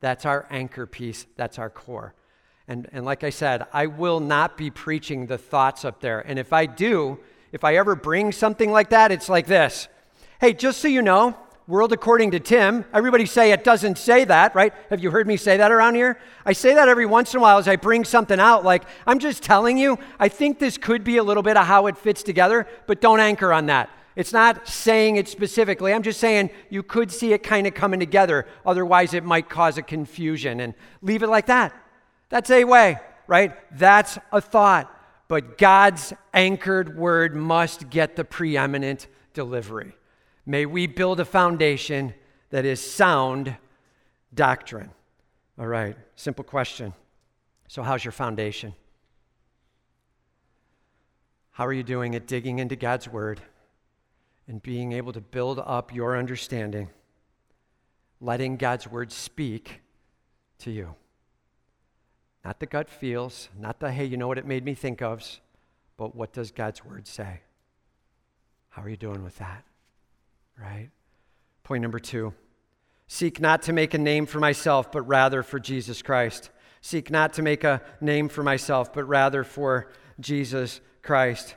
That's 0.00 0.24
our 0.24 0.46
anchor 0.50 0.86
piece, 0.86 1.26
that's 1.36 1.58
our 1.58 1.70
core. 1.70 2.14
And, 2.68 2.88
and 2.92 3.04
like 3.04 3.24
I 3.24 3.30
said, 3.30 3.66
I 3.72 3.86
will 3.86 4.20
not 4.20 4.56
be 4.56 4.70
preaching 4.70 5.26
the 5.26 5.38
thoughts 5.38 5.84
up 5.84 6.00
there. 6.00 6.20
And 6.20 6.38
if 6.38 6.52
I 6.52 6.66
do, 6.66 7.18
if 7.50 7.64
I 7.64 7.76
ever 7.76 7.96
bring 7.96 8.30
something 8.30 8.70
like 8.70 8.90
that, 8.90 9.10
it's 9.10 9.28
like 9.28 9.46
this 9.46 9.88
Hey, 10.40 10.52
just 10.52 10.80
so 10.80 10.88
you 10.88 11.02
know, 11.02 11.36
world 11.66 11.92
according 11.92 12.32
to 12.32 12.40
Tim. 12.40 12.84
Everybody 12.92 13.26
say 13.26 13.52
it 13.52 13.64
doesn't 13.64 13.98
say 13.98 14.24
that, 14.24 14.54
right? 14.54 14.72
Have 14.90 15.00
you 15.02 15.10
heard 15.10 15.26
me 15.26 15.36
say 15.36 15.56
that 15.56 15.70
around 15.70 15.94
here? 15.94 16.18
I 16.44 16.52
say 16.52 16.74
that 16.74 16.88
every 16.88 17.06
once 17.06 17.32
in 17.32 17.38
a 17.38 17.42
while 17.42 17.58
as 17.58 17.68
I 17.68 17.76
bring 17.76 18.04
something 18.04 18.40
out. 18.40 18.64
Like, 18.64 18.84
I'm 19.06 19.18
just 19.18 19.42
telling 19.42 19.78
you, 19.78 19.98
I 20.18 20.28
think 20.28 20.58
this 20.58 20.76
could 20.76 21.04
be 21.04 21.16
a 21.18 21.22
little 21.22 21.42
bit 21.42 21.56
of 21.56 21.66
how 21.66 21.86
it 21.86 21.96
fits 21.96 22.22
together, 22.22 22.66
but 22.86 23.00
don't 23.00 23.20
anchor 23.20 23.52
on 23.52 23.66
that. 23.66 23.90
It's 24.14 24.32
not 24.32 24.68
saying 24.68 25.16
it 25.16 25.28
specifically. 25.28 25.94
I'm 25.94 26.02
just 26.02 26.20
saying 26.20 26.50
you 26.68 26.82
could 26.82 27.10
see 27.10 27.32
it 27.32 27.42
kind 27.42 27.66
of 27.66 27.74
coming 27.74 28.00
together. 28.00 28.46
Otherwise, 28.66 29.14
it 29.14 29.24
might 29.24 29.48
cause 29.48 29.78
a 29.78 29.82
confusion. 29.82 30.60
And 30.60 30.74
leave 31.00 31.22
it 31.22 31.28
like 31.28 31.46
that. 31.46 31.74
That's 32.28 32.50
a 32.50 32.64
way, 32.64 32.98
right? 33.26 33.54
That's 33.78 34.18
a 34.30 34.40
thought. 34.40 34.94
But 35.28 35.56
God's 35.56 36.12
anchored 36.34 36.98
word 36.98 37.34
must 37.34 37.88
get 37.88 38.16
the 38.16 38.24
preeminent 38.24 39.06
delivery. 39.32 39.94
May 40.44 40.66
we 40.66 40.86
build 40.86 41.20
a 41.20 41.24
foundation 41.24 42.14
that 42.50 42.64
is 42.64 42.80
sound 42.80 43.56
doctrine. 44.34 44.90
All 45.58 45.66
right, 45.66 45.96
simple 46.16 46.44
question. 46.44 46.92
So, 47.68 47.82
how's 47.82 48.04
your 48.04 48.12
foundation? 48.12 48.74
How 51.52 51.66
are 51.66 51.72
you 51.72 51.82
doing 51.82 52.14
at 52.14 52.26
digging 52.26 52.58
into 52.58 52.76
God's 52.76 53.08
Word 53.08 53.40
and 54.48 54.62
being 54.62 54.92
able 54.92 55.12
to 55.12 55.20
build 55.20 55.60
up 55.64 55.94
your 55.94 56.16
understanding, 56.16 56.88
letting 58.20 58.56
God's 58.56 58.88
Word 58.88 59.12
speak 59.12 59.80
to 60.58 60.70
you? 60.70 60.94
Not 62.44 62.58
the 62.58 62.66
gut 62.66 62.90
feels, 62.90 63.48
not 63.58 63.78
the, 63.78 63.92
hey, 63.92 64.04
you 64.04 64.16
know 64.16 64.26
what 64.26 64.38
it 64.38 64.46
made 64.46 64.64
me 64.64 64.74
think 64.74 65.00
of, 65.00 65.22
but 65.96 66.16
what 66.16 66.32
does 66.32 66.50
God's 66.50 66.84
Word 66.84 67.06
say? 67.06 67.40
How 68.70 68.82
are 68.82 68.88
you 68.88 68.96
doing 68.96 69.22
with 69.22 69.36
that? 69.38 69.64
Right? 70.58 70.90
Point 71.64 71.82
number 71.82 71.98
two 71.98 72.34
seek 73.06 73.40
not 73.40 73.62
to 73.62 73.72
make 73.72 73.92
a 73.94 73.98
name 73.98 74.26
for 74.26 74.40
myself, 74.40 74.90
but 74.90 75.02
rather 75.02 75.42
for 75.42 75.60
Jesus 75.60 76.00
Christ. 76.00 76.50
Seek 76.80 77.10
not 77.10 77.34
to 77.34 77.42
make 77.42 77.62
a 77.62 77.82
name 78.00 78.28
for 78.28 78.42
myself, 78.42 78.92
but 78.92 79.04
rather 79.04 79.44
for 79.44 79.90
Jesus 80.18 80.80
Christ. 81.02 81.54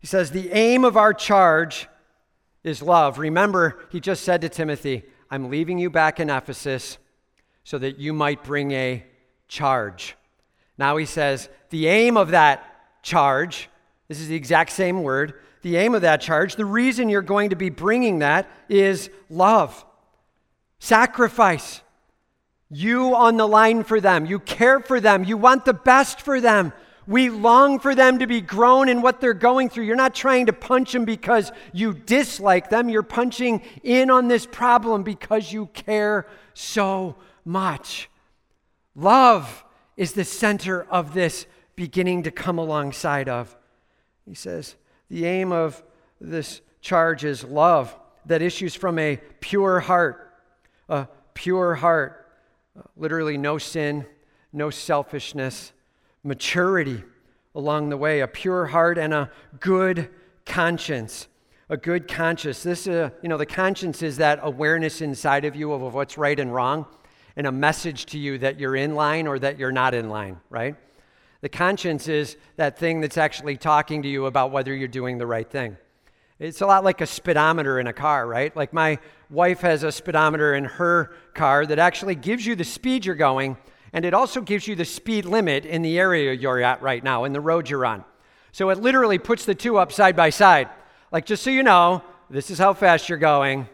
He 0.00 0.06
says, 0.06 0.30
The 0.30 0.50
aim 0.52 0.84
of 0.84 0.96
our 0.96 1.14
charge 1.14 1.88
is 2.62 2.82
love. 2.82 3.18
Remember, 3.18 3.78
he 3.90 4.00
just 4.00 4.24
said 4.24 4.40
to 4.40 4.48
Timothy, 4.48 5.04
I'm 5.30 5.50
leaving 5.50 5.78
you 5.78 5.90
back 5.90 6.18
in 6.18 6.30
Ephesus 6.30 6.98
so 7.62 7.78
that 7.78 7.98
you 7.98 8.12
might 8.12 8.42
bring 8.42 8.72
a 8.72 9.04
charge. 9.48 10.16
Now 10.76 10.96
he 10.96 11.06
says, 11.06 11.48
The 11.70 11.86
aim 11.86 12.16
of 12.16 12.30
that 12.30 13.02
charge, 13.02 13.68
this 14.08 14.20
is 14.20 14.28
the 14.28 14.36
exact 14.36 14.72
same 14.72 15.02
word, 15.02 15.34
the 15.64 15.78
aim 15.78 15.94
of 15.94 16.02
that 16.02 16.20
charge, 16.20 16.56
the 16.56 16.64
reason 16.66 17.08
you're 17.08 17.22
going 17.22 17.48
to 17.48 17.56
be 17.56 17.70
bringing 17.70 18.18
that 18.18 18.46
is 18.68 19.08
love, 19.30 19.82
sacrifice. 20.78 21.80
You 22.68 23.16
on 23.16 23.38
the 23.38 23.48
line 23.48 23.82
for 23.82 23.98
them. 23.98 24.26
You 24.26 24.40
care 24.40 24.80
for 24.80 25.00
them. 25.00 25.24
You 25.24 25.38
want 25.38 25.64
the 25.64 25.72
best 25.72 26.20
for 26.20 26.38
them. 26.38 26.74
We 27.06 27.30
long 27.30 27.78
for 27.78 27.94
them 27.94 28.18
to 28.18 28.26
be 28.26 28.42
grown 28.42 28.90
in 28.90 29.00
what 29.00 29.22
they're 29.22 29.32
going 29.32 29.70
through. 29.70 29.84
You're 29.84 29.96
not 29.96 30.14
trying 30.14 30.46
to 30.46 30.52
punch 30.52 30.92
them 30.92 31.06
because 31.06 31.50
you 31.72 31.94
dislike 31.94 32.68
them. 32.68 32.90
You're 32.90 33.02
punching 33.02 33.62
in 33.82 34.10
on 34.10 34.28
this 34.28 34.44
problem 34.44 35.02
because 35.02 35.50
you 35.50 35.66
care 35.68 36.26
so 36.52 37.16
much. 37.42 38.10
Love 38.94 39.64
is 39.96 40.12
the 40.12 40.24
center 40.26 40.82
of 40.82 41.14
this 41.14 41.46
beginning 41.74 42.24
to 42.24 42.30
come 42.30 42.58
alongside 42.58 43.30
of. 43.30 43.56
He 44.26 44.34
says, 44.34 44.76
the 45.14 45.26
aim 45.26 45.52
of 45.52 45.80
this 46.20 46.60
charge 46.80 47.24
is 47.24 47.44
love 47.44 47.96
that 48.26 48.42
issues 48.42 48.74
from 48.74 48.98
a 48.98 49.20
pure 49.38 49.78
heart. 49.78 50.34
A 50.88 51.06
pure 51.34 51.76
heart. 51.76 52.32
Literally, 52.96 53.38
no 53.38 53.56
sin, 53.56 54.06
no 54.52 54.70
selfishness, 54.70 55.72
maturity 56.24 57.04
along 57.54 57.90
the 57.90 57.96
way, 57.96 58.22
a 58.22 58.26
pure 58.26 58.66
heart 58.66 58.98
and 58.98 59.14
a 59.14 59.30
good 59.60 60.10
conscience. 60.46 61.28
A 61.68 61.76
good 61.76 62.08
conscience. 62.08 62.64
This, 62.64 62.88
uh, 62.88 63.10
you 63.22 63.28
know, 63.28 63.36
the 63.36 63.46
conscience 63.46 64.02
is 64.02 64.16
that 64.16 64.40
awareness 64.42 65.00
inside 65.00 65.44
of 65.44 65.54
you 65.54 65.72
of 65.72 65.94
what's 65.94 66.18
right 66.18 66.40
and 66.40 66.52
wrong, 66.52 66.86
and 67.36 67.46
a 67.46 67.52
message 67.52 68.06
to 68.06 68.18
you 68.18 68.36
that 68.38 68.58
you're 68.58 68.74
in 68.74 68.96
line 68.96 69.28
or 69.28 69.38
that 69.38 69.60
you're 69.60 69.70
not 69.70 69.94
in 69.94 70.08
line, 70.08 70.40
right? 70.50 70.74
The 71.44 71.50
conscience 71.50 72.08
is 72.08 72.38
that 72.56 72.78
thing 72.78 73.02
that's 73.02 73.18
actually 73.18 73.58
talking 73.58 74.00
to 74.04 74.08
you 74.08 74.24
about 74.24 74.50
whether 74.50 74.74
you're 74.74 74.88
doing 74.88 75.18
the 75.18 75.26
right 75.26 75.46
thing. 75.46 75.76
It's 76.38 76.62
a 76.62 76.66
lot 76.66 76.84
like 76.84 77.02
a 77.02 77.06
speedometer 77.06 77.78
in 77.78 77.86
a 77.86 77.92
car, 77.92 78.26
right? 78.26 78.56
Like 78.56 78.72
my 78.72 78.98
wife 79.28 79.60
has 79.60 79.82
a 79.82 79.92
speedometer 79.92 80.54
in 80.54 80.64
her 80.64 81.12
car 81.34 81.66
that 81.66 81.78
actually 81.78 82.14
gives 82.14 82.46
you 82.46 82.54
the 82.56 82.64
speed 82.64 83.04
you're 83.04 83.14
going, 83.14 83.58
and 83.92 84.06
it 84.06 84.14
also 84.14 84.40
gives 84.40 84.66
you 84.66 84.74
the 84.74 84.86
speed 84.86 85.26
limit 85.26 85.66
in 85.66 85.82
the 85.82 85.98
area 85.98 86.32
you're 86.32 86.62
at 86.62 86.80
right 86.80 87.04
now, 87.04 87.24
in 87.24 87.34
the 87.34 87.42
road 87.42 87.68
you're 87.68 87.84
on. 87.84 88.06
So 88.52 88.70
it 88.70 88.80
literally 88.80 89.18
puts 89.18 89.44
the 89.44 89.54
two 89.54 89.76
up 89.76 89.92
side 89.92 90.16
by 90.16 90.30
side. 90.30 90.70
Like, 91.12 91.26
just 91.26 91.42
so 91.42 91.50
you 91.50 91.62
know, 91.62 92.02
this 92.30 92.50
is 92.50 92.58
how 92.58 92.72
fast 92.72 93.10
you're 93.10 93.18
going. 93.18 93.68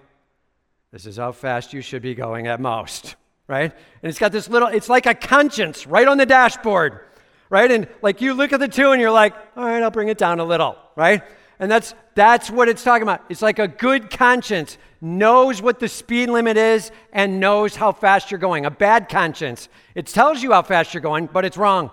This 0.91 1.07
is 1.07 1.19
how 1.19 1.31
fast 1.31 1.73
you 1.73 1.83
should 1.83 2.03
be 2.03 2.17
going 2.17 2.49
at 2.49 2.59
most, 2.59 3.15
right? 3.47 3.73
And 4.03 4.11
it's 4.11 4.19
got 4.19 4.33
this 4.33 4.49
little, 4.49 4.67
it's 4.67 4.89
like 4.89 5.07
a 5.07 5.15
conscience 5.15 5.87
right 5.87 6.09
on 6.09 6.19
the 6.19 6.27
dashboard 6.27 7.03
right? 7.51 7.71
And 7.71 7.89
like 8.01 8.23
you 8.23 8.33
look 8.33 8.53
at 8.53 8.61
the 8.61 8.69
two 8.69 8.93
and 8.93 9.01
you're 9.01 9.11
like, 9.11 9.35
all 9.57 9.65
right, 9.65 9.83
I'll 9.83 9.91
bring 9.91 10.09
it 10.09 10.17
down 10.17 10.41
a 10.41 10.45
little, 10.45 10.77
right? 10.97 11.23
And 11.59 11.71
that's 11.71 11.95
that's 12.15 12.51
what 12.51 12.69
it's 12.69 12.83
talking 12.83 13.03
about. 13.03 13.23
It's 13.29 13.43
like 13.43 13.59
a 13.59 13.69
good 13.69 14.09
conscience 14.09 14.79
knows 15.03 15.61
what 15.61 15.79
the 15.81 15.89
speed 15.89 16.31
limit 16.31 16.57
is 16.57 16.91
and 17.13 17.41
knows 17.41 17.77
how 17.77 17.93
fast 17.93 18.31
you're 18.31 18.41
going. 18.41 18.65
A 18.65 18.71
bad 18.71 19.09
conscience, 19.09 19.69
it 19.95 20.07
tells 20.07 20.43
you 20.43 20.53
how 20.53 20.63
fast 20.63 20.95
you're 20.95 21.03
going, 21.03 21.27
but 21.27 21.45
it's 21.45 21.57
wrong. 21.57 21.91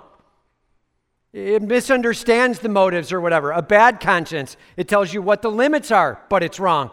It 1.34 1.62
misunderstands 1.62 2.60
the 2.60 2.70
motives 2.70 3.12
or 3.12 3.22
whatever. 3.22 3.52
A 3.52 3.62
bad 3.62 4.00
conscience, 4.00 4.58
it 4.76 4.88
tells 4.88 5.14
you 5.14 5.22
what 5.22 5.42
the 5.42 5.52
limits 5.52 5.92
are, 5.92 6.22
but 6.30 6.44
it's 6.44 6.60
wrong. 6.60 6.92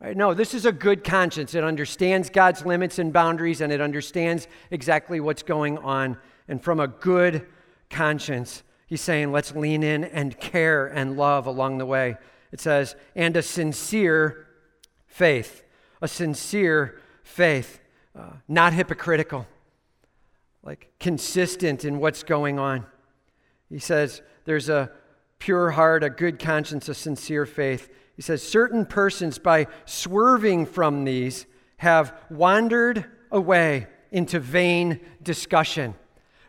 Right? 0.00 0.16
No, 0.16 0.34
this 0.34 0.54
is 0.54 0.66
a 0.66 0.72
good 0.72 1.04
conscience. 1.04 1.54
It 1.54 1.64
understands 1.64 2.28
God's 2.28 2.66
limits 2.66 2.98
and 2.98 3.12
boundaries 3.12 3.60
and 3.60 3.72
it 3.72 3.80
understands 3.80 4.48
exactly 4.70 5.20
what's 5.20 5.42
going 5.42 5.78
on. 5.78 6.18
And 6.48 6.62
from 6.62 6.80
a 6.80 6.88
good 6.88 7.46
conscience, 7.94 8.62
he's 8.86 9.00
saying, 9.00 9.32
let's 9.32 9.54
lean 9.54 9.82
in 9.82 10.04
and 10.04 10.38
care 10.38 10.86
and 10.86 11.16
love 11.16 11.46
along 11.46 11.78
the 11.78 11.86
way. 11.86 12.16
It 12.52 12.60
says, 12.60 12.96
and 13.14 13.36
a 13.36 13.42
sincere 13.42 14.46
faith. 15.06 15.62
A 16.02 16.08
sincere 16.08 17.00
faith, 17.22 17.80
uh, 18.18 18.32
not 18.46 18.74
hypocritical, 18.74 19.46
like 20.62 20.92
consistent 21.00 21.84
in 21.84 21.98
what's 21.98 22.22
going 22.22 22.58
on. 22.58 22.84
He 23.70 23.78
says, 23.78 24.20
there's 24.44 24.68
a 24.68 24.90
pure 25.38 25.70
heart, 25.70 26.04
a 26.04 26.10
good 26.10 26.38
conscience, 26.38 26.90
a 26.90 26.94
sincere 26.94 27.46
faith. 27.46 27.88
He 28.16 28.22
says, 28.22 28.42
certain 28.42 28.84
persons, 28.84 29.38
by 29.38 29.66
swerving 29.86 30.66
from 30.66 31.04
these, 31.04 31.46
have 31.78 32.12
wandered 32.28 33.06
away 33.30 33.86
into 34.10 34.38
vain 34.40 35.00
discussion. 35.22 35.94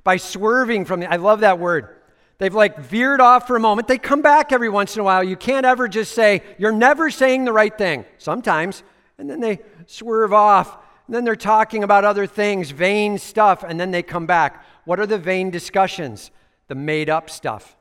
By 0.05 0.15
swerving 0.15 0.85
from 0.85 1.01
the, 1.01 1.11
I 1.11 1.17
love 1.17 1.41
that 1.41 1.59
word. 1.59 1.97
They've 2.37 2.53
like 2.53 2.79
veered 2.79 3.19
off 3.19 3.45
for 3.47 3.57
a 3.57 3.59
moment. 3.59 3.89
They 3.89 3.97
come 3.97 4.21
back 4.21 4.53
every 4.53 4.69
once 4.69 4.95
in 4.95 5.01
a 5.01 5.03
while. 5.03 5.21
You 5.21 5.35
can't 5.35 5.65
ever 5.65 5.89
just 5.89 6.13
say, 6.13 6.41
You're 6.57 6.71
never 6.71 7.11
saying 7.11 7.43
the 7.43 7.51
right 7.51 7.77
thing. 7.77 8.05
Sometimes. 8.17 8.83
And 9.17 9.29
then 9.29 9.41
they 9.41 9.59
swerve 9.85 10.31
off. 10.31 10.77
And 11.07 11.15
then 11.15 11.25
they're 11.25 11.35
talking 11.35 11.83
about 11.83 12.05
other 12.05 12.25
things, 12.25 12.71
vain 12.71 13.17
stuff. 13.17 13.65
And 13.67 13.77
then 13.77 13.91
they 13.91 14.01
come 14.01 14.25
back. 14.25 14.65
What 14.85 15.01
are 15.01 15.05
the 15.05 15.17
vain 15.17 15.51
discussions? 15.51 16.31
The 16.69 16.75
made 16.75 17.09
up 17.09 17.29
stuff 17.29 17.75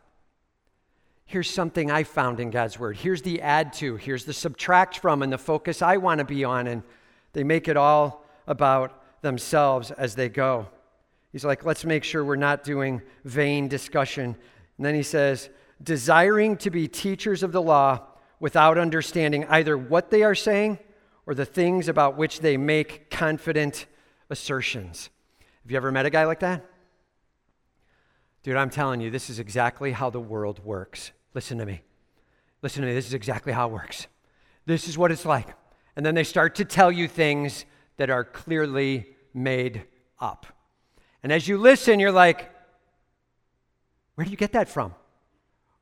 here's 1.27 1.51
something 1.51 1.91
I 1.91 2.05
found 2.05 2.39
in 2.39 2.51
God's 2.51 2.79
word. 2.79 2.97
Here's 2.97 3.23
the 3.23 3.41
add 3.41 3.73
to, 3.75 3.97
here's 3.97 4.25
the 4.25 4.33
subtract 4.33 4.99
from, 4.99 5.23
and 5.23 5.33
the 5.33 5.39
focus 5.39 5.83
I 5.83 5.97
want 5.97 6.19
to 6.19 6.25
be 6.25 6.45
on. 6.45 6.67
And 6.67 6.83
they 7.33 7.45
make 7.45 7.67
it 7.67 7.77
all 7.77 8.25
about 8.47 9.03
themselves 9.23 9.91
as 9.91 10.15
they 10.15 10.29
go. 10.29 10.69
He's 11.35 11.45
like, 11.45 11.65
let's 11.65 11.85
make 11.85 12.05
sure 12.05 12.25
we're 12.25 12.37
not 12.37 12.63
doing 12.63 13.03
vain 13.25 13.67
discussion. 13.67 14.37
And 14.77 14.87
then 14.87 14.95
he 14.95 15.03
says, 15.03 15.51
desiring 15.83 16.57
to 16.59 16.71
be 16.71 16.87
teachers 16.87 17.43
of 17.43 17.51
the 17.51 17.61
law 17.61 18.03
without 18.39 18.79
understanding 18.79 19.45
either 19.47 19.77
what 19.77 20.13
they 20.13 20.23
are 20.23 20.37
saying 20.37 20.79
or 21.27 21.35
the 21.35 21.45
things 21.45 21.89
about 21.89 22.17
which 22.17 22.39
they 22.39 22.57
make 22.57 23.11
confident 23.11 23.87
assertions. 24.31 25.11
Have 25.65 25.73
you 25.73 25.77
ever 25.77 25.91
met 25.91 26.07
a 26.07 26.11
guy 26.11 26.25
like 26.25 26.39
that? 26.39 26.65
Dude, 28.45 28.55
I'm 28.55 28.71
telling 28.71 29.01
you, 29.01 29.11
this 29.11 29.29
is 29.29 29.41
exactly 29.41 29.91
how 29.91 30.11
the 30.11 30.21
world 30.21 30.65
works. 30.65 31.11
Listen 31.35 31.59
to 31.59 31.67
me. 31.67 31.83
Listen 32.63 32.83
to 32.83 32.87
me. 32.87 32.95
This 32.95 33.09
is 33.09 33.15
exactly 33.15 33.53
how 33.53 33.67
it 33.67 33.73
works. 33.73 34.07
This 34.67 34.87
is 34.87 34.97
what 34.97 35.11
it's 35.11 35.27
like. 35.27 35.49
And 35.97 36.07
then 36.07 36.15
they 36.15 36.23
start 36.23 36.55
to 36.55 36.65
tell 36.65 36.93
you 36.93 37.09
things 37.09 37.65
that 37.97 38.09
are 38.09 38.23
clearly 38.23 39.17
made 39.35 39.83
up. 40.21 40.47
And 41.25 41.33
as 41.33 41.49
you 41.49 41.57
listen, 41.57 41.99
you're 41.99 42.13
like, 42.13 42.51
where 44.15 44.27
do 44.27 44.31
you 44.31 44.37
get 44.37 44.53
that 44.53 44.69
from? 44.69 44.95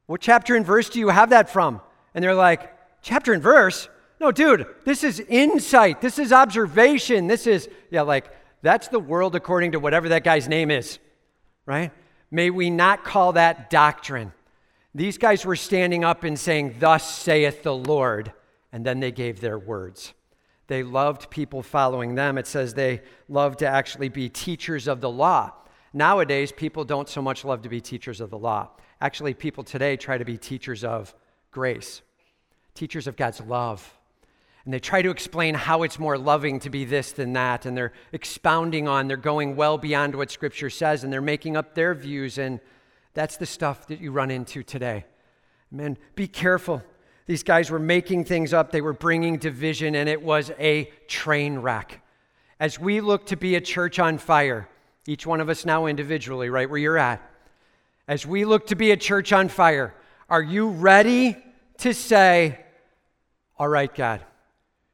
What 0.06 0.20
chapter 0.20 0.54
and 0.54 0.64
verse 0.64 0.88
do 0.88 1.00
you 1.00 1.08
have 1.08 1.30
that 1.30 1.50
from? 1.50 1.80
And 2.14 2.22
they're 2.22 2.34
like, 2.34 2.72
chapter 3.02 3.32
and 3.32 3.42
verse? 3.42 3.88
No, 4.20 4.30
dude, 4.30 4.66
this 4.84 5.02
is 5.02 5.18
insight. 5.18 6.00
This 6.00 6.20
is 6.20 6.32
observation. 6.32 7.26
This 7.26 7.48
is, 7.48 7.68
yeah, 7.90 8.02
like, 8.02 8.30
that's 8.62 8.86
the 8.86 9.00
world 9.00 9.34
according 9.34 9.72
to 9.72 9.80
whatever 9.80 10.10
that 10.10 10.22
guy's 10.22 10.46
name 10.46 10.70
is, 10.70 11.00
right? 11.66 11.90
May 12.30 12.50
we 12.50 12.70
not 12.70 13.02
call 13.02 13.32
that 13.32 13.68
doctrine. 13.68 14.32
These 14.94 15.18
guys 15.18 15.44
were 15.44 15.56
standing 15.56 16.04
up 16.04 16.22
and 16.22 16.38
saying, 16.38 16.76
Thus 16.78 17.12
saith 17.12 17.64
the 17.64 17.74
Lord, 17.74 18.32
and 18.70 18.86
then 18.86 19.00
they 19.00 19.10
gave 19.10 19.40
their 19.40 19.58
words. 19.58 20.14
They 20.72 20.82
loved 20.82 21.28
people 21.28 21.62
following 21.62 22.14
them. 22.14 22.38
It 22.38 22.46
says 22.46 22.72
they 22.72 23.02
loved 23.28 23.58
to 23.58 23.68
actually 23.68 24.08
be 24.08 24.30
teachers 24.30 24.88
of 24.88 25.02
the 25.02 25.10
law. 25.10 25.52
Nowadays, 25.92 26.50
people 26.50 26.86
don't 26.86 27.10
so 27.10 27.20
much 27.20 27.44
love 27.44 27.60
to 27.60 27.68
be 27.68 27.82
teachers 27.82 28.22
of 28.22 28.30
the 28.30 28.38
law. 28.38 28.70
Actually, 28.98 29.34
people 29.34 29.64
today 29.64 29.98
try 29.98 30.16
to 30.16 30.24
be 30.24 30.38
teachers 30.38 30.82
of 30.82 31.14
grace, 31.50 32.00
teachers 32.74 33.06
of 33.06 33.18
God's 33.18 33.42
love, 33.42 33.98
and 34.64 34.72
they 34.72 34.78
try 34.78 35.02
to 35.02 35.10
explain 35.10 35.54
how 35.54 35.82
it's 35.82 35.98
more 35.98 36.16
loving 36.16 36.58
to 36.60 36.70
be 36.70 36.86
this 36.86 37.12
than 37.12 37.34
that. 37.34 37.66
And 37.66 37.76
they're 37.76 37.92
expounding 38.10 38.88
on, 38.88 39.08
they're 39.08 39.18
going 39.18 39.56
well 39.56 39.76
beyond 39.76 40.14
what 40.14 40.30
Scripture 40.30 40.70
says, 40.70 41.04
and 41.04 41.12
they're 41.12 41.20
making 41.20 41.54
up 41.54 41.74
their 41.74 41.92
views. 41.92 42.38
And 42.38 42.60
that's 43.12 43.36
the 43.36 43.44
stuff 43.44 43.88
that 43.88 44.00
you 44.00 44.10
run 44.10 44.30
into 44.30 44.62
today. 44.62 45.04
Man, 45.70 45.98
be 46.14 46.26
careful. 46.26 46.82
These 47.32 47.44
guys 47.44 47.70
were 47.70 47.78
making 47.78 48.26
things 48.26 48.52
up, 48.52 48.72
they 48.72 48.82
were 48.82 48.92
bringing 48.92 49.38
division, 49.38 49.94
and 49.94 50.06
it 50.06 50.20
was 50.20 50.50
a 50.58 50.92
train 51.08 51.60
wreck. 51.60 52.02
As 52.60 52.78
we 52.78 53.00
look 53.00 53.24
to 53.28 53.36
be 53.36 53.54
a 53.54 53.60
church 53.62 53.98
on 53.98 54.18
fire, 54.18 54.68
each 55.06 55.26
one 55.26 55.40
of 55.40 55.48
us 55.48 55.64
now 55.64 55.86
individually, 55.86 56.50
right 56.50 56.68
where 56.68 56.78
you're 56.78 56.98
at, 56.98 57.22
as 58.06 58.26
we 58.26 58.44
look 58.44 58.66
to 58.66 58.76
be 58.76 58.90
a 58.90 58.98
church 58.98 59.32
on 59.32 59.48
fire, 59.48 59.94
are 60.28 60.42
you 60.42 60.68
ready 60.68 61.38
to 61.78 61.94
say, 61.94 62.60
All 63.58 63.66
right, 63.66 63.94
God, 63.94 64.20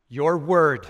your 0.09 0.39
word. 0.39 0.87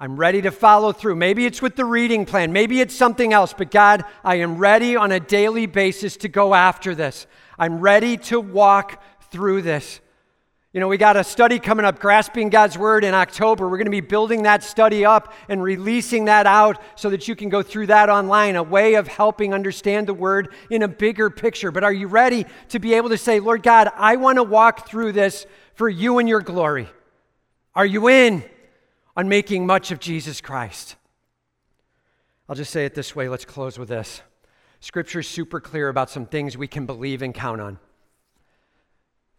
I'm 0.00 0.16
ready 0.16 0.42
to 0.42 0.50
follow 0.50 0.90
through. 0.90 1.14
Maybe 1.14 1.46
it's 1.46 1.62
with 1.62 1.76
the 1.76 1.84
reading 1.84 2.26
plan, 2.26 2.52
maybe 2.52 2.80
it's 2.80 2.96
something 2.96 3.32
else, 3.32 3.54
but 3.56 3.70
God, 3.70 4.04
I 4.24 4.40
am 4.40 4.58
ready 4.58 4.96
on 4.96 5.12
a 5.12 5.20
daily 5.20 5.66
basis 5.66 6.16
to 6.16 6.28
go 6.28 6.52
after 6.52 6.96
this. 6.96 7.28
I'm 7.60 7.78
ready 7.78 8.16
to 8.16 8.40
walk 8.40 9.00
through 9.30 9.62
this. 9.62 10.00
You 10.72 10.80
know, 10.80 10.88
we 10.88 10.96
got 10.96 11.18
a 11.18 11.24
study 11.24 11.58
coming 11.58 11.84
up, 11.84 11.98
Grasping 11.98 12.48
God's 12.48 12.78
Word, 12.78 13.04
in 13.04 13.12
October. 13.12 13.68
We're 13.68 13.76
going 13.76 13.84
to 13.84 13.90
be 13.90 14.00
building 14.00 14.44
that 14.44 14.64
study 14.64 15.04
up 15.04 15.34
and 15.50 15.62
releasing 15.62 16.24
that 16.24 16.46
out 16.46 16.80
so 16.96 17.10
that 17.10 17.28
you 17.28 17.36
can 17.36 17.50
go 17.50 17.62
through 17.62 17.88
that 17.88 18.08
online, 18.08 18.56
a 18.56 18.62
way 18.62 18.94
of 18.94 19.06
helping 19.06 19.52
understand 19.52 20.06
the 20.06 20.14
Word 20.14 20.54
in 20.70 20.82
a 20.82 20.88
bigger 20.88 21.28
picture. 21.28 21.70
But 21.70 21.84
are 21.84 21.92
you 21.92 22.06
ready 22.06 22.46
to 22.70 22.78
be 22.78 22.94
able 22.94 23.10
to 23.10 23.18
say, 23.18 23.38
Lord 23.38 23.62
God, 23.62 23.90
I 23.96 24.16
want 24.16 24.36
to 24.36 24.42
walk 24.42 24.88
through 24.88 25.12
this 25.12 25.44
for 25.74 25.90
you 25.90 26.18
and 26.18 26.26
your 26.26 26.40
glory? 26.40 26.88
Are 27.74 27.86
you 27.86 28.08
in 28.08 28.42
on 29.14 29.28
making 29.28 29.66
much 29.66 29.90
of 29.90 30.00
Jesus 30.00 30.40
Christ? 30.40 30.96
I'll 32.48 32.56
just 32.56 32.72
say 32.72 32.86
it 32.86 32.94
this 32.94 33.14
way. 33.14 33.28
Let's 33.28 33.44
close 33.44 33.78
with 33.78 33.90
this. 33.90 34.22
Scripture 34.80 35.20
is 35.20 35.28
super 35.28 35.60
clear 35.60 35.90
about 35.90 36.08
some 36.08 36.24
things 36.24 36.56
we 36.56 36.66
can 36.66 36.86
believe 36.86 37.20
and 37.20 37.34
count 37.34 37.60
on. 37.60 37.78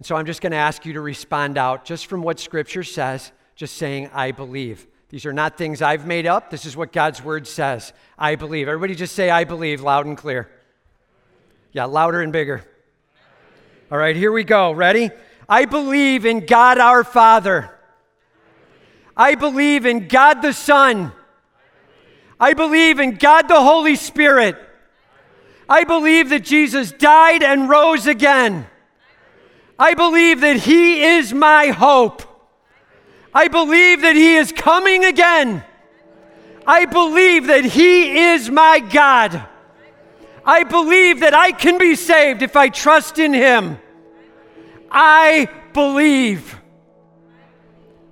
And 0.03 0.07
so 0.09 0.17
I'm 0.17 0.25
just 0.25 0.41
going 0.41 0.51
to 0.51 0.57
ask 0.57 0.85
you 0.85 0.91
to 0.91 0.99
respond 0.99 1.57
out 1.57 1.85
just 1.85 2.07
from 2.07 2.23
what 2.23 2.37
Scripture 2.37 2.83
says, 2.83 3.31
just 3.55 3.77
saying, 3.77 4.09
I 4.11 4.31
believe. 4.31 4.85
These 5.07 5.25
are 5.25 5.31
not 5.31 5.57
things 5.57 5.81
I've 5.81 6.05
made 6.05 6.27
up. 6.27 6.49
This 6.49 6.65
is 6.65 6.75
what 6.75 6.91
God's 6.91 7.23
Word 7.23 7.47
says. 7.47 7.93
I 8.19 8.35
believe. 8.35 8.67
Everybody 8.67 8.95
just 8.95 9.15
say, 9.15 9.29
I 9.29 9.45
believe, 9.45 9.79
loud 9.79 10.05
and 10.05 10.17
clear. 10.17 10.51
Yeah, 11.71 11.85
louder 11.85 12.21
and 12.21 12.33
bigger. 12.33 12.65
All 13.89 13.97
right, 13.97 14.13
here 14.13 14.33
we 14.33 14.43
go. 14.43 14.73
Ready? 14.73 15.09
I 15.47 15.63
believe 15.63 16.25
in 16.25 16.45
God 16.47 16.79
our 16.79 17.05
Father. 17.05 17.73
I 19.15 19.35
believe 19.35 19.85
in 19.85 20.09
God 20.09 20.41
the 20.41 20.51
Son. 20.51 21.13
I 22.41 22.55
believe 22.55 22.99
in 22.99 23.15
God 23.15 23.47
the 23.47 23.61
Holy 23.61 23.95
Spirit. 23.95 24.57
I 25.69 25.85
believe 25.85 26.27
that 26.27 26.43
Jesus 26.43 26.91
died 26.91 27.41
and 27.41 27.69
rose 27.69 28.05
again. 28.05 28.67
I 29.77 29.93
believe 29.93 30.41
that 30.41 30.57
He 30.57 31.03
is 31.03 31.33
my 31.33 31.67
hope. 31.67 32.21
I 33.33 33.47
believe 33.47 34.01
that 34.01 34.15
He 34.15 34.35
is 34.35 34.51
coming 34.51 35.03
again. 35.03 35.63
I 36.65 36.85
believe 36.85 37.47
that 37.47 37.65
He 37.65 38.19
is 38.19 38.49
my 38.49 38.79
God. 38.79 39.45
I 40.45 40.63
believe 40.63 41.21
that 41.21 41.33
I 41.33 41.51
can 41.51 41.77
be 41.77 41.95
saved 41.95 42.41
if 42.41 42.55
I 42.55 42.69
trust 42.69 43.17
in 43.17 43.33
Him. 43.33 43.77
I 44.91 45.49
believe. 45.73 46.59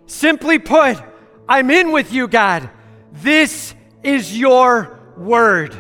Simply 0.08 0.60
put, 0.60 1.02
I'm 1.48 1.70
in 1.70 1.92
with 1.92 2.12
you, 2.12 2.28
God. 2.28 2.70
This 3.14 3.76
is 4.04 4.38
your 4.38 5.00
word. 5.18 5.76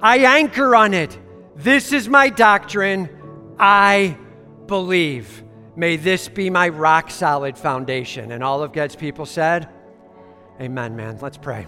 I 0.00 0.18
anchor 0.18 0.76
on 0.76 0.94
it. 0.94 1.16
This 1.56 1.92
is 1.92 2.08
my 2.08 2.28
doctrine. 2.28 3.08
I 3.58 4.18
believe. 4.72 5.44
May 5.76 5.96
this 5.96 6.28
be 6.28 6.48
my 6.48 6.70
rock 6.70 7.10
solid 7.10 7.58
foundation. 7.58 8.32
And 8.32 8.42
all 8.42 8.62
of 8.62 8.72
God's 8.72 8.96
people 8.96 9.26
said, 9.26 9.68
Amen, 10.58 10.96
man. 10.96 11.18
Let's 11.20 11.36
pray. 11.36 11.66